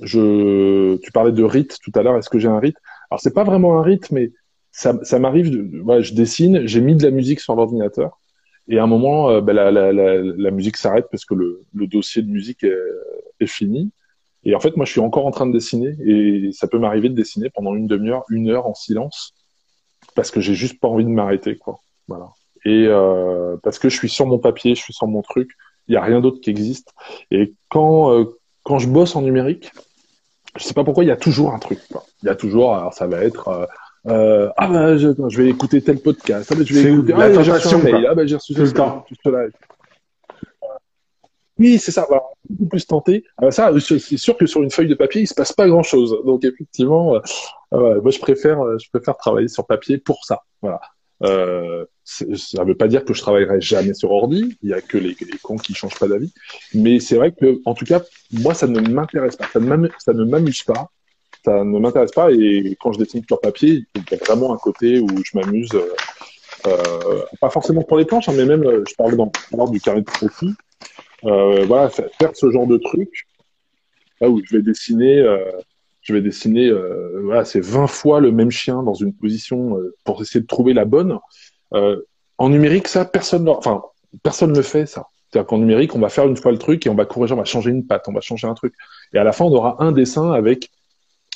[0.00, 2.16] je, tu parlais de rite tout à l'heure.
[2.16, 2.76] Est-ce que j'ai un rite?
[3.10, 4.30] Alors, c'est pas vraiment un rite, mais
[4.70, 8.20] ça, ça m'arrive, ouais, je dessine, j'ai mis de la musique sur l'ordinateur,
[8.68, 11.64] et à un moment, euh, bah, la, la, la, la, musique s'arrête parce que le,
[11.74, 12.76] le, dossier de musique est,
[13.40, 13.90] est, fini.
[14.44, 17.08] Et en fait, moi, je suis encore en train de dessiner, et ça peut m'arriver
[17.08, 19.34] de dessiner pendant une demi-heure, une heure en silence,
[20.14, 21.80] parce que j'ai juste pas envie de m'arrêter, quoi.
[22.06, 22.30] Voilà.
[22.64, 25.50] Et euh, parce que je suis sur mon papier, je suis sur mon truc,
[25.86, 26.92] il y a rien d'autre qui existe.
[27.30, 28.24] Et quand euh,
[28.62, 29.72] quand je bosse en numérique,
[30.56, 31.78] je sais pas pourquoi, il y a toujours un truc.
[32.22, 33.48] Il y a toujours, alors ça va être
[34.06, 36.50] euh, euh, ah bah je, je, vais écouter tel podcast.
[36.52, 37.12] Ah bah, je vais écouter.
[37.16, 38.06] Ah, j'ai reçu un mail.
[38.08, 39.04] Ah bah j'ai reçu tout le temps.
[41.58, 42.06] Oui, c'est ça.
[42.08, 42.22] Voilà.
[42.48, 43.24] Beaucoup plus tenté.
[43.36, 45.82] Alors ça, c'est sûr que sur une feuille de papier, il se passe pas grand
[45.82, 46.16] chose.
[46.24, 47.20] Donc effectivement, euh,
[47.74, 50.42] euh, moi je préfère, euh, je préfère travailler sur papier pour ça.
[50.62, 50.80] Voilà.
[51.24, 54.56] Euh, ça veut pas dire que je travaillerai jamais sur ordi.
[54.62, 56.32] Il y a que les, les cons qui changent pas d'avis.
[56.74, 59.46] Mais c'est vrai que, en tout cas, moi, ça ne m'intéresse pas.
[59.52, 60.90] Ça ne m'amuse pas
[61.44, 62.30] ça ne m'intéresse pas.
[62.32, 65.70] Et quand je dessine sur papier, il y a vraiment un côté où je m'amuse,
[65.74, 65.94] euh,
[66.66, 70.00] euh, pas forcément pour les planches, hein, mais même, euh, je parlais dans du carré
[70.00, 70.54] de profit.
[71.24, 73.26] Euh, voilà, faire ce genre de truc,
[74.20, 75.50] là où je vais dessiner, euh,
[76.02, 80.22] je vais dessiner, euh, voilà, c'est 20 fois le même chien dans une position pour
[80.22, 81.18] essayer de trouver la bonne.
[81.72, 83.82] en numérique, ça, personne, enfin,
[84.22, 85.08] personne ne fait ça.
[85.30, 87.36] C'est-à-dire qu'en numérique, on va faire une fois le truc et on va corriger, on
[87.36, 88.74] va changer une patte, on va changer un truc.
[89.12, 90.70] Et à la fin, on aura un dessin avec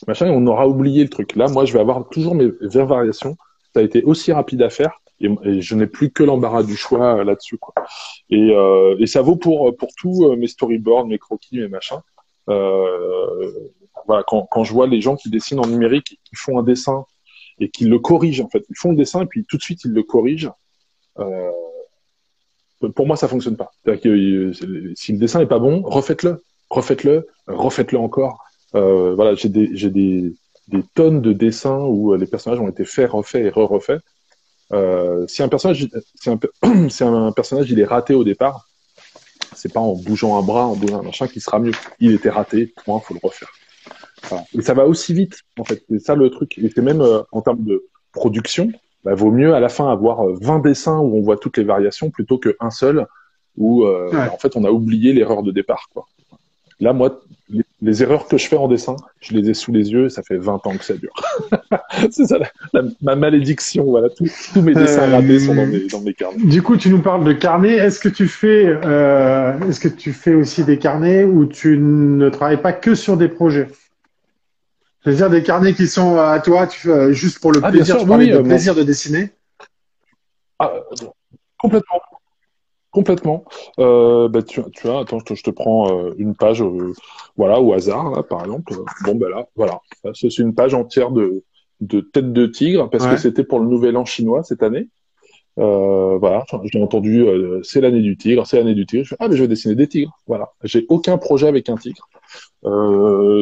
[0.06, 1.36] machin, et on aura oublié le truc.
[1.36, 3.36] Là, moi, je vais avoir toujours mes variations.
[3.74, 7.18] Ça a été aussi rapide à faire, et, je n'ai plus que l'embarras du choix
[7.18, 7.58] euh, là-dessus.
[7.58, 7.74] Quoi.
[8.30, 12.00] Et, euh, et, ça vaut pour pour tous euh, mes storyboards, mes croquis, mes machins.
[12.48, 13.50] Euh,
[14.06, 17.04] voilà, quand, quand je vois les gens qui dessinent en numérique, qui font un dessin
[17.60, 19.84] et qui le corrigent en fait, ils font le dessin et puis tout de suite
[19.84, 20.52] ils le corrigent.
[21.18, 21.50] Euh,
[22.96, 23.70] pour moi, ça fonctionne pas.
[23.84, 24.52] Que,
[24.96, 28.42] si le dessin est pas bon, refaites-le, refaites-le, refaites-le encore.
[28.74, 30.34] Euh, voilà, j'ai des, j'ai des,
[30.68, 34.00] des tonnes de dessins où euh, les personnages ont été faits, refaits et re-refaits.
[34.72, 35.88] Euh, si un personnage,
[36.20, 36.38] si un,
[36.88, 38.68] si un personnage il est raté au départ,
[39.54, 41.72] c'est pas en bougeant un bras, en bougeant un machin qui sera mieux.
[42.00, 43.50] Il était raté, point, faut le refaire.
[44.28, 44.44] Voilà.
[44.56, 45.84] Et ça va aussi vite, en fait.
[45.88, 46.58] C'est ça le truc.
[46.58, 48.70] Et c'est même euh, en termes de production,
[49.04, 51.64] bah, vaut mieux à la fin avoir 20 euh, dessins où on voit toutes les
[51.64, 53.06] variations plutôt qu'un seul
[53.56, 54.28] où euh, ouais.
[54.28, 55.88] en fait on a oublié l'erreur de départ.
[55.92, 56.06] Quoi.
[56.82, 59.92] Là, moi, les, les, erreurs que je fais en dessin, je les ai sous les
[59.92, 61.14] yeux, ça fait 20 ans que ça dure.
[62.10, 65.66] c'est ça, la, la, ma malédiction, voilà, tous, tous mes dessins euh, ratés sont dans
[65.66, 66.44] mes, dans mes, carnets.
[66.44, 67.76] Du coup, tu nous parles de carnets.
[67.76, 72.28] Est-ce que tu fais, euh, est-ce que tu fais aussi des carnets où tu ne
[72.30, 73.68] travailles pas que sur des projets?
[75.04, 78.04] C'est-à-dire des carnets qui sont à toi, tu euh, juste pour le ah, plaisir, sûr,
[78.04, 79.30] tu oui, de euh, plaisir de dessiner
[80.58, 80.72] ah,
[81.58, 82.00] Complètement.
[82.92, 83.44] Complètement.
[83.78, 86.92] Euh, bah, tu, tu vois, attends, je te, je te prends euh, une page, euh,
[87.38, 88.74] voilà, au hasard, là, par exemple.
[89.04, 89.80] Bon, ben là, voilà.
[90.12, 91.42] C'est une page entière de,
[91.80, 93.12] de tête de tigre, parce ouais.
[93.12, 94.88] que c'était pour le Nouvel An chinois cette année.
[95.58, 99.04] Euh, voilà, j'ai entendu, euh, c'est l'année du tigre, c'est l'année du tigre.
[99.04, 100.12] Je fais, ah, mais je vais dessiner des tigres.
[100.26, 100.52] Voilà.
[100.62, 102.06] J'ai aucun projet avec un tigre.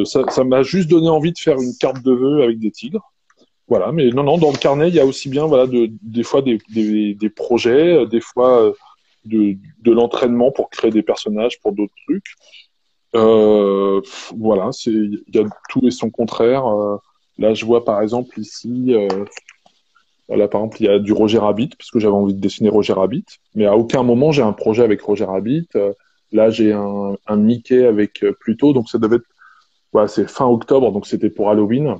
[0.05, 3.11] ça m'a juste donné envie de faire une carte de vœux avec des tigres.
[3.67, 6.23] Voilà, mais non, non, dans le carnet, il y a aussi bien, voilà, de, des
[6.23, 8.73] fois des, des, des projets, des fois
[9.25, 12.35] de, de l'entraînement pour créer des personnages pour d'autres trucs.
[13.15, 14.01] Euh,
[14.37, 16.65] voilà, c'est il y a tout et son contraire.
[16.65, 16.97] Euh,
[17.37, 19.25] là, je vois par exemple ici, euh,
[20.29, 22.93] là par exemple, il y a du Roger Rabbit puisque j'avais envie de dessiner Roger
[22.93, 25.67] Rabbit, mais à aucun moment j'ai un projet avec Roger Rabbit.
[25.75, 25.93] Euh,
[26.31, 29.27] là, j'ai un, un Mickey avec Pluto, donc ça devait être,
[29.91, 31.97] voilà, c'est fin octobre, donc c'était pour Halloween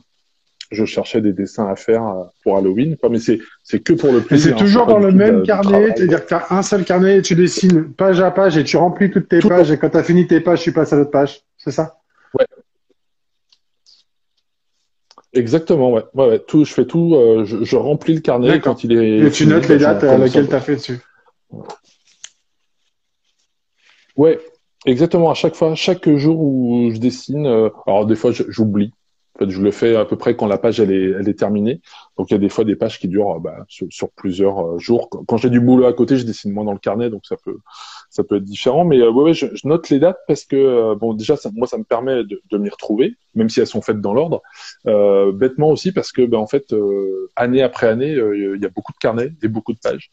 [0.72, 4.12] je cherchais des dessins à faire euh, pour Halloween, quoi, mais c'est, c'est que pour
[4.12, 4.58] le plaisir.
[4.58, 7.36] c'est toujours dans le même carnet, c'est-à-dire que tu as un seul carnet et tu
[7.36, 10.28] dessines page à page et tu remplis toutes tes pages et quand tu as fini
[10.28, 11.42] tes pages, tu passes à l'autre page.
[11.58, 12.00] C'est ça?
[12.34, 12.46] Ouais.
[15.34, 16.04] Exactement, ouais.
[16.14, 16.40] ouais, ouais.
[16.40, 19.28] Tout, je fais tout, euh, je, je, remplis le carnet quand il est.
[19.28, 21.00] Et tu notes les dates à laquelle tu as fait dessus.
[24.16, 24.40] Ouais,
[24.86, 25.32] exactement.
[25.32, 28.94] À chaque fois, chaque jour où je dessine, euh, alors des fois j'oublie,
[29.46, 31.82] fait, je le fais à peu près quand la page elle est, elle est terminée.
[32.18, 35.10] Donc il y a des fois des pages qui durent bah, sur, plusieurs euh, jours.
[35.28, 37.58] Quand j'ai du boulot à côté, je dessine moins dans le carnet, donc ça peut
[38.12, 38.86] ça peut être différent.
[38.86, 41.78] Mais euh, ouais, je, note les dates parce que euh, bon déjà ça, moi ça
[41.78, 44.42] me permet de, de m'y retrouver, même si elles sont faites dans l'ordre.
[44.86, 46.76] Euh, bêtement aussi parce que ben en fait
[47.36, 50.12] année après année, il y a beaucoup de carnets et beaucoup de pages.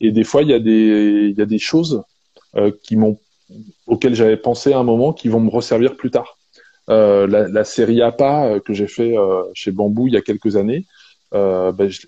[0.00, 2.02] Et des fois il y a des il y a des choses
[2.82, 3.18] qui m'ont
[3.86, 6.37] auxquelles j'avais pensé à un moment qui vont me resservir plus tard.
[6.88, 10.22] Euh, la, la, série APA euh, que j'ai fait euh, chez Bambou il y a
[10.22, 10.86] quelques années,
[11.32, 12.06] ben, je,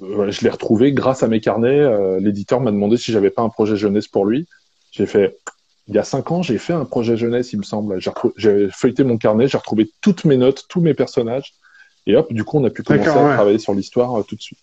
[0.00, 2.18] je l'ai retrouvé grâce à mes carnets.
[2.18, 4.46] L'éditeur m'a demandé si j'avais pas un projet jeunesse pour lui.
[4.90, 5.36] J'ai fait
[5.88, 7.98] il y a cinq ans, j'ai fait un projet jeunesse, il me semble.
[8.36, 11.52] J'ai feuilleté mon carnet, j'ai retrouvé toutes mes notes, tous mes personnages,
[12.06, 14.58] et hop, du coup, on a pu commencer à travailler sur l'histoire tout de suite.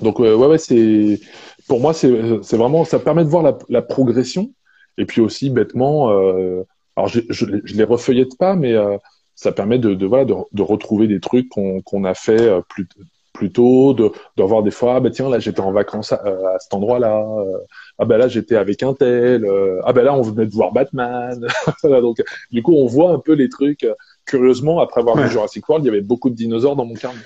[0.00, 1.20] Donc ouais, ouais, c'est
[1.66, 4.52] pour moi, c'est vraiment, ça permet de voir la, la, progression,
[4.98, 6.62] et puis aussi bêtement, euh,
[6.96, 8.96] alors je, je, je les refeuillette pas, mais euh,
[9.34, 12.60] ça permet de, de voilà de, de, retrouver des trucs qu'on qu'on a fait euh,
[12.68, 12.86] plus
[13.32, 16.58] plus tôt, de, de des fois ah bah tiens là j'étais en vacances à, à
[16.58, 17.58] cet endroit-là, euh,
[17.98, 19.46] ah bah là j'étais avec un tel,
[19.84, 21.46] ah bah là on venait de voir Batman,
[21.82, 23.86] donc du coup on voit un peu les trucs.
[24.24, 27.18] Curieusement après avoir vu Jurassic World, il y avait beaucoup de dinosaures dans mon carnet.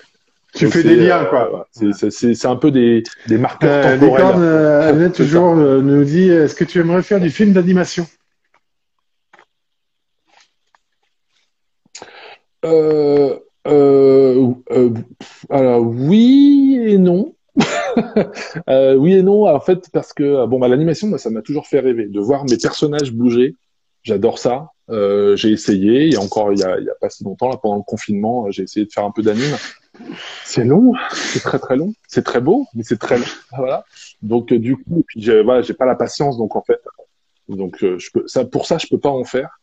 [0.56, 1.68] Tu fais des liens, quoi.
[1.72, 4.34] C'est un peu des, des marqueurs euh, temporels.
[4.38, 8.06] Euh, toujours nous dit, est-ce que tu aimerais faire du film d'animation?
[12.66, 14.90] Euh, euh, euh,
[15.50, 17.34] alors oui et non.
[18.68, 22.06] oui et non, en fait, parce que bon, bah, l'animation, ça m'a toujours fait rêver
[22.06, 23.54] de voir mes personnages bouger.
[24.02, 24.70] J'adore ça.
[24.88, 26.06] j'ai essayé.
[26.06, 27.76] Il y a encore, il y a, il y a pas si longtemps, là, pendant
[27.76, 29.56] le confinement, j'ai essayé de faire un peu d'anime.
[30.44, 31.94] C'est long, c'est très très long.
[32.06, 33.24] C'est très beau, mais c'est très long.
[33.56, 33.84] Voilà.
[34.22, 36.80] Donc du coup, puis voilà, j'ai pas la patience, donc en fait,
[37.48, 39.58] donc je peux, ça, pour ça, je peux pas en faire.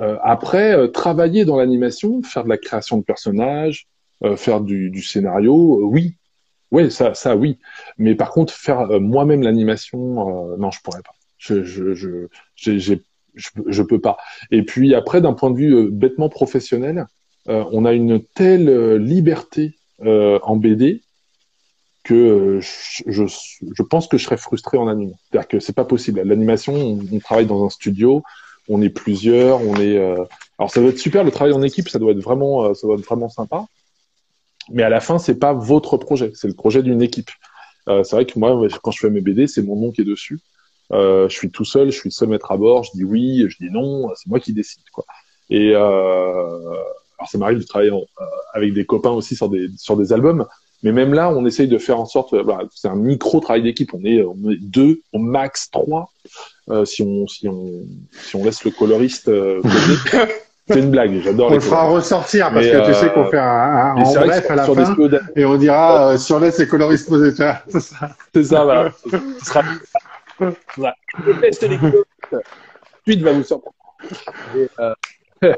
[0.00, 3.86] Euh, après, euh, travailler dans l'animation, faire de la création de personnages,
[4.24, 6.16] euh, faire du, du scénario, oui,
[6.70, 7.58] oui, ça, ça, oui.
[7.98, 11.14] Mais par contre, faire moi-même l'animation, non, je pourrais pas.
[11.36, 12.94] Je, je, je, je,
[13.34, 14.18] je, peux pas.
[14.52, 17.06] Et puis après, d'un point de vue bêtement professionnel,
[17.46, 21.02] on a une telle liberté en BD
[22.04, 25.18] que je, je, pense que je serais frustré en animation.
[25.28, 26.20] C'est-à-dire que c'est pas possible.
[26.22, 28.22] L'animation, on, on, travaille dans un studio,
[28.70, 29.98] on est plusieurs, on est.
[29.98, 30.24] Euh,
[30.58, 32.86] alors ça doit être super le travail en équipe, ça doit être vraiment, euh, ça
[32.86, 33.66] doit être vraiment sympa.
[34.70, 37.30] Mais à la fin, c'est pas votre projet, c'est le projet d'une équipe.
[37.88, 40.04] Euh, c'est vrai que moi, quand je fais mes BD, c'est mon nom qui est
[40.04, 40.38] dessus.
[40.92, 42.84] je suis tout seul, je suis seul maître à bord.
[42.84, 45.04] Je dis oui, je dis non, c'est moi qui décide quoi.
[45.50, 47.92] Et alors ça m'arrive de travailler
[48.54, 50.46] avec des copains aussi sur des sur des albums,
[50.82, 52.34] mais même là, on essaye de faire en sorte,
[52.74, 53.92] c'est un micro travail d'équipe.
[53.92, 56.10] On est, on est deux, au max trois.
[56.70, 59.60] Euh, si on si on si on laisse le coloriste euh,
[60.68, 61.20] c'est une blague.
[61.22, 61.50] J'adore.
[61.50, 64.50] On le fera ressortir parce que tu sais qu'on euh, fait un, un en bref
[64.50, 64.96] à la fin
[65.36, 67.62] et on dira si on laisse les coloristes poser ça.
[67.68, 68.10] C'est ça.
[68.34, 68.64] C'est ça.
[68.64, 68.92] Voilà.
[69.04, 69.62] Ce sera.
[70.76, 70.94] Voilà.
[71.26, 71.66] Les coloristes.
[73.06, 73.74] Suite va vous surprendre.
[74.56, 74.68] Et,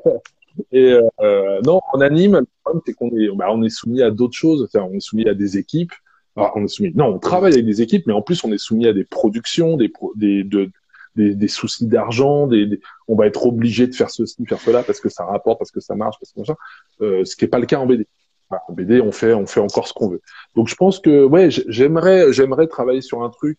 [0.72, 4.10] et euh, non, en anime, le problème c'est qu'on est, bah, on est soumis à
[4.10, 4.68] d'autres choses.
[4.74, 5.92] on est soumis à des équipes.
[6.36, 6.92] Alors, on est soumis.
[6.94, 9.76] Non, on travaille avec des équipes, mais en plus on est soumis à des productions,
[9.76, 10.70] des, des de,
[11.16, 15.00] des, des soucis d'argent, des, on va être obligé de faire ceci, faire cela parce
[15.00, 16.56] que ça rapporte, parce que ça marche, parce que machin.
[17.00, 18.06] Euh, ce qui est pas le cas en BD.
[18.50, 20.22] en BD, on fait, on fait encore ce qu'on veut.
[20.56, 23.58] Donc je pense que ouais, j'aimerais, j'aimerais travailler sur un truc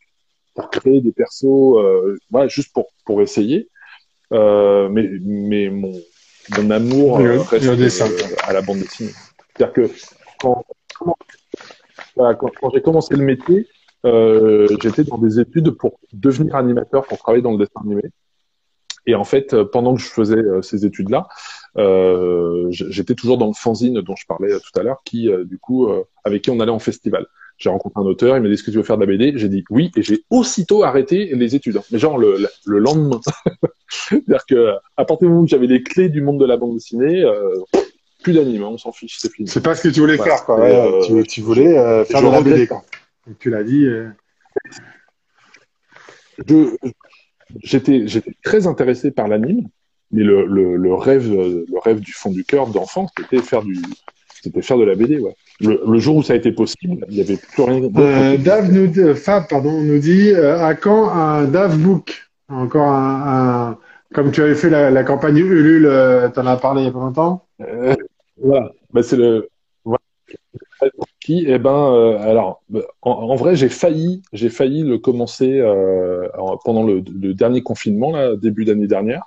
[0.55, 3.69] pour créer des persos, euh, ouais, juste pour pour essayer.
[4.31, 5.93] Euh, mais mais mon
[6.57, 9.11] mon amour euh, reste euh, à la bande dessinée.
[9.55, 9.91] C'est-à-dire que
[10.39, 10.65] quand,
[10.99, 11.15] quand,
[12.15, 13.67] quand j'ai commencé le métier,
[14.05, 18.03] euh, j'étais dans des études pour devenir animateur, pour travailler dans le dessin animé.
[19.05, 21.27] Et en fait, pendant que je faisais ces études-là,
[22.69, 25.89] j'étais toujours dans le fanzine dont je parlais tout à l'heure, qui du coup
[26.23, 27.27] avec qui on allait en festival.
[27.57, 29.33] J'ai rencontré un auteur, il m'a dit est-ce que tu veux faire de la BD
[29.35, 31.79] J'ai dit oui, et j'ai aussitôt arrêté les études.
[31.91, 33.19] Mais genre le, le lendemain.
[33.89, 36.73] C'est-à-dire que à partir du moment où j'avais les clés du monde de la bande
[36.73, 37.61] dessinée, euh,
[38.23, 39.47] plus d'anime, on s'en fiche, c'est fini.
[39.47, 40.59] C'est pas ce que tu voulais faire, quoi.
[40.61, 42.83] Euh, tu, voulais euh, faire de la BD, quoi.
[43.27, 43.87] Donc, tu l'as dit.
[47.61, 49.67] J'étais j'étais très intéressé par l'anime,
[50.11, 53.77] mais le, le, le, rêve le rêve du fond du cœur d'enfant, c'était faire du
[54.43, 55.35] c'était faire de la BD, ouais.
[55.61, 57.81] Le, jour où ça a été possible, il n'y avait plus rien.
[57.95, 62.29] Euh, Dave nous, Fab, pardon, nous dit euh, à quand un Dave Book?
[62.49, 63.77] Encore un,
[64.13, 66.91] comme tu avais fait la, campagne Ulule, euh, tu en as parlé il y a
[66.91, 67.45] pas longtemps.
[67.61, 67.95] Euh,
[68.37, 69.47] voilà, bah, c'est le.
[71.23, 72.63] Qui, eh ben, alors,
[73.01, 75.61] en, vrai, j'ai failli, j'ai failli le commencer
[76.65, 77.01] pendant le,
[77.33, 79.23] dernier confinement, là, début d'année dernière,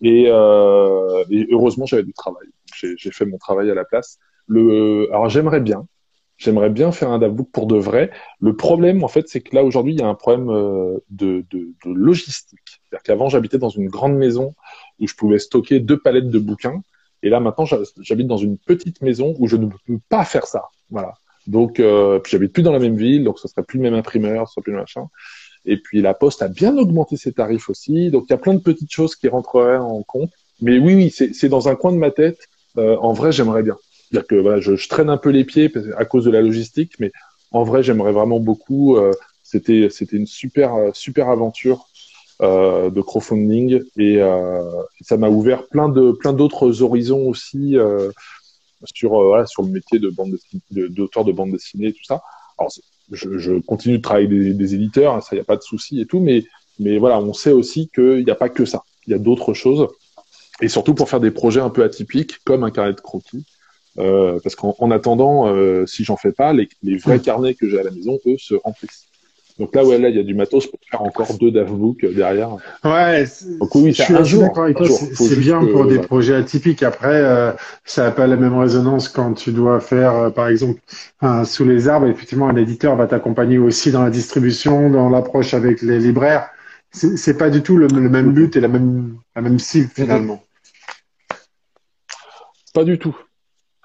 [0.00, 2.46] et, et heureusement, j'avais du travail.
[2.76, 4.18] J'ai fait mon travail à la place.
[4.46, 5.86] Le, alors j'aimerais bien,
[6.36, 8.10] j'aimerais bien faire un DAVBook pour de vrai.
[8.40, 11.44] Le problème, en fait, c'est que là aujourd'hui, il y a un problème euh, de,
[11.50, 12.58] de, de logistique.
[12.82, 14.54] C'est-à-dire qu'avant, j'habitais dans une grande maison
[15.00, 16.82] où je pouvais stocker deux palettes de bouquins,
[17.22, 17.64] et là maintenant,
[18.00, 20.64] j'habite dans une petite maison où je ne peux pas faire ça.
[20.90, 21.14] Voilà.
[21.46, 23.94] Donc, euh, puis j'habite plus dans la même ville, donc ce serait plus le même
[23.94, 25.08] imprimeur, ce serait plus le machin.
[25.66, 28.54] Et puis la Poste a bien augmenté ses tarifs aussi, donc il y a plein
[28.54, 30.30] de petites choses qui rentreraient en compte.
[30.60, 32.38] Mais oui, oui, c'est dans un coin de ma tête.
[32.78, 33.76] Euh, en vrai, j'aimerais bien
[34.12, 36.92] dire que voilà, je, je, traîne un peu les pieds à cause de la logistique,
[37.00, 37.12] mais
[37.50, 38.96] en vrai, j'aimerais vraiment beaucoup.
[38.96, 41.88] Euh, c'était c'était une super super aventure
[42.42, 48.10] euh, de crowdfunding et euh, ça m'a ouvert plein de plein d'autres horizons aussi euh,
[48.92, 50.36] sur euh, voilà, sur le métier de bande
[50.70, 52.22] d'auteur de, bande dessinée et tout ça.
[52.58, 52.72] Alors
[53.12, 56.00] je, je continue de travailler des, des éditeurs, hein, ça y a pas de souci
[56.00, 56.44] et tout, mais
[56.78, 58.82] mais voilà, on sait aussi qu'il n'y a pas que ça.
[59.06, 59.88] Il y a d'autres choses.
[60.60, 63.44] Et surtout pour faire des projets un peu atypiques, comme un carnet de croquis,
[63.98, 67.78] euh, parce qu'en attendant, euh, si j'en fais pas, les, les vrais carnets que j'ai
[67.78, 69.06] à la maison, eux, se remplissent.
[69.58, 72.12] Donc là, ouais, là, il y a du matos pour faire encore deux DAVBOOK euh,
[72.12, 72.56] derrière.
[72.82, 73.24] Ouais.
[73.60, 74.52] Donc oui, je suis un jour.
[75.14, 76.82] C'est bien pour des projets atypiques.
[76.82, 77.52] Après, euh,
[77.84, 80.80] ça n'a pas la même résonance quand tu dois faire, euh, par exemple,
[81.20, 82.08] un sous les arbres.
[82.08, 86.48] Effectivement, un éditeur va t'accompagner aussi dans la distribution, dans l'approche avec les libraires.
[86.90, 90.42] C'est pas du tout le, le, même but et la même la même cible finalement.
[92.72, 93.16] Pas du tout.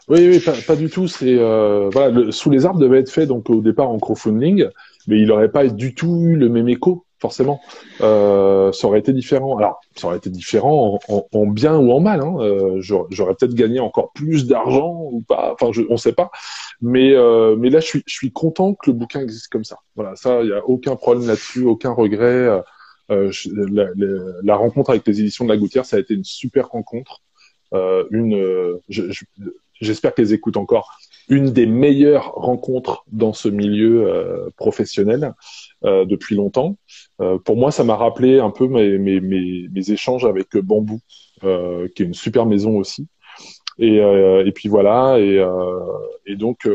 [0.10, 1.08] Oui, oui, pas, pas du tout.
[1.08, 4.68] C'est euh, voilà, le, sous les arbres devait être fait donc au départ en crowdfunding,
[5.10, 7.60] mais il n'aurait pas du tout eu le même écho forcément.
[8.02, 9.58] Euh, ça aurait été différent.
[9.58, 12.22] Alors, ça aurait été différent en, en, en bien ou en mal.
[12.22, 12.38] Hein.
[12.40, 15.54] Euh, J'aurais peut-être gagné encore plus d'argent ou pas.
[15.54, 16.32] Enfin, je, on sait pas.
[16.82, 19.80] Mais euh, mais là, je suis je suis content que le bouquin existe comme ça.
[19.96, 22.62] Voilà, ça, il y a aucun problème là-dessus, aucun regret.
[23.12, 24.06] Euh, la, la,
[24.44, 27.22] la, rencontre avec les éditions de la Gouttière, ça a été une super rencontre.
[27.74, 29.26] Euh, une, je, je,
[29.82, 30.98] j'espère qu'elles écoutent encore,
[31.30, 35.34] une des meilleures rencontres dans ce milieu euh, professionnel
[35.86, 36.78] euh, depuis longtemps.
[37.22, 41.00] Euh, pour moi, ça m'a rappelé un peu mes, mes, mes, échanges avec Bambou,
[41.44, 43.08] euh, qui est une super maison aussi.
[43.78, 45.42] Et, euh, et puis voilà, et,
[46.26, 46.68] et donc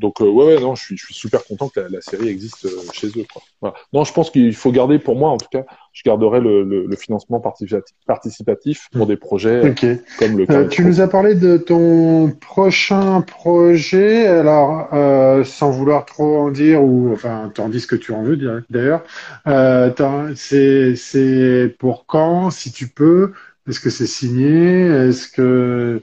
[0.00, 2.64] donc euh, ouais, ouais, non, je suis, je suis super content que la, série existe
[2.64, 3.24] euh, chez eux.
[3.30, 3.42] Quoi.
[3.60, 3.76] Voilà.
[3.92, 6.86] Non, je pense qu'il faut garder, pour moi en tout cas, je garderai le, le,
[6.86, 9.74] le financement participatif, participatif pour des projets
[10.18, 10.50] comme le.
[10.50, 16.50] Euh, tu nous as parlé de ton prochain projet, alors euh, sans vouloir trop en
[16.50, 18.38] dire ou enfin t'en dis ce que tu en veux
[18.70, 19.02] d'ailleurs.
[19.46, 19.90] Euh,
[20.34, 23.32] c'est c'est pour quand, si tu peux?
[23.68, 24.86] Est-ce que c'est signé?
[24.86, 26.02] Est-ce que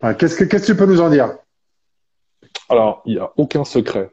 [0.00, 1.34] enfin, qu'est-ce que qu'est-ce que tu peux nous en dire?
[2.68, 4.10] Alors, il n'y a aucun secret.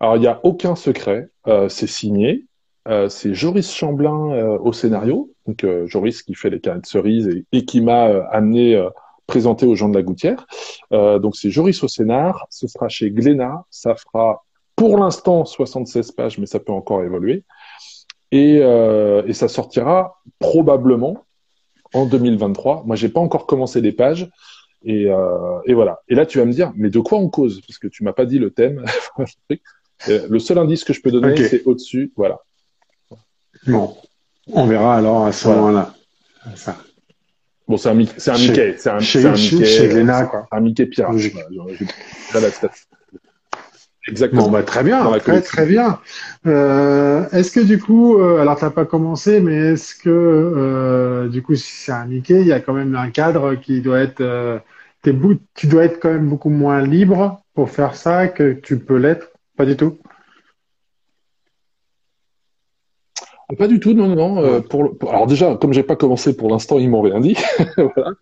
[0.00, 1.28] Alors, il n'y a aucun secret.
[1.46, 2.46] Euh, c'est signé.
[2.88, 5.30] Euh, c'est Joris Chamblin euh, au scénario.
[5.46, 8.82] Donc, euh, Joris qui fait les carrés de cerises et, qui m'a euh, amené
[9.26, 10.46] présenter aux gens de la Gouttière.
[10.90, 12.46] donc, c'est Joris au scénar.
[12.50, 13.64] Ce sera chez Glénat.
[13.70, 17.44] Ça fera pour l'instant 76 pages, mais ça peut encore évoluer.
[18.32, 21.24] Et, et ça sortira probablement
[21.94, 22.82] en 2023.
[22.86, 24.28] Moi, j'ai pas encore commencé les pages.
[24.82, 26.00] Et, euh, et, voilà.
[26.08, 27.60] Et là, tu vas me dire, mais de quoi on cause?
[27.66, 28.84] Parce que tu m'as pas dit le thème.
[30.08, 32.12] le seul indice que je peux donner, c'est au-dessus.
[32.16, 32.40] Voilà.
[33.66, 33.94] Bon,
[34.52, 35.94] on verra alors à ce moment-là.
[36.54, 36.76] Ça.
[37.68, 38.74] Bon, c'est un, c'est un Mickey.
[38.78, 39.64] C'est un, chez, un Mickey.
[39.64, 40.48] Chez Glénat, quoi.
[40.50, 41.12] Un Mickey pirate.
[44.08, 44.44] Exactement.
[44.44, 46.00] Bon, bah, très bien, très, très bien.
[46.46, 51.42] Euh, est-ce que du coup, euh, alors t'as pas commencé, mais est-ce que euh, du
[51.42, 54.22] coup, si c'est un Mickey, il y a quand même un cadre qui doit être,
[54.22, 54.58] euh,
[55.54, 59.32] tu dois être quand même beaucoup moins libre pour faire ça que tu peux l'être,
[59.56, 59.98] pas du tout.
[63.58, 64.44] Pas du tout, non, non, non.
[64.44, 67.36] Euh, pour, alors déjà, comme j'ai pas commencé pour l'instant, ils m'ont rien dit.
[67.76, 68.12] voilà.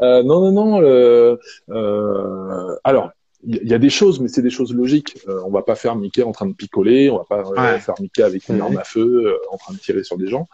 [0.00, 0.80] euh, non, non, non.
[0.80, 1.36] Euh,
[1.70, 3.10] euh, alors,
[3.44, 5.18] il y, a des choses, mais c'est des choses logiques.
[5.28, 7.94] Euh, on va pas faire Mickey en train de picoler, on va pas euh, faire
[8.00, 10.48] Mickey avec une arme à feu en train de tirer sur des gens.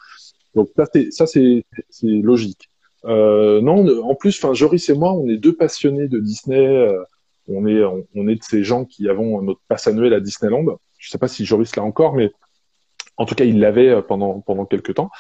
[0.54, 1.64] Donc ça, c'est ça, c'est
[2.02, 2.68] logique.
[3.04, 6.88] non, en plus, enfin, Joris et moi, on est deux passionnés de Disney.
[7.48, 7.82] on est
[8.14, 10.78] on, est de ces gens qui avons notre passe annuel à Disneyland.
[10.98, 12.30] Je sais pas si Joris l'a encore, mais
[13.16, 15.10] en tout cas, il l'avait euh, pendant pendant quelques temps.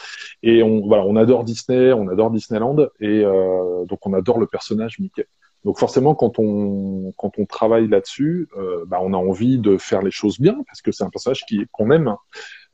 [0.42, 4.46] Et on voilà, on adore Disney, on adore Disneyland, et euh, donc on adore le
[4.46, 5.26] personnage Mickey.
[5.64, 10.02] Donc forcément, quand on quand on travaille là-dessus, euh, bah, on a envie de faire
[10.02, 12.14] les choses bien parce que c'est un personnage qui qu'on aime.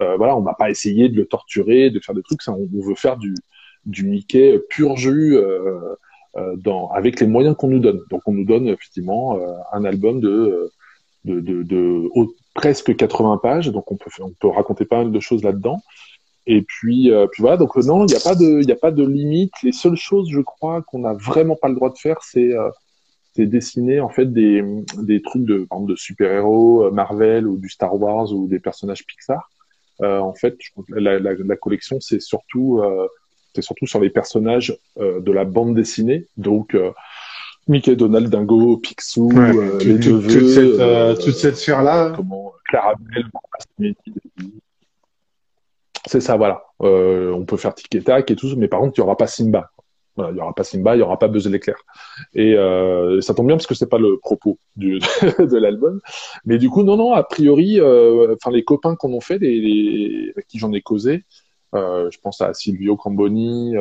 [0.01, 2.43] Euh, voilà, on va pas essayer de le torturer, de faire des trucs.
[2.43, 3.35] Ça, on, veut faire du
[3.85, 5.36] du Mickey pur jus.
[5.36, 5.94] Euh,
[6.36, 8.01] euh dans, avec les moyens qu'on nous donne.
[8.10, 9.39] Donc on nous donne effectivement
[9.73, 10.70] un album de
[11.24, 12.09] de, de, de,
[12.55, 15.82] presque 80 pages, donc on peut, on peut raconter pas mal de choses là-dedans.
[16.50, 18.76] Et puis, euh, puis voilà, donc euh, non, il n'y a pas de, il a
[18.76, 19.52] pas de limite.
[19.62, 22.70] Les seules choses, je crois, qu'on n'a vraiment pas le droit de faire, c'est euh,
[23.36, 24.64] dessiner en fait des,
[24.96, 29.48] des trucs de, de super-héros, euh, Marvel ou du Star Wars ou des personnages Pixar.
[30.00, 30.56] en fait,
[30.88, 32.82] la, la, la collection, c'est surtout,
[33.54, 36.26] c'est surtout sur les personnages de la bande dessinée.
[36.36, 36.74] Donc
[37.68, 42.14] Mickey, Donald, Dingo, Picsou, euh, les deux toute, cette, euh, euh, toute cette sphère-là.
[42.16, 43.26] Comment Clarabelle,
[46.09, 46.62] c'est ça, voilà.
[46.82, 49.16] Euh, on peut faire tic et tac et tout, mais par contre, il y aura
[49.16, 49.70] pas Simba.
[50.16, 51.76] Voilà, il y aura pas Simba, il y aura pas Buzz l'éclair.
[52.35, 54.98] Et euh, ça tombe bien parce que c'est pas le propos du,
[55.39, 56.01] de l'album.
[56.44, 60.32] Mais du coup, non, non, a priori, enfin les copains qu'on a fait, les, les,
[60.32, 61.24] avec qui j'en ai causé,
[61.72, 63.74] je pense à Silvio Camboni,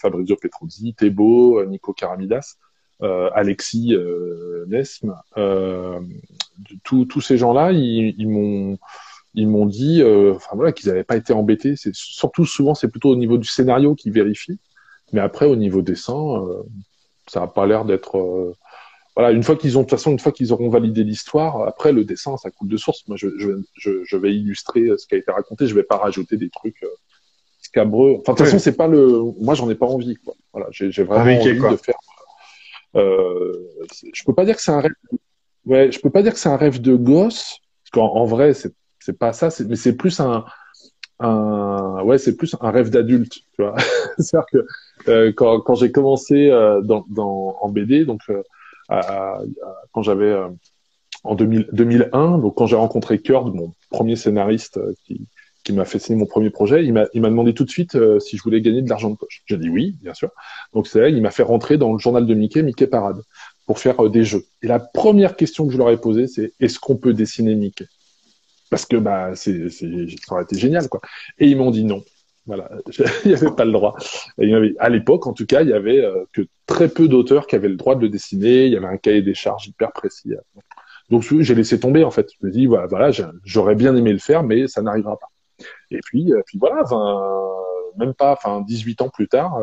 [0.00, 2.56] Fabrizio Petruzzi, Tebo, Nico Caramidas
[3.02, 6.00] euh, Alexis euh, Nesme, euh,
[6.82, 8.78] tous ces gens-là, ils, ils m'ont
[9.36, 11.74] ils m'ont dit, euh, enfin voilà, qu'ils n'avaient pas été embêtés.
[11.76, 14.58] C'est surtout souvent, c'est plutôt au niveau du scénario qu'ils vérifient,
[15.12, 16.62] mais après au niveau dessin, euh,
[17.28, 18.18] ça n'a pas l'air d'être.
[18.18, 18.54] Euh,
[19.14, 21.92] voilà, une fois qu'ils ont, de toute façon, une fois qu'ils auront validé l'histoire, après
[21.92, 23.06] le dessin, ça coule de source.
[23.08, 25.66] Moi, je, je, je, vais illustrer ce qui a été raconté.
[25.66, 26.84] Je vais pas rajouter des trucs
[27.62, 28.16] scabreux.
[28.20, 29.22] Enfin, de toute façon, c'est pas le.
[29.40, 30.16] Moi, j'en ai pas envie.
[30.16, 30.34] Quoi.
[30.52, 31.96] Voilà, j'ai vraiment envie de faire
[32.96, 33.52] euh,
[34.12, 34.92] je peux pas dire que c'est un rêve.
[35.66, 38.54] Ouais, je peux pas dire que c'est un rêve de gosse, parce qu'en en vrai,
[38.54, 38.72] c'est
[39.06, 40.44] c'est pas ça, mais c'est plus un,
[41.20, 43.76] un ouais, c'est plus un rêve d'adulte, tu vois.
[44.18, 44.66] C'est-à-dire que
[45.08, 48.42] euh, quand, quand j'ai commencé euh, dans, dans, en BD, donc euh,
[48.88, 49.38] à,
[49.92, 50.48] quand j'avais euh,
[51.22, 55.28] en 2000, 2001, donc quand j'ai rencontré Kurt, mon premier scénariste qui,
[55.62, 58.36] qui m'a fait signer mon premier projet, il m'a, demandé tout de suite euh, si
[58.36, 59.42] je voulais gagner de l'argent de poche.
[59.46, 60.30] J'ai dit oui, bien sûr.
[60.72, 63.20] Donc c'est il m'a fait rentrer dans le journal de Mickey, Mickey Parade,
[63.66, 64.44] pour faire euh, des jeux.
[64.62, 67.86] Et la première question que je leur ai posée, c'est est-ce qu'on peut dessiner Mickey?
[68.70, 71.00] Parce que bah c'est, c'est, ça aurait été génial quoi.
[71.38, 72.02] Et ils m'ont dit non.
[72.46, 72.70] Voilà,
[73.24, 73.96] il n'y avait pas le droit.
[74.38, 76.88] Et il y avait, à l'époque, en tout cas, il y avait euh, que très
[76.88, 78.66] peu d'auteurs qui avaient le droit de le dessiner.
[78.66, 80.32] Il y avait un cahier des charges hyper précis.
[81.10, 82.28] Donc j'ai laissé tomber en fait.
[82.40, 83.10] Je me dis voilà, voilà
[83.44, 85.28] j'aurais bien aimé le faire, mais ça n'arrivera pas.
[85.90, 86.82] Et puis, euh, puis voilà,
[87.96, 89.58] même pas, enfin 18 ans plus tard,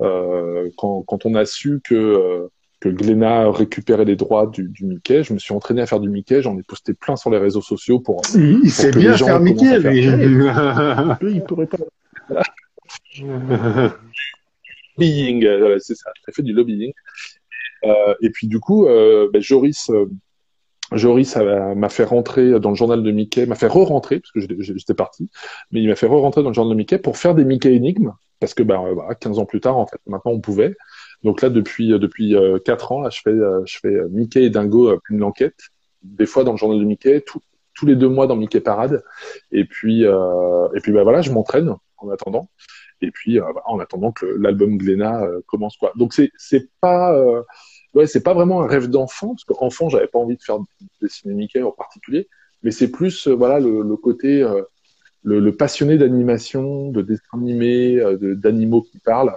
[0.00, 2.48] euh, quand, quand, on a su que
[2.80, 5.22] que Glenna récupérait les droits du, du, Mickey.
[5.22, 6.40] Je me suis entraîné à faire du Mickey.
[6.42, 8.22] J'en ai posté plein sur les réseaux sociaux pour.
[8.34, 10.06] Il sait bien faire Mickey, lui.
[11.32, 11.76] il pourrait pas.
[14.96, 15.46] lobbying,
[15.78, 16.10] c'est ça.
[16.26, 16.92] J'ai fait du lobbying.
[17.84, 19.90] Euh, et puis du coup, euh, ben, Joris,
[20.92, 24.94] Joris m'a fait rentrer dans le journal de Mickey, m'a fait re-rentrer, parce que j'étais
[24.94, 25.30] parti,
[25.70, 28.12] mais il m'a fait re-rentrer dans le journal de Mickey pour faire des Mickey énigmes,
[28.38, 30.74] parce que ben, voilà, 15 ans plus tard, en fait, maintenant on pouvait.
[31.22, 34.50] Donc là, depuis depuis euh, 4 ans, là, je fais euh, je fais Mickey et
[34.50, 35.58] Dingo euh, une enquête,
[36.02, 39.02] des fois dans le journal de Mickey, tous les deux mois dans Mickey Parade,
[39.52, 42.50] et puis euh, et puis ben voilà, je m'entraîne en attendant,
[43.02, 45.92] et puis euh, en attendant que l'album Glénat commence quoi.
[45.96, 47.14] Donc c'est c'est pas
[47.94, 50.58] ouais, c'est pas vraiment un rêve d'enfant, parce qu'enfant, j'avais pas envie de faire
[51.00, 52.28] dessiner Mickey en particulier,
[52.62, 54.62] mais c'est plus, euh, voilà, le, le côté, euh,
[55.22, 59.34] le, le, passionné d'animation, de dessin animé, euh, d'animaux qui parlent.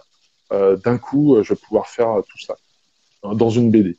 [0.52, 2.56] D'un coup, je vais pouvoir faire tout ça
[3.24, 3.96] dans une BD.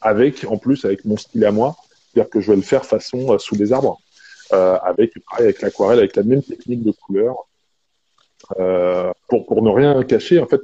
[0.00, 1.74] avec, en plus, avec mon style à moi,
[2.12, 3.98] c'est-à-dire que je vais le faire façon sous les arbres,
[4.50, 7.34] avec, avec l'aquarelle, avec la même technique de couleur.
[9.28, 10.60] pour, pour ne rien cacher, en fait,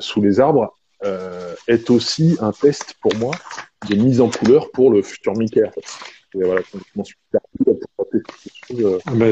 [0.00, 0.74] sous les arbres,
[1.04, 3.34] euh, est aussi un test pour moi
[3.88, 5.68] de mise en couleur pour le futur Mickey.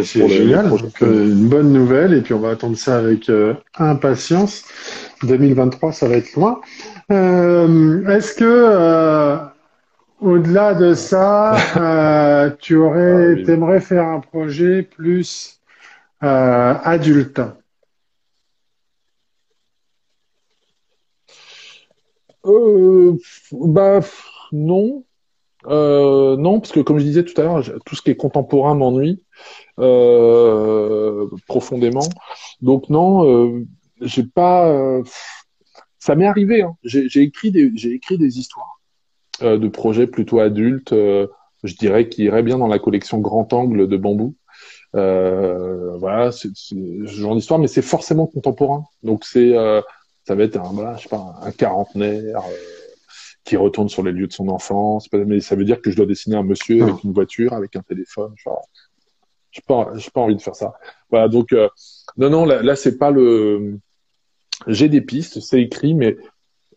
[0.05, 0.73] C'est génial.
[1.03, 4.65] Euh, une bonne nouvelle et puis on va attendre ça avec euh, impatience.
[5.23, 6.61] 2023, ça va être loin.
[7.11, 9.37] Euh, Est-ce que euh,
[10.21, 11.57] au-delà de ça,
[12.61, 15.61] tu aurais, ah, t'aimerais faire un projet plus
[16.21, 17.41] adulte?
[23.53, 24.01] Bah
[24.53, 25.05] non,
[25.66, 29.23] non parce que comme je disais tout à l'heure, tout ce qui est contemporain m'ennuie
[31.47, 32.09] profondément.
[32.61, 33.65] Donc non,
[34.01, 35.03] j'ai pas
[36.01, 36.62] ça m'est arrivé.
[36.62, 36.77] Hein.
[36.82, 38.81] J'ai écrit des j'ai écrit des histoires
[39.43, 40.93] euh, de projets plutôt adultes.
[40.93, 41.28] Euh,
[41.62, 44.35] je dirais qui iraient bien dans la collection Grand Angle de Bambou.
[44.97, 46.74] Euh, voilà, c'est ce
[47.05, 48.85] genre d'histoire, mais c'est forcément contemporain.
[49.03, 49.82] Donc c'est euh,
[50.24, 52.80] ça va être un voilà, je sais pas un quarantenaire euh,
[53.45, 55.09] qui retourne sur les lieux de son enfance.
[55.12, 57.83] Mais ça veut dire que je dois dessiner un monsieur avec une voiture, avec un
[57.83, 58.33] téléphone.
[58.37, 58.69] Genre,
[59.51, 60.75] j'ai pas j'ai pas envie de faire ça.
[61.11, 61.55] Voilà, donc
[62.17, 63.79] non non là, là c'est pas le
[64.67, 66.17] j'ai des pistes, c'est écrit, mais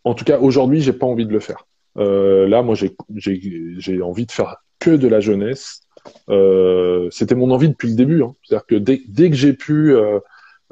[0.04, 1.66] en tout cas aujourd'hui, j'ai pas envie de le faire.
[1.96, 5.80] Euh, là, moi, j'ai envie de faire que de la jeunesse.
[6.28, 8.22] Euh, C'était mon envie depuis le début.
[8.22, 8.34] Hein.
[8.42, 10.18] C'est-à-dire que dès, dès que j'ai pu, euh,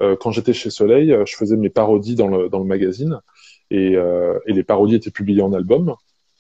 [0.01, 3.21] euh quand j'étais chez Soleil, euh, je faisais mes parodies dans le, dans le magazine
[3.71, 5.95] et, euh, et les parodies étaient publiées en album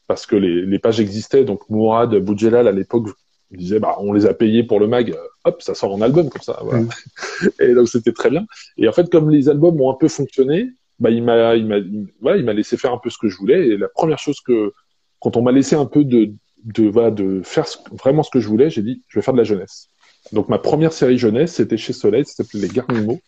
[0.06, 1.44] parce que les, les pages existaient.
[1.44, 3.08] Donc Mourad Boudjelal à l'époque
[3.50, 6.42] disait bah on les a payés pour le mag, hop ça sort en album comme
[6.42, 6.60] ça.
[6.62, 6.82] Voilà.
[6.82, 6.88] Mm.
[7.60, 8.46] et donc c'était très bien.
[8.76, 11.76] Et en fait comme les albums ont un peu fonctionné, bah il m'a il m'a
[12.20, 14.40] voilà, il m'a laissé faire un peu ce que je voulais et la première chose
[14.40, 14.72] que
[15.20, 16.32] quand on m'a laissé un peu de
[16.64, 19.38] de voilà de faire vraiment ce que je voulais, j'ai dit je vais faire de
[19.38, 19.88] la jeunesse.
[20.30, 23.20] Donc ma première série jeunesse, c'était chez Soleil, ça s'appelait Les Garnimaux.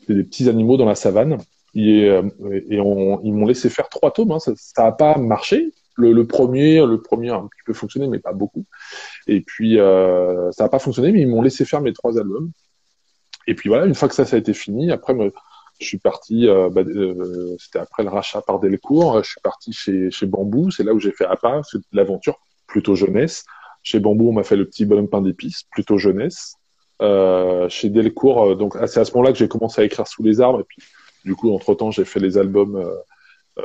[0.00, 1.38] C'était des petits animaux dans la savane.
[1.74, 2.22] Et, euh,
[2.68, 4.32] et on, ils m'ont laissé faire trois tomes.
[4.32, 4.38] Hein.
[4.38, 5.72] Ça n'a pas marché.
[5.94, 8.64] Le, le, premier, le premier a un petit peu fonctionné, mais pas beaucoup.
[9.26, 12.50] Et puis euh, ça n'a pas fonctionné, mais ils m'ont laissé faire mes trois albums.
[13.46, 15.14] Et puis voilà, une fois que ça, ça a été fini, après,
[15.80, 19.72] je suis parti, euh, bah, euh, c'était après le rachat par Delcourt, je suis parti
[19.72, 23.44] chez, chez Bambou, c'est là où j'ai fait APA, c'est l'aventure, plutôt jeunesse.
[23.82, 26.54] Chez Bambou, on m'a fait le petit bonhomme pain d'épices, plutôt jeunesse.
[27.00, 30.22] Euh, chez Delcourt, euh, donc c'est à ce moment-là que j'ai commencé à écrire sous
[30.22, 30.80] les arbres, et puis
[31.24, 32.76] du coup, entre-temps, j'ai fait les albums
[33.58, 33.62] euh,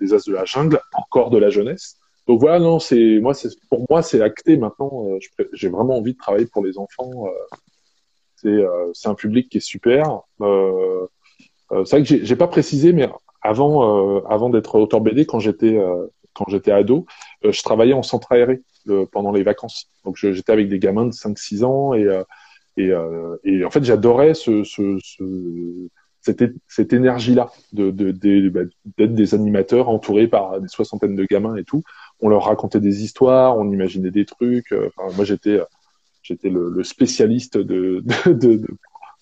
[0.00, 1.96] des As de la Jungle, encore de la jeunesse.
[2.26, 5.08] Donc voilà, non, c'est moi, c'est pour moi, c'est acté maintenant.
[5.52, 7.26] j'ai vraiment envie de travailler pour les enfants.
[8.36, 10.20] c'est c'est un public qui est super.
[10.40, 11.06] Euh,
[11.72, 13.08] euh, c'est vrai que j'ai pas précisé, mais
[13.40, 17.06] avant, euh, avant d'être auteur BD, quand j'étais euh, quand j'étais ado,
[17.44, 18.62] je travaillais en centre aéré
[19.10, 19.90] pendant les vacances.
[20.04, 22.08] Donc j'étais avec des gamins de 5-6 ans et
[22.78, 22.90] et,
[23.44, 25.88] et, en fait, j'adorais ce, ce, ce,
[26.22, 28.60] cette, cette énergie-là de, de, de, bah,
[28.96, 31.82] d'être des animateurs entourés par des soixantaines de gamins et tout.
[32.20, 34.72] On leur racontait des histoires, on imaginait des trucs.
[34.72, 35.60] Enfin, moi, j'étais
[36.22, 38.66] j'étais le, spécialiste de, de, de,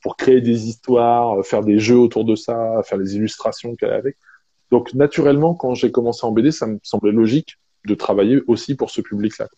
[0.03, 3.93] pour créer des histoires, euh, faire des jeux autour de ça, faire les illustrations qu'elle
[3.93, 4.17] avait.
[4.71, 8.91] Donc naturellement, quand j'ai commencé en BD, ça me semblait logique de travailler aussi pour
[8.91, 9.49] ce public-là.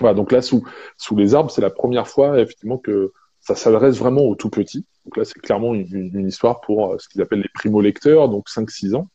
[0.00, 0.66] Voilà, donc là, sous,
[0.96, 4.86] sous les arbres, c'est la première fois, effectivement, que ça s'adresse vraiment aux tout petits.
[5.04, 8.48] Donc là, c'est clairement une, une, histoire pour euh, ce qu'ils appellent les primo-lecteurs, donc
[8.48, 9.08] 5-6 ans.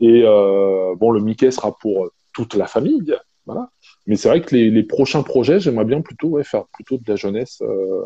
[0.00, 3.14] Et euh, bon, le Mickey sera pour toute la famille,
[3.46, 3.70] voilà.
[4.06, 7.04] Mais c'est vrai que les, les prochains projets, j'aimerais bien plutôt ouais, faire plutôt de
[7.06, 8.04] la jeunesse euh,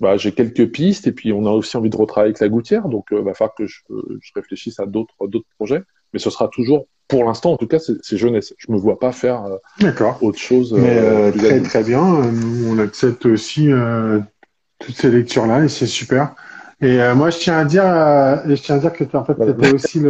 [0.00, 2.88] bah, j'ai quelques pistes et puis on a aussi envie de retravailler avec la gouttière,
[2.88, 5.82] donc il euh, va falloir que je, je réfléchisse à d'autres d'autres projets,
[6.12, 8.52] mais ce sera toujours pour l'instant en tout cas c'est jeunesse.
[8.58, 10.74] Je me vois pas faire euh, autre chose.
[10.74, 13.68] Mais euh, très très bien, on accepte aussi
[14.78, 16.34] toutes ces lectures là et c'est super.
[16.80, 19.72] Et moi je tiens à dire et je tiens à dire que en fait c'était
[19.72, 20.02] aussi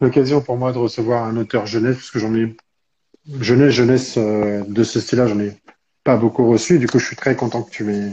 [0.00, 2.56] l'occasion pour moi de recevoir un auteur jeunesse parce que j'en ai
[3.40, 5.56] jeunesse jeunesse de ce style-là j'en ai
[6.04, 6.78] pas beaucoup reçu.
[6.78, 8.10] Du coup, je suis très content que tu m'aies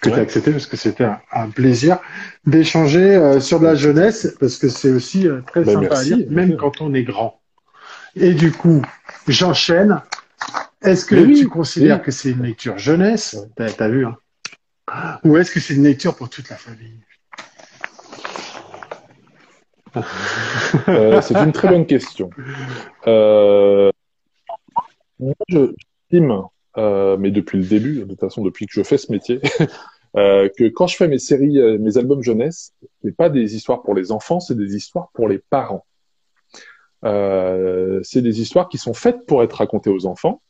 [0.00, 1.98] que tu accepté parce que c'était un, plaisir
[2.46, 6.02] d'échanger euh, sur de la jeunesse parce que c'est aussi euh, très ben, sympa à
[6.02, 7.40] lire, même quand on est grand.
[8.16, 8.82] Et du coup,
[9.28, 10.00] j'enchaîne.
[10.82, 13.36] Est-ce que tu considères que c'est une lecture jeunesse?
[13.56, 14.16] T'as as vu, hein
[15.24, 17.00] Ou est-ce que c'est une lecture pour toute la famille?
[20.88, 22.30] Euh, C'est une très bonne question.
[23.06, 23.90] Euh,
[25.18, 25.72] moi, je
[26.10, 26.42] estime
[26.76, 29.40] euh, mais depuis le début, de toute façon depuis que je fais ce métier,
[30.14, 34.12] que quand je fais mes séries, mes albums jeunesse, c'est pas des histoires pour les
[34.12, 35.86] enfants, c'est des histoires pour les parents.
[37.02, 40.42] C'est des histoires qui sont faites pour être racontées aux enfants,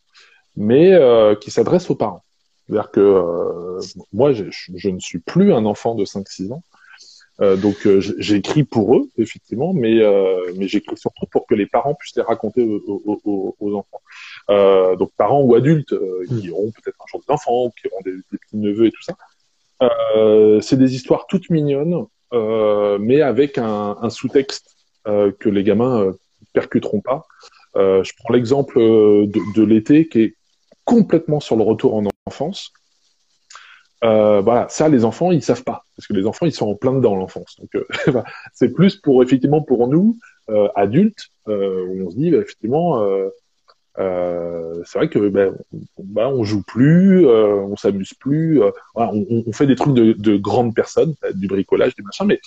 [0.57, 0.99] mais
[1.41, 2.26] qui s'adressent aux parents.
[2.67, 3.79] C'est-à-dire que
[4.13, 6.63] moi, je, je, ne suis plus un enfant de 5-6 ans,
[7.43, 11.67] euh, donc euh, j'écris pour eux effectivement, mais euh, mais j'écris surtout pour que les
[11.67, 14.01] parents puissent les raconter aux, aux, aux enfants.
[14.49, 15.95] Euh, donc parents ou adultes
[16.41, 19.17] qui auront peut-être un genre d'enfants, qui auront des, des, petits neveux et tout ça.
[20.63, 26.15] c'est des histoires toutes mignonnes, mais avec un, un sous-texte que les gamins
[26.55, 27.27] percuteront pas.
[27.75, 30.35] je prends l'exemple de, de l'été qui est
[30.85, 32.73] complètement sur le retour en enfance.
[34.05, 36.75] euh, voilà, ça, les enfants, ils savent pas, parce que les enfants, ils sont en
[36.75, 37.57] plein dedans l'enfance.
[37.59, 38.23] Donc, euh,
[38.53, 40.19] c'est plus pour effectivement pour nous
[40.51, 43.03] euh, adultes, euh, où on se dit bah, effectivement,
[43.97, 45.57] c'est vrai que ben,
[45.99, 48.61] on, joue plus, on s'amuse plus,
[48.95, 52.41] voilà, on, on, fait des trucs de, de grandes personnes, du bricolage, du machin, mais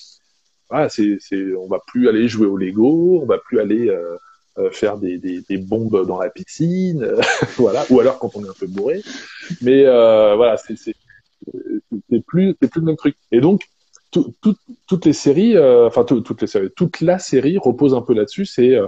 [0.69, 1.17] voilà, c'est,
[1.57, 3.91] on va plus aller jouer au Lego, on va plus aller
[4.71, 7.07] faire des, des, des, bombes dans la piscine,
[7.57, 9.01] voilà, ou alors quand on est un peu bourré.
[9.61, 10.75] Mais voilà, c'est,
[12.27, 13.15] plus c'est plus le même truc.
[13.31, 13.63] Et donc
[14.11, 18.45] toutes les séries, euh, enfin toutes les séries, toute la série repose un peu là-dessus.
[18.45, 18.87] C'est euh,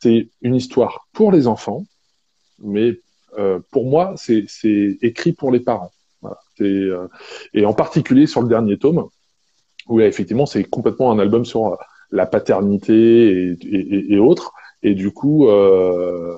[0.00, 1.84] c'est une histoire pour les enfants,
[2.58, 2.98] mais
[3.38, 4.46] euh, pour moi c'est
[5.02, 5.92] écrit pour les parents.
[6.22, 6.38] Voilà.
[7.52, 9.08] et en particulier sur le dernier tome,
[9.88, 11.76] où effectivement c'est complètement un album sur
[12.10, 14.52] la paternité et, et, et autres.
[14.84, 16.36] Et du coup, euh,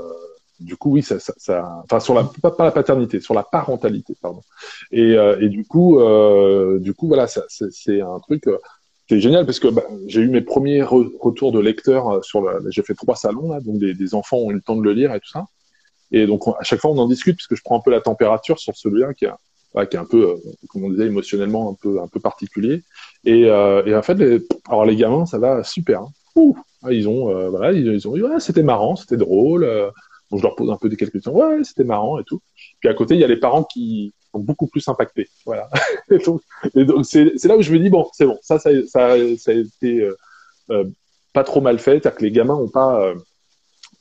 [0.60, 3.42] du coup, oui, ça, ça, ça, enfin sur la pas, pas, la paternité, sur la
[3.42, 4.40] parentalité, pardon.
[4.90, 8.56] Et, euh, et du coup, euh, du coup, voilà, c'est un truc euh,
[9.06, 12.40] qui est génial parce que bah, j'ai eu mes premiers retours de lecteurs euh, sur
[12.40, 14.82] le, j'ai fait trois salons là, donc des, des, enfants ont eu le temps de
[14.82, 15.46] le lire et tout ça.
[16.12, 18.00] Et donc à chaque fois on en discute parce que je prends un peu la
[18.00, 19.36] température sur celui-là qui, a,
[19.86, 20.36] qui est un peu, euh,
[20.68, 22.82] comme on disait, émotionnellement un peu un peu particulier.
[23.24, 26.00] Et, et en fait, les, alors les gamins, ça va super.
[26.02, 26.10] Hein.
[26.36, 29.66] Ouh, ah, ils ont, voilà, ils, ils ont dit ouais, c'était marrant, c'était drôle.
[30.30, 31.34] Donc je leur pose un peu des quelques questions.
[31.34, 32.40] Ouais, c'était marrant et tout.
[32.80, 35.28] Puis à côté, il y a les parents qui sont beaucoup plus impactés.
[35.44, 35.68] Voilà.
[36.10, 38.38] et donc, c'est, là où je me dis bon, c'est bon.
[38.42, 40.16] Ça, ça, ça, ça a été euh,
[40.70, 40.84] euh,
[41.32, 41.92] pas trop mal fait.
[41.92, 43.14] C'est-à-dire que les gamins ont pas euh,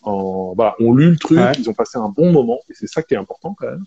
[0.01, 3.01] en, voilà, ont lu le truc, ils ont passé un bon moment, et c'est ça
[3.01, 3.83] qui est important quand même.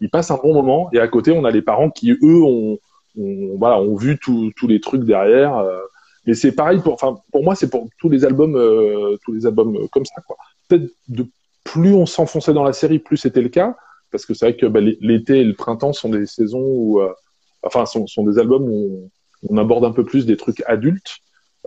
[0.00, 2.78] Ils passent un bon moment, et à côté, on a les parents qui eux ont,
[3.18, 5.56] ont voilà, ont vu tous les trucs derrière.
[5.56, 5.80] Euh,
[6.26, 9.46] et c'est pareil pour, enfin, pour moi, c'est pour tous les albums, euh, tous les
[9.46, 10.36] albums comme ça, quoi.
[10.68, 11.26] Peut-être de
[11.64, 13.76] plus on s'enfonçait dans la série, plus c'était le cas,
[14.10, 17.12] parce que c'est vrai que bah, l'été et le printemps sont des saisons où, euh,
[17.62, 19.10] enfin, sont, sont, des albums où
[19.48, 21.16] on, aborde un peu plus des trucs adultes.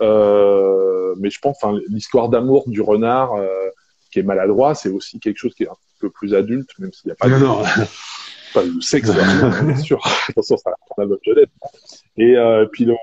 [0.00, 3.48] Euh, mais je pense, enfin, l'histoire d'amour du renard euh,
[4.12, 7.08] qui est maladroit, c'est aussi quelque chose qui est un peu plus adulte, même s'il
[7.08, 7.62] n'y a pas, non, de, non.
[8.54, 10.00] pas de sexe, bien sûr.
[10.28, 11.48] Attention, ça album jeunesse.
[12.16, 12.94] Et euh, puis le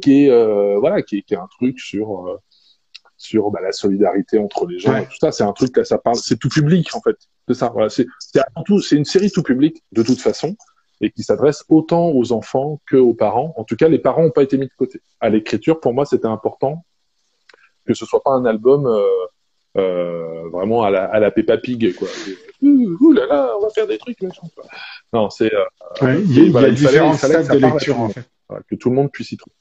[0.00, 2.38] qui est, euh, voilà, qui est, qui est un truc sur
[3.16, 5.32] sur bah, la solidarité entre les gens et tout ça.
[5.32, 7.16] C'est un truc là, ça parle, c'est tout public en fait.
[7.48, 7.70] C'est ça.
[7.70, 8.06] Voilà, c'est
[8.66, 10.56] tout, c'est une série tout public de toute façon
[11.00, 13.54] et qui s'adresse autant aux enfants que aux parents.
[13.56, 15.00] En tout cas, les parents n'ont pas été mis de côté.
[15.20, 16.84] À l'écriture, pour moi, c'était important
[17.86, 19.02] que ce soit pas un album euh,
[19.78, 22.08] euh, vraiment à la, à la Peppa Pig, quoi.
[22.62, 24.42] ouh, là là, on va faire des trucs, machin.
[25.12, 25.52] Non, c'est.
[25.54, 28.24] Euh, il y a, voilà, différents stades de lecture, en fait.
[28.68, 29.54] que tout le monde puisse y trouver.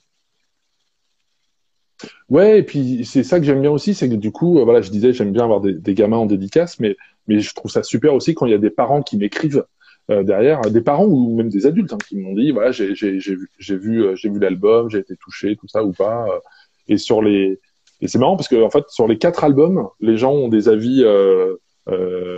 [2.30, 4.81] Ouais, et puis c'est ça que j'aime bien aussi, c'est que du coup, euh, voilà,
[4.81, 6.95] je disais, j'aime bien avoir des, des, gamins en dédicace, mais,
[7.27, 9.65] mais je trouve ça super aussi quand il y a des parents qui m'écrivent
[10.10, 13.49] euh, derrière, des parents ou même des adultes hein, qui m'ont dit, voilà, j'ai vu,
[13.60, 16.26] j'ai vu, euh, j'ai vu l'album, j'ai été touché, tout ça ou pas.
[16.30, 16.39] Euh,
[16.88, 17.60] et sur les,
[18.02, 20.69] et c'est marrant parce que en fait, sur les quatre albums, les gens ont des
[20.69, 21.06] avis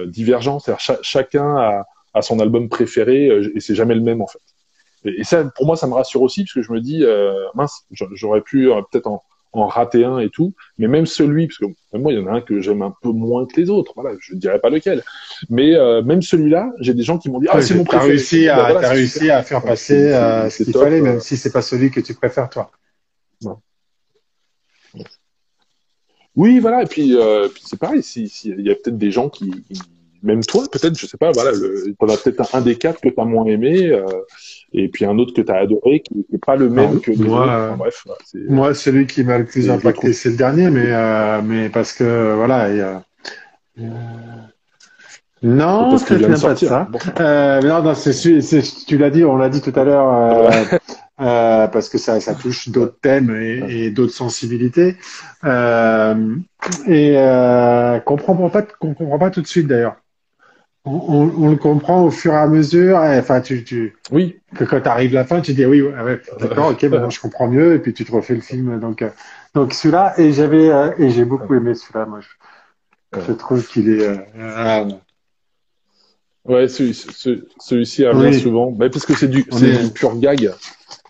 [0.08, 4.40] divergents, c'est-à-dire chacun a, a, son album préféré et c'est jamais le même en fait.
[5.06, 7.04] Et, et, ça, pour moi, ça me rassure aussi parce que je me dis,
[7.56, 9.24] mince, j'aurais pu peut-être en
[9.54, 10.54] en rater un et tout.
[10.78, 11.66] Mais même celui, parce que
[11.98, 13.94] moi, il y en a un que j'aime un peu moins que les autres.
[13.96, 15.04] Voilà, je ne dirais pas lequel.
[15.50, 18.10] Mais euh, même celui-là, j'ai des gens qui m'ont dit ah c'est mon préféré.
[18.10, 21.52] Réussi à, ben as réussi à faire passer euh, ce qu'il fallait, même si c'est
[21.52, 22.72] pas celui que tu préfères toi.
[26.40, 26.84] Oui, voilà.
[26.84, 28.02] Et puis, euh, puis c'est pareil.
[28.02, 29.52] Si, si, il y a peut-être des gens qui,
[30.24, 31.32] même toi, peut-être, je sais pas.
[31.32, 33.90] Voilà, le, t'en as peut-être un, des quatre que tu as moins aimé.
[33.90, 34.06] Euh,
[34.72, 37.76] et puis un autre que tu as adoré qui n'est pas le même que moi,
[37.78, 38.06] bref,
[38.48, 42.36] moi, celui qui m'a le plus impacté, c'est le dernier, mais euh, mais parce que
[42.36, 43.04] voilà, il y a.
[45.42, 46.88] Non, je ne pas de ça.
[47.20, 48.12] Euh, non, non, c'est,
[48.86, 50.50] tu l'as dit, on l'a dit tout à l'heure, euh,
[51.20, 54.96] euh, parce que ça, ça touche d'autres thèmes et, et d'autres sensibilités.
[55.44, 56.36] Euh,
[56.88, 59.96] et euh, comprend pas, comprend pas tout de suite d'ailleurs
[60.86, 62.98] on, on, le comprend au fur et à mesure.
[62.98, 64.40] Enfin, tu, tu, oui.
[64.56, 67.20] Que quand tu arrives à la fin, tu dis oui, ouais, d'accord, ok, bon, je
[67.20, 68.80] comprends mieux, et puis tu te refais le film.
[68.80, 69.04] Donc,
[69.54, 72.06] donc celui-là, et j'avais, et j'ai beaucoup aimé celui-là.
[72.06, 74.08] Moi, je, je trouve qu'il est.
[74.38, 74.86] Euh,
[76.46, 80.52] ouais, celui-ci celui revient souvent, bah, parce que c'est du, c'est du pur gag,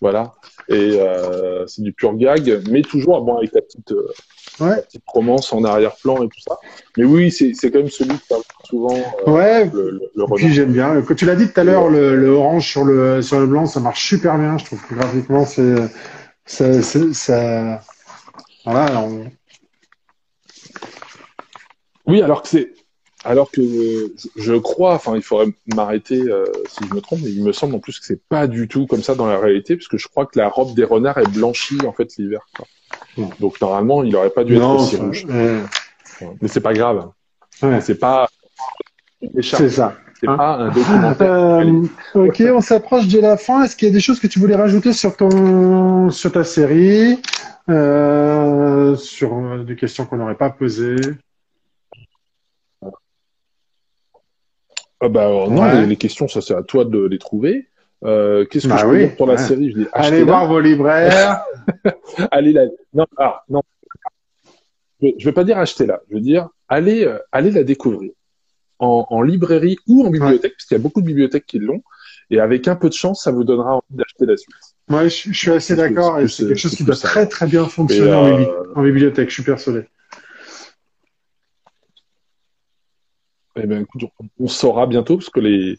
[0.01, 0.33] voilà.
[0.67, 4.11] Et euh, c'est du pur gag, mais toujours bon avec la petite, euh,
[4.59, 4.69] ouais.
[4.69, 6.57] la petite romance en arrière-plan et tout ça.
[6.97, 8.95] Mais oui, c'est quand même celui qui parle souvent.
[9.27, 9.65] Euh, ouais.
[9.73, 11.01] Le, le, Puis j'aime bien.
[11.17, 13.79] Tu l'as dit tout à l'heure, le, le, orange sur le sur le blanc, ça
[13.79, 14.57] marche super bien.
[14.57, 15.75] Je trouve que graphiquement, c'est
[16.45, 16.81] ça,
[17.13, 17.81] ça,
[18.65, 19.01] voilà.
[19.01, 19.25] On...
[22.05, 22.73] Oui, alors que c'est
[23.25, 23.61] alors que
[24.35, 27.75] je crois, enfin, il faudrait m'arrêter euh, si je me trompe, mais il me semble
[27.75, 30.07] en plus que c'est pas du tout comme ça dans la réalité, parce que je
[30.07, 32.41] crois que la robe des renards est blanchie en fait l'hiver.
[33.39, 35.25] Donc normalement, il aurait pas dû être aussi rouge.
[36.41, 37.09] Mais c'est pas grave.
[37.61, 37.81] Ouais.
[37.81, 38.29] C'est pas.
[39.41, 39.95] C'est ça.
[40.19, 41.33] C'est pas un documentaire.
[41.33, 41.83] Euh,
[42.13, 43.63] ok, on s'approche de la fin.
[43.63, 47.21] Est-ce qu'il y a des choses que tu voulais rajouter sur ton, sur ta série,
[47.69, 50.97] euh, sur euh, des questions qu'on n'aurait pas posées?
[55.01, 57.67] Ah bah, non, les, questions, ça c'est à toi de les trouver.
[58.03, 59.71] Euh, Qu'est-ce que bah je peux dire pour la série?
[59.71, 61.43] Je Allez voir vos libraires.
[62.31, 62.65] allez là.
[62.93, 63.61] Non, alors, non.
[65.01, 66.01] Je vais pas dire acheter là.
[66.09, 68.11] Je veux dire allez, euh, allez la découvrir
[68.79, 71.81] en, en librairie ou en bibliothèque, parce qu'il y a beaucoup de bibliothèques qui l'ont.
[72.31, 74.55] Et avec un peu de chance, ça vous donnera envie d'acheter la suite.
[74.87, 76.19] Moi, je, suis assez d'accord.
[76.19, 78.45] Et c'est quelque chose qui doit très très bien fonctionner en, euh,
[78.75, 79.29] en, bibliothèque.
[79.29, 79.81] Je suis persuadé.
[83.61, 84.03] Eh ben, écoute,
[84.39, 85.77] on saura bientôt parce que les,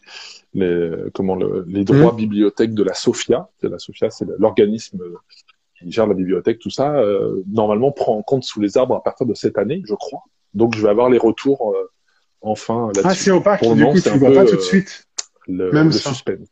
[0.53, 2.17] les comment le, les droits mmh.
[2.17, 5.01] bibliothèques de la SOFIA, la SOFIA, c'est l'organisme
[5.79, 9.03] qui gère la bibliothèque, tout ça, euh, normalement prend en compte sous les arbres à
[9.03, 10.21] partir de cette année, je crois.
[10.53, 11.89] Donc, je vais avoir les retours euh,
[12.41, 13.07] enfin là-dessus.
[13.07, 13.61] Ah, c'est opaque.
[13.61, 15.07] du coup, tu ne vois pas tout de suite.
[15.47, 16.47] Le, Même le suspense.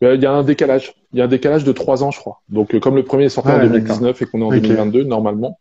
[0.00, 0.94] Il y a un décalage.
[1.12, 2.40] Il y a un décalage de trois ans, je crois.
[2.48, 5.58] Donc, euh, comme le premier est sorti en 2019 et qu'on est en 2022, normalement,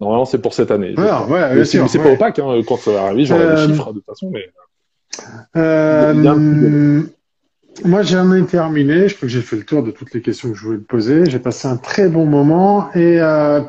[0.00, 0.94] normalement, c'est pour cette année.
[0.96, 3.26] Ouais, ouais, c'est pas opaque hein, quand ça va arriver.
[3.26, 3.66] J'aurai euh...
[3.66, 4.50] les chiffres de toute façon, mais.
[5.56, 7.02] Euh...
[7.84, 9.08] Moi, j'en ai terminé.
[9.08, 10.84] Je crois que j'ai fait le tour de toutes les questions que je voulais te
[10.84, 11.24] poser.
[11.30, 13.62] J'ai passé un très bon moment et euh,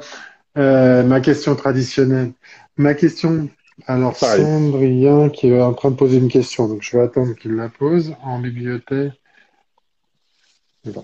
[0.56, 2.32] ma question traditionnelle.
[2.78, 3.48] Ma question.
[3.88, 7.56] Alors, Sandrien qui est en train de poser une question, donc je vais attendre qu'il
[7.56, 9.14] la pose en bibliothèque.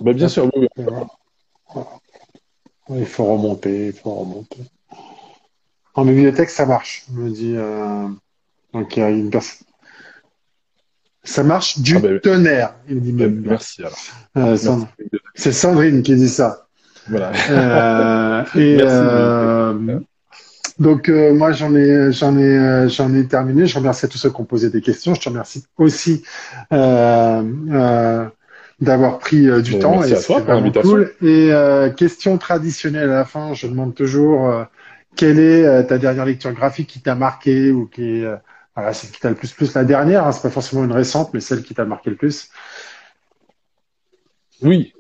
[0.02, 0.68] Bah, bien sûr, oui.
[2.90, 4.60] Il faut remonter, il faut remonter.
[5.98, 7.56] En bibliothèque, ça marche, me dit.
[7.58, 8.08] Euh...
[8.74, 9.68] Donc, il y a une personne.
[11.24, 13.44] Ça marche du ah ben, tonnerre, il dit même.
[13.46, 13.98] Merci alors.
[14.38, 14.56] Euh,
[15.36, 16.68] C'est Sandrine qui dit ça.
[17.10, 17.32] Voilà.
[17.50, 20.00] Euh, et euh,
[20.80, 23.66] donc moi j'en ai j'en ai j'en ai terminé.
[23.66, 25.16] Je remercie à tous ceux qui ont posé des questions.
[25.16, 26.24] Je te remercie aussi
[28.80, 31.12] d'avoir pris du temps et c'est vraiment cool.
[31.22, 31.52] Et
[31.98, 34.66] question traditionnelle à la fin, je demande toujours
[35.18, 38.28] quelle est ta dernière lecture graphique qui t'a marqué ou qui est
[38.78, 41.34] voilà, celle qui t'a le plus plus la dernière, hein, c'est pas forcément une récente,
[41.34, 42.52] mais celle qui t'a marqué le plus.
[44.62, 44.94] Oui.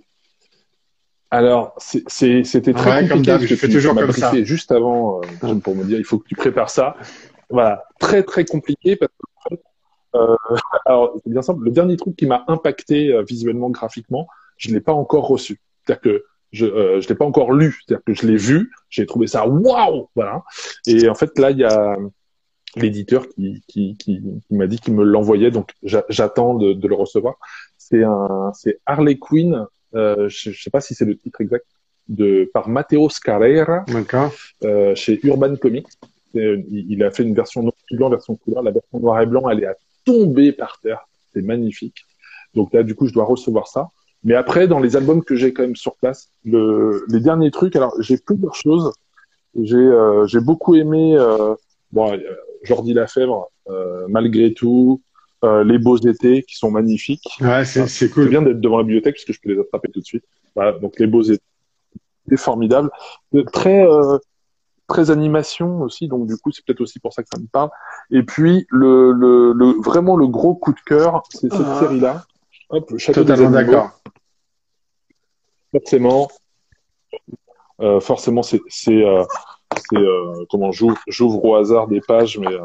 [1.29, 2.41] Alors, c'était
[2.73, 3.31] très ouais, compliqué.
[3.31, 4.33] Comme je fais toujours comme ça.
[4.43, 6.95] Juste avant, euh, pour me dire, il faut que tu prépares ça.
[7.49, 9.11] Voilà, très très compliqué parce
[9.49, 9.55] que
[10.15, 10.35] euh,
[10.85, 11.63] alors c'est bien simple.
[11.63, 14.27] Le dernier truc qui m'a impacté euh, visuellement, graphiquement,
[14.57, 15.61] je l'ai pas encore reçu.
[15.85, 17.79] C'est-à-dire que je euh, je l'ai pas encore lu.
[17.85, 20.43] C'est-à-dire que je l'ai vu, j'ai trouvé ça waouh, voilà.
[20.85, 21.97] Et en fait là, il y a
[22.75, 26.95] l'éditeur qui, qui, qui, qui m'a dit qu'il me l'envoyait, donc j'attends de, de, le
[26.95, 27.35] recevoir.
[27.77, 29.65] C'est un, c'est Harley Quinn.
[29.95, 31.65] Euh, je, je sais pas si c'est le titre exact
[32.09, 33.85] de par Matteo Scarrera
[34.63, 35.87] euh, chez Urban Comics.
[36.33, 38.61] Il, il, a fait une version noir et blanc, version couleur.
[38.63, 39.75] La version noir et blanc, elle est à
[40.05, 41.07] tomber par terre.
[41.33, 42.05] C'est magnifique.
[42.53, 43.89] Donc là, du coup, je dois recevoir ça.
[44.27, 47.77] Mais après, dans les albums que j'ai quand même sur place, le, les derniers trucs,
[47.77, 48.91] alors j'ai plusieurs choses.
[49.55, 51.15] J'ai euh, j'ai beaucoup aimé.
[51.17, 51.55] Euh,
[51.93, 52.19] bon, euh,
[52.63, 55.01] Jordi Lafèvre, euh, malgré tout,
[55.45, 57.37] euh, les beaux étés qui sont magnifiques.
[57.39, 58.25] Ouais, c'est, c'est cool.
[58.25, 60.25] C'est bien d'être devant la bibliothèque parce que je peux les attraper tout de suite.
[60.55, 61.41] Voilà, donc les beaux étés,
[62.27, 62.89] c'est formidable.
[63.53, 64.17] Très euh,
[64.87, 67.69] très animation aussi, donc du coup c'est peut-être aussi pour ça que ça me parle.
[68.11, 71.79] Et puis le, le, le vraiment le gros coup de cœur, c'est cette ah.
[71.79, 72.25] série-là.
[72.69, 73.96] Hop, Château Totalement d'accord.
[75.71, 76.27] Forcément,
[77.81, 79.23] euh, forcément c'est euh,
[79.93, 82.55] euh, comment j'ouvre, au hasard des pages, mais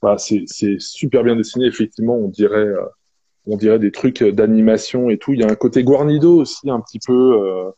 [0.00, 0.46] bah, c'est,
[0.78, 1.66] super bien dessiné.
[1.66, 2.68] Effectivement, on dirait,
[3.46, 5.32] on dirait des trucs d'animation et tout.
[5.32, 7.72] Il y a un côté Guarnido aussi, un petit peu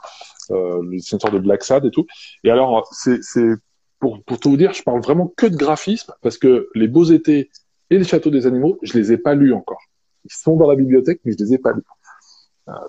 [0.51, 2.07] le dessinateur de Black Sad et tout.
[2.45, 3.55] Et alors, c'est, c'est
[3.99, 7.05] pour, pour tout vous dire, je parle vraiment que de graphisme parce que les beaux
[7.05, 7.51] étés
[7.91, 9.81] et les châteaux des animaux, je les ai pas lus encore.
[10.25, 11.83] Ils sont dans la bibliothèque, mais je les ai pas lus.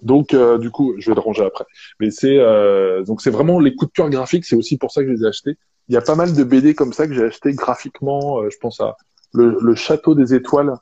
[0.01, 1.65] Donc, euh, du coup, je vais le ranger après.
[1.99, 4.45] Mais c'est euh, donc c'est vraiment les coups de graphiques.
[4.45, 5.57] C'est aussi pour ça que je les ai achetés.
[5.87, 8.41] Il y a pas mal de BD comme ça que j'ai acheté graphiquement.
[8.41, 8.97] Euh, je pense à
[9.33, 10.73] le, le, Château des Étoiles,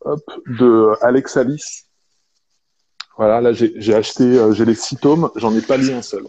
[0.00, 1.86] hop, de Alex Alice.
[3.16, 5.30] Voilà, là j'ai acheté, euh, j'ai les six tomes.
[5.36, 6.24] J'en ai pas lu un seul.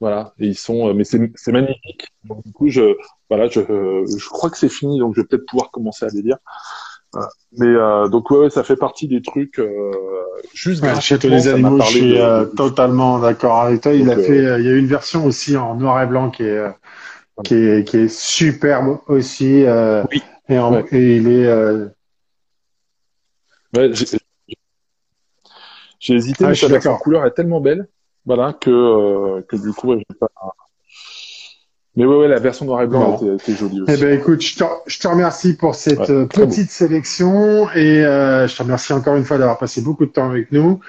[0.00, 2.08] Voilà, et ils sont, euh, mais c'est magnifique.
[2.24, 2.96] Donc, du coup, je
[3.28, 6.22] voilà, je je crois que c'est fini, donc je vais peut-être pouvoir commencer à les
[6.22, 6.38] lire.
[7.58, 9.92] Mais euh, donc ouais, ça fait partie des trucs euh,
[10.54, 10.82] juste.
[10.82, 13.92] Ouais, chez les animaux, je suis euh, totalement d'accord avec toi.
[13.92, 16.30] Il donc, a fait, euh, il y a une version aussi en noir et blanc
[16.30, 16.64] qui est
[17.44, 19.64] qui, est, qui est superbe aussi.
[19.64, 20.22] Euh, Oui.
[20.48, 20.86] et, en- Ouais.
[20.92, 21.46] et il est.
[21.46, 21.88] euh,
[23.74, 23.90] Ouais,
[25.98, 26.98] j'ai hésité, Ah, mais je suis d'accord.
[27.00, 27.88] couleur est tellement belle,
[28.26, 30.28] voilà, que, euh, que du coup, ouais, j'ai pas.
[31.94, 33.92] Mais ouais, ouais, la version noir et blanc était, était jolie aussi.
[33.94, 38.02] Eh ben, écoute, je te, je te remercie pour cette Ouais, euh, petite sélection et
[38.04, 40.80] euh, je te remercie encore une fois d'avoir passé beaucoup de temps avec nous.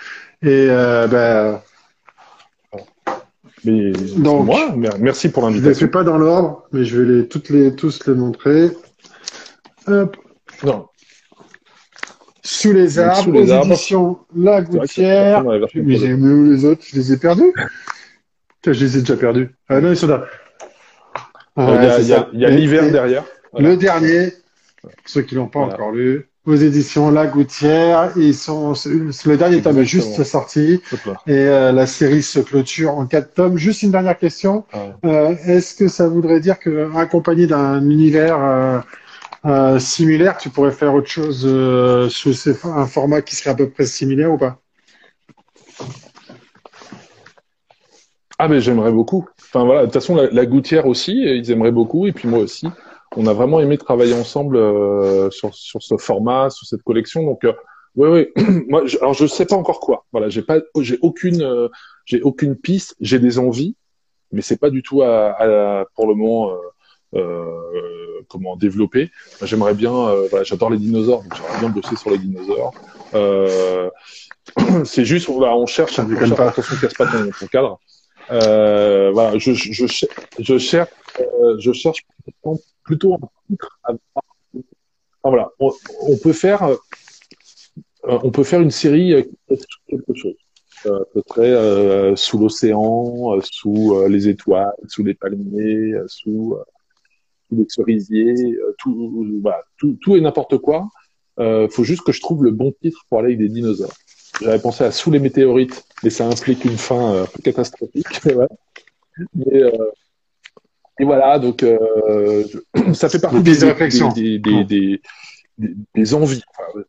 [0.42, 1.60] Et euh, ben,
[3.66, 5.88] Mais Donc, moi, mer- merci pour je les l'invitation.
[5.88, 8.72] fais pas dans l'ordre, mais je vais les toutes les tous les montrer.
[9.88, 10.16] Hop.
[10.64, 10.88] Non,
[12.44, 13.68] Sous les arbres, Sous les arbres.
[13.74, 15.44] éditions La Gouttière.
[15.76, 17.54] Mais j'ai mis où les autres Je les ai perdus
[18.66, 19.50] Je les ai déjà perdus.
[19.68, 20.26] Ah non, ils sont là.
[21.56, 23.24] Ouais, Il y a, l'hiver derrière.
[23.52, 23.70] Voilà.
[23.70, 24.34] Le dernier,
[24.82, 25.76] pour ceux qui l'ont pas Voilà.
[25.76, 28.12] encore lu, aux éditions La Gouttière.
[28.16, 28.74] Ils sont,
[29.26, 30.26] le dernier tome est juste Exactement.
[30.44, 30.82] sorti
[31.28, 33.58] et euh, la série se clôture en quatre tomes.
[33.58, 34.66] Juste une dernière question.
[34.74, 34.80] Ah.
[35.06, 38.84] Euh, Est-ce que ça voudrait dire que accompagné d'un univers
[39.46, 41.42] euh, similaire, tu pourrais faire autre chose
[42.10, 44.60] sous un format qui serait à peu près similaire ou pas?
[48.40, 49.28] Ah, mais j'aimerais beaucoup.
[49.54, 52.40] Enfin voilà, de toute façon, la, la gouttière aussi, ils aimeraient beaucoup, et puis moi
[52.40, 52.68] aussi.
[53.16, 57.24] On a vraiment aimé travailler ensemble euh, sur, sur ce format, sur cette collection.
[57.24, 57.54] Donc, euh,
[57.96, 58.34] ouais, ouais.
[58.68, 60.06] moi, je, alors je sais pas encore quoi.
[60.12, 61.68] Voilà, j'ai pas, j'ai aucune, euh,
[62.06, 62.96] j'ai aucune piste.
[63.00, 63.76] J'ai des envies,
[64.32, 66.50] mais c'est pas du tout à, à- pour le moment.
[66.52, 66.56] Euh,
[67.16, 69.12] euh, comment développer
[69.44, 72.74] J'aimerais bien, euh, voilà, j'adore les dinosaures, donc j'aimerais bien bosser sur les dinosaures.
[73.14, 73.92] Euh,
[74.84, 76.48] c'est juste, on, va- on cherche, on cherche- pas.
[76.48, 77.80] attention, casse pas ton, ton cadre.
[78.32, 80.10] Euh, voilà, je, je, je, cher-
[80.40, 80.90] je cherche,
[81.20, 82.04] euh, je cherche
[82.84, 83.20] plutôt un
[83.50, 83.80] titre.
[83.84, 83.94] à-
[85.26, 86.76] Enfin, voilà, on, peut faire, euh,
[88.04, 89.24] on peut faire une série euh,
[89.88, 90.36] quelque chose.
[90.86, 96.04] Euh, ce serait euh, sous l'océan, euh, sous euh, les étoiles, sous les palmiers, euh,
[96.10, 96.64] sous, euh,
[97.48, 100.90] sous les cerisiers, euh, tout, voilà, tout, tout et n'importe quoi.
[101.40, 103.94] Euh, faut juste que je trouve le bon titre pour aller avec des dinosaures.
[104.42, 108.08] J'avais pensé à Sous les météorites, mais ça implique une fin euh, catastrophique.
[109.36, 109.70] Mais, euh,
[111.00, 112.44] et voilà, donc euh,
[112.76, 114.10] je- ça fait partie Des réflexions.
[114.10, 115.02] des, des, des,
[115.60, 116.42] des, des envies.
[116.50, 116.80] Enfin,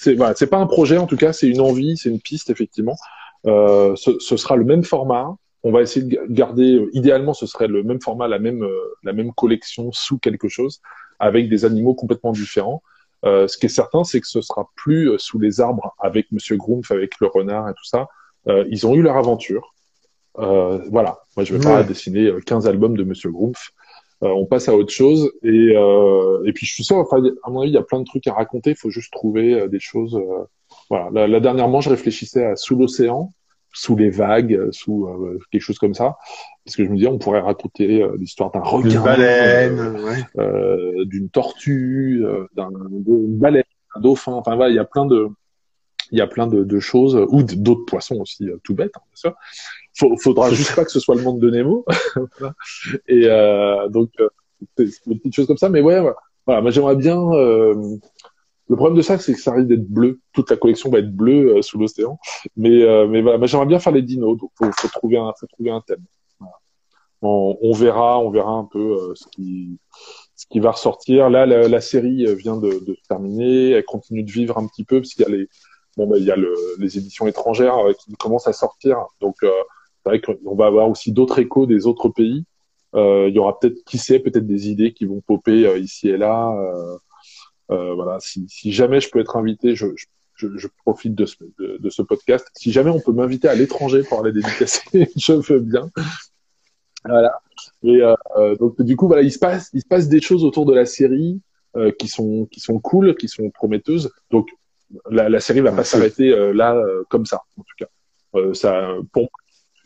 [0.00, 2.48] c'est voilà, c'est pas un projet en tout cas, c'est une envie, c'est une piste
[2.50, 2.96] effectivement.
[3.46, 5.36] Euh, ce, ce sera le même format.
[5.64, 8.78] On va essayer de ga- garder, idéalement, ce serait le même format, la même euh,
[9.02, 10.80] la même collection sous quelque chose,
[11.18, 12.82] avec des animaux complètement différents.
[13.24, 16.30] Euh, ce qui est certain, c'est que ce sera plus euh, sous les arbres avec
[16.30, 18.08] Monsieur Grumpf, avec le renard et tout ça.
[18.48, 19.74] Euh, ils ont eu leur aventure.
[20.38, 21.18] Euh, voilà.
[21.36, 23.72] Moi, je vais pas dessiner euh, 15 albums de Monsieur Grumpf.
[24.22, 25.32] Euh, on passe à autre chose.
[25.42, 28.00] Et, euh, et puis, je suis sûr, enfin, à mon avis, il y a plein
[28.00, 28.70] de trucs à raconter.
[28.70, 30.18] Il faut juste trouver euh, des choses.
[30.90, 31.08] voilà.
[31.12, 33.32] La, la dernièrement, je réfléchissais à sous l'océan,
[33.72, 36.16] sous les vagues, euh, sous euh, quelque chose comme ça.
[36.64, 39.04] Parce que je me disais, on pourrait raconter euh, l'histoire d'un requin.
[39.06, 40.24] Euh, ouais.
[40.38, 43.64] euh, d'une tortue, euh, d'un d'une baleine,
[43.94, 44.32] un dauphin.
[44.32, 45.28] Enfin voilà, il y a plein de
[46.10, 49.02] il y a plein de, de choses ou d'autres poissons aussi euh, tout bêtes, hein,
[49.06, 49.34] bien sûr.
[49.98, 51.84] Faut, faudra juste pas que ce soit le monde de Nemo.
[53.08, 54.28] Et euh, donc euh,
[54.78, 55.68] des petites choses comme ça.
[55.68, 56.16] Mais ouais, voilà.
[56.46, 57.18] Voilà, moi j'aimerais bien.
[58.68, 60.20] Le problème de ça, c'est que ça risque d'être bleu.
[60.32, 62.18] Toute la collection va être bleue euh, sous l'océan.
[62.56, 64.36] Mais euh, mais j'aimerais bien faire les dinos.
[64.38, 66.04] Donc faut, faut trouver un faut trouver un thème.
[66.38, 66.54] Voilà.
[67.22, 69.78] On, verra, on verra un peu euh, ce qui
[70.36, 71.30] ce qui va ressortir.
[71.30, 73.70] Là, la, la série euh, vient de, de se terminer.
[73.70, 75.48] Elle continue de vivre un petit peu parce qu'il y a les
[75.96, 78.98] bon ben il y a le, les éditions étrangères euh, qui commencent à sortir.
[79.20, 79.48] Donc c'est
[80.04, 82.44] vrai qu'on va avoir aussi d'autres échos des autres pays.
[82.94, 86.18] Euh, il y aura peut-être, qui sait, peut-être des idées qui vont popper ici et
[86.18, 86.52] là.
[86.52, 86.98] Euh,
[87.68, 91.36] voilà, si, si jamais je peux être invité, je, je, je, je profite de ce,
[91.58, 92.46] de, de ce podcast.
[92.54, 95.90] Si jamais on peut m'inviter à l'étranger pour aller dédicacer, je veux bien.
[97.04, 97.40] Voilà.
[97.82, 100.44] Et euh, euh, donc du coup, voilà, il se passe, il se passe des choses
[100.44, 101.40] autour de la série
[101.76, 104.10] euh, qui sont qui sont cool, qui sont prometteuses.
[104.30, 104.48] Donc
[105.10, 107.86] la, la série va pas s'arrêter euh, là euh, comme ça, en tout cas.
[108.34, 109.02] Euh, ça, euh,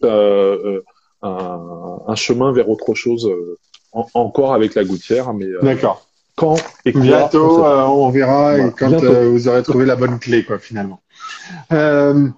[0.04, 0.82] euh,
[1.22, 3.58] un, un chemin vers autre chose euh,
[3.92, 6.08] en- encore avec la gouttière, mais euh, D'accord.
[6.36, 7.82] Quand et quoi, on Bientôt, pas.
[7.82, 11.00] euh, on verra Voilà, et quand euh, vous aurez trouvé la bonne clé, quoi, finalement.
[11.72, 12.28] Euh,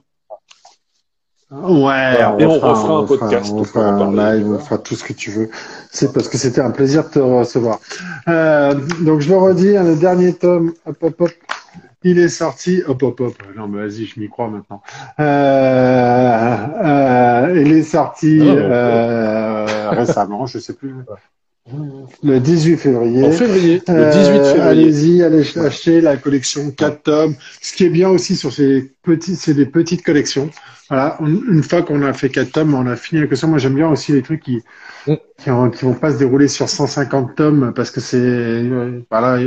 [1.50, 5.04] Ouais, et on fera- refera un podcast on fera un live, on fera tout ce
[5.04, 5.50] que tu veux.
[5.92, 7.78] C'est parce que c'était un plaisir de te recevoir.
[8.26, 11.30] Donc je le redis, hein, le dernier tome, hop, hop, hop,
[12.02, 12.82] il est sorti.
[12.88, 13.34] Hop, hop, hop.
[13.56, 14.82] Non, mais vas-y, je m'y crois maintenant.
[15.20, 20.94] Euh, euh, il est sorti Ah, euh, récemment, je sais plus.
[22.22, 23.24] Le 18 février.
[23.24, 24.60] En février, le 18 Euh, février.
[24.60, 27.34] Allez-y, allez acheter la collection 4 tomes.
[27.62, 30.50] Ce qui est bien aussi sur ces petits, c'est des petites collections.
[30.90, 33.48] Voilà, une fois qu'on a fait 4 tomes, on a fini la collection.
[33.48, 34.60] Moi, j'aime bien aussi les trucs qui,
[35.06, 35.14] Mm.
[35.38, 35.44] qui,
[35.78, 39.38] qui vont pas se dérouler sur 150 tomes parce que c'est, euh, voilà,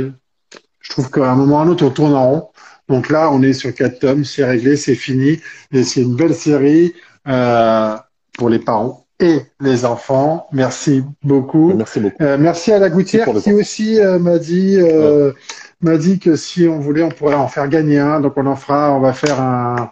[0.80, 2.48] je trouve qu'à un moment ou à un autre, on tourne en rond.
[2.88, 5.40] Donc là, on est sur 4 tomes, c'est réglé, c'est fini.
[5.72, 6.94] Et c'est une belle série,
[7.28, 7.96] euh,
[8.36, 10.46] pour les parents et les enfants.
[10.52, 11.72] Merci beaucoup.
[11.74, 12.22] Merci beaucoup.
[12.22, 15.32] Euh, merci à la Gouttière qui aussi euh, m'a dit euh,
[15.80, 18.20] m'a dit que si on voulait, on pourrait en faire gagner un.
[18.20, 19.90] Donc on en fera, on va faire un,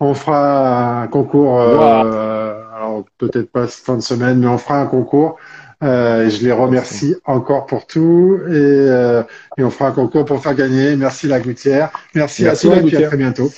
[0.00, 1.60] on fera un concours.
[1.60, 5.36] euh, alors peut-être pas cette fin de semaine, mais on fera un concours.
[5.84, 9.22] Euh, et je les remercie encore pour tout et, euh,
[9.58, 10.96] et on fera un concours pour faire gagner.
[10.96, 11.90] Merci la Gouttière.
[12.14, 13.50] Merci, Merci, à toi la et puis à très bientôt.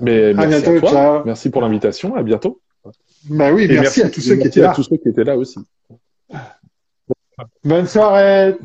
[0.00, 0.90] Mais À merci bientôt, à toi.
[0.90, 1.22] ciao.
[1.24, 2.14] Merci pour l'invitation.
[2.14, 2.60] À bientôt.
[3.28, 4.72] Bah oui, merci, à tous ceux qui merci étaient à là.
[4.74, 5.58] tous ceux qui étaient là aussi.
[7.64, 8.56] Bonne soirée.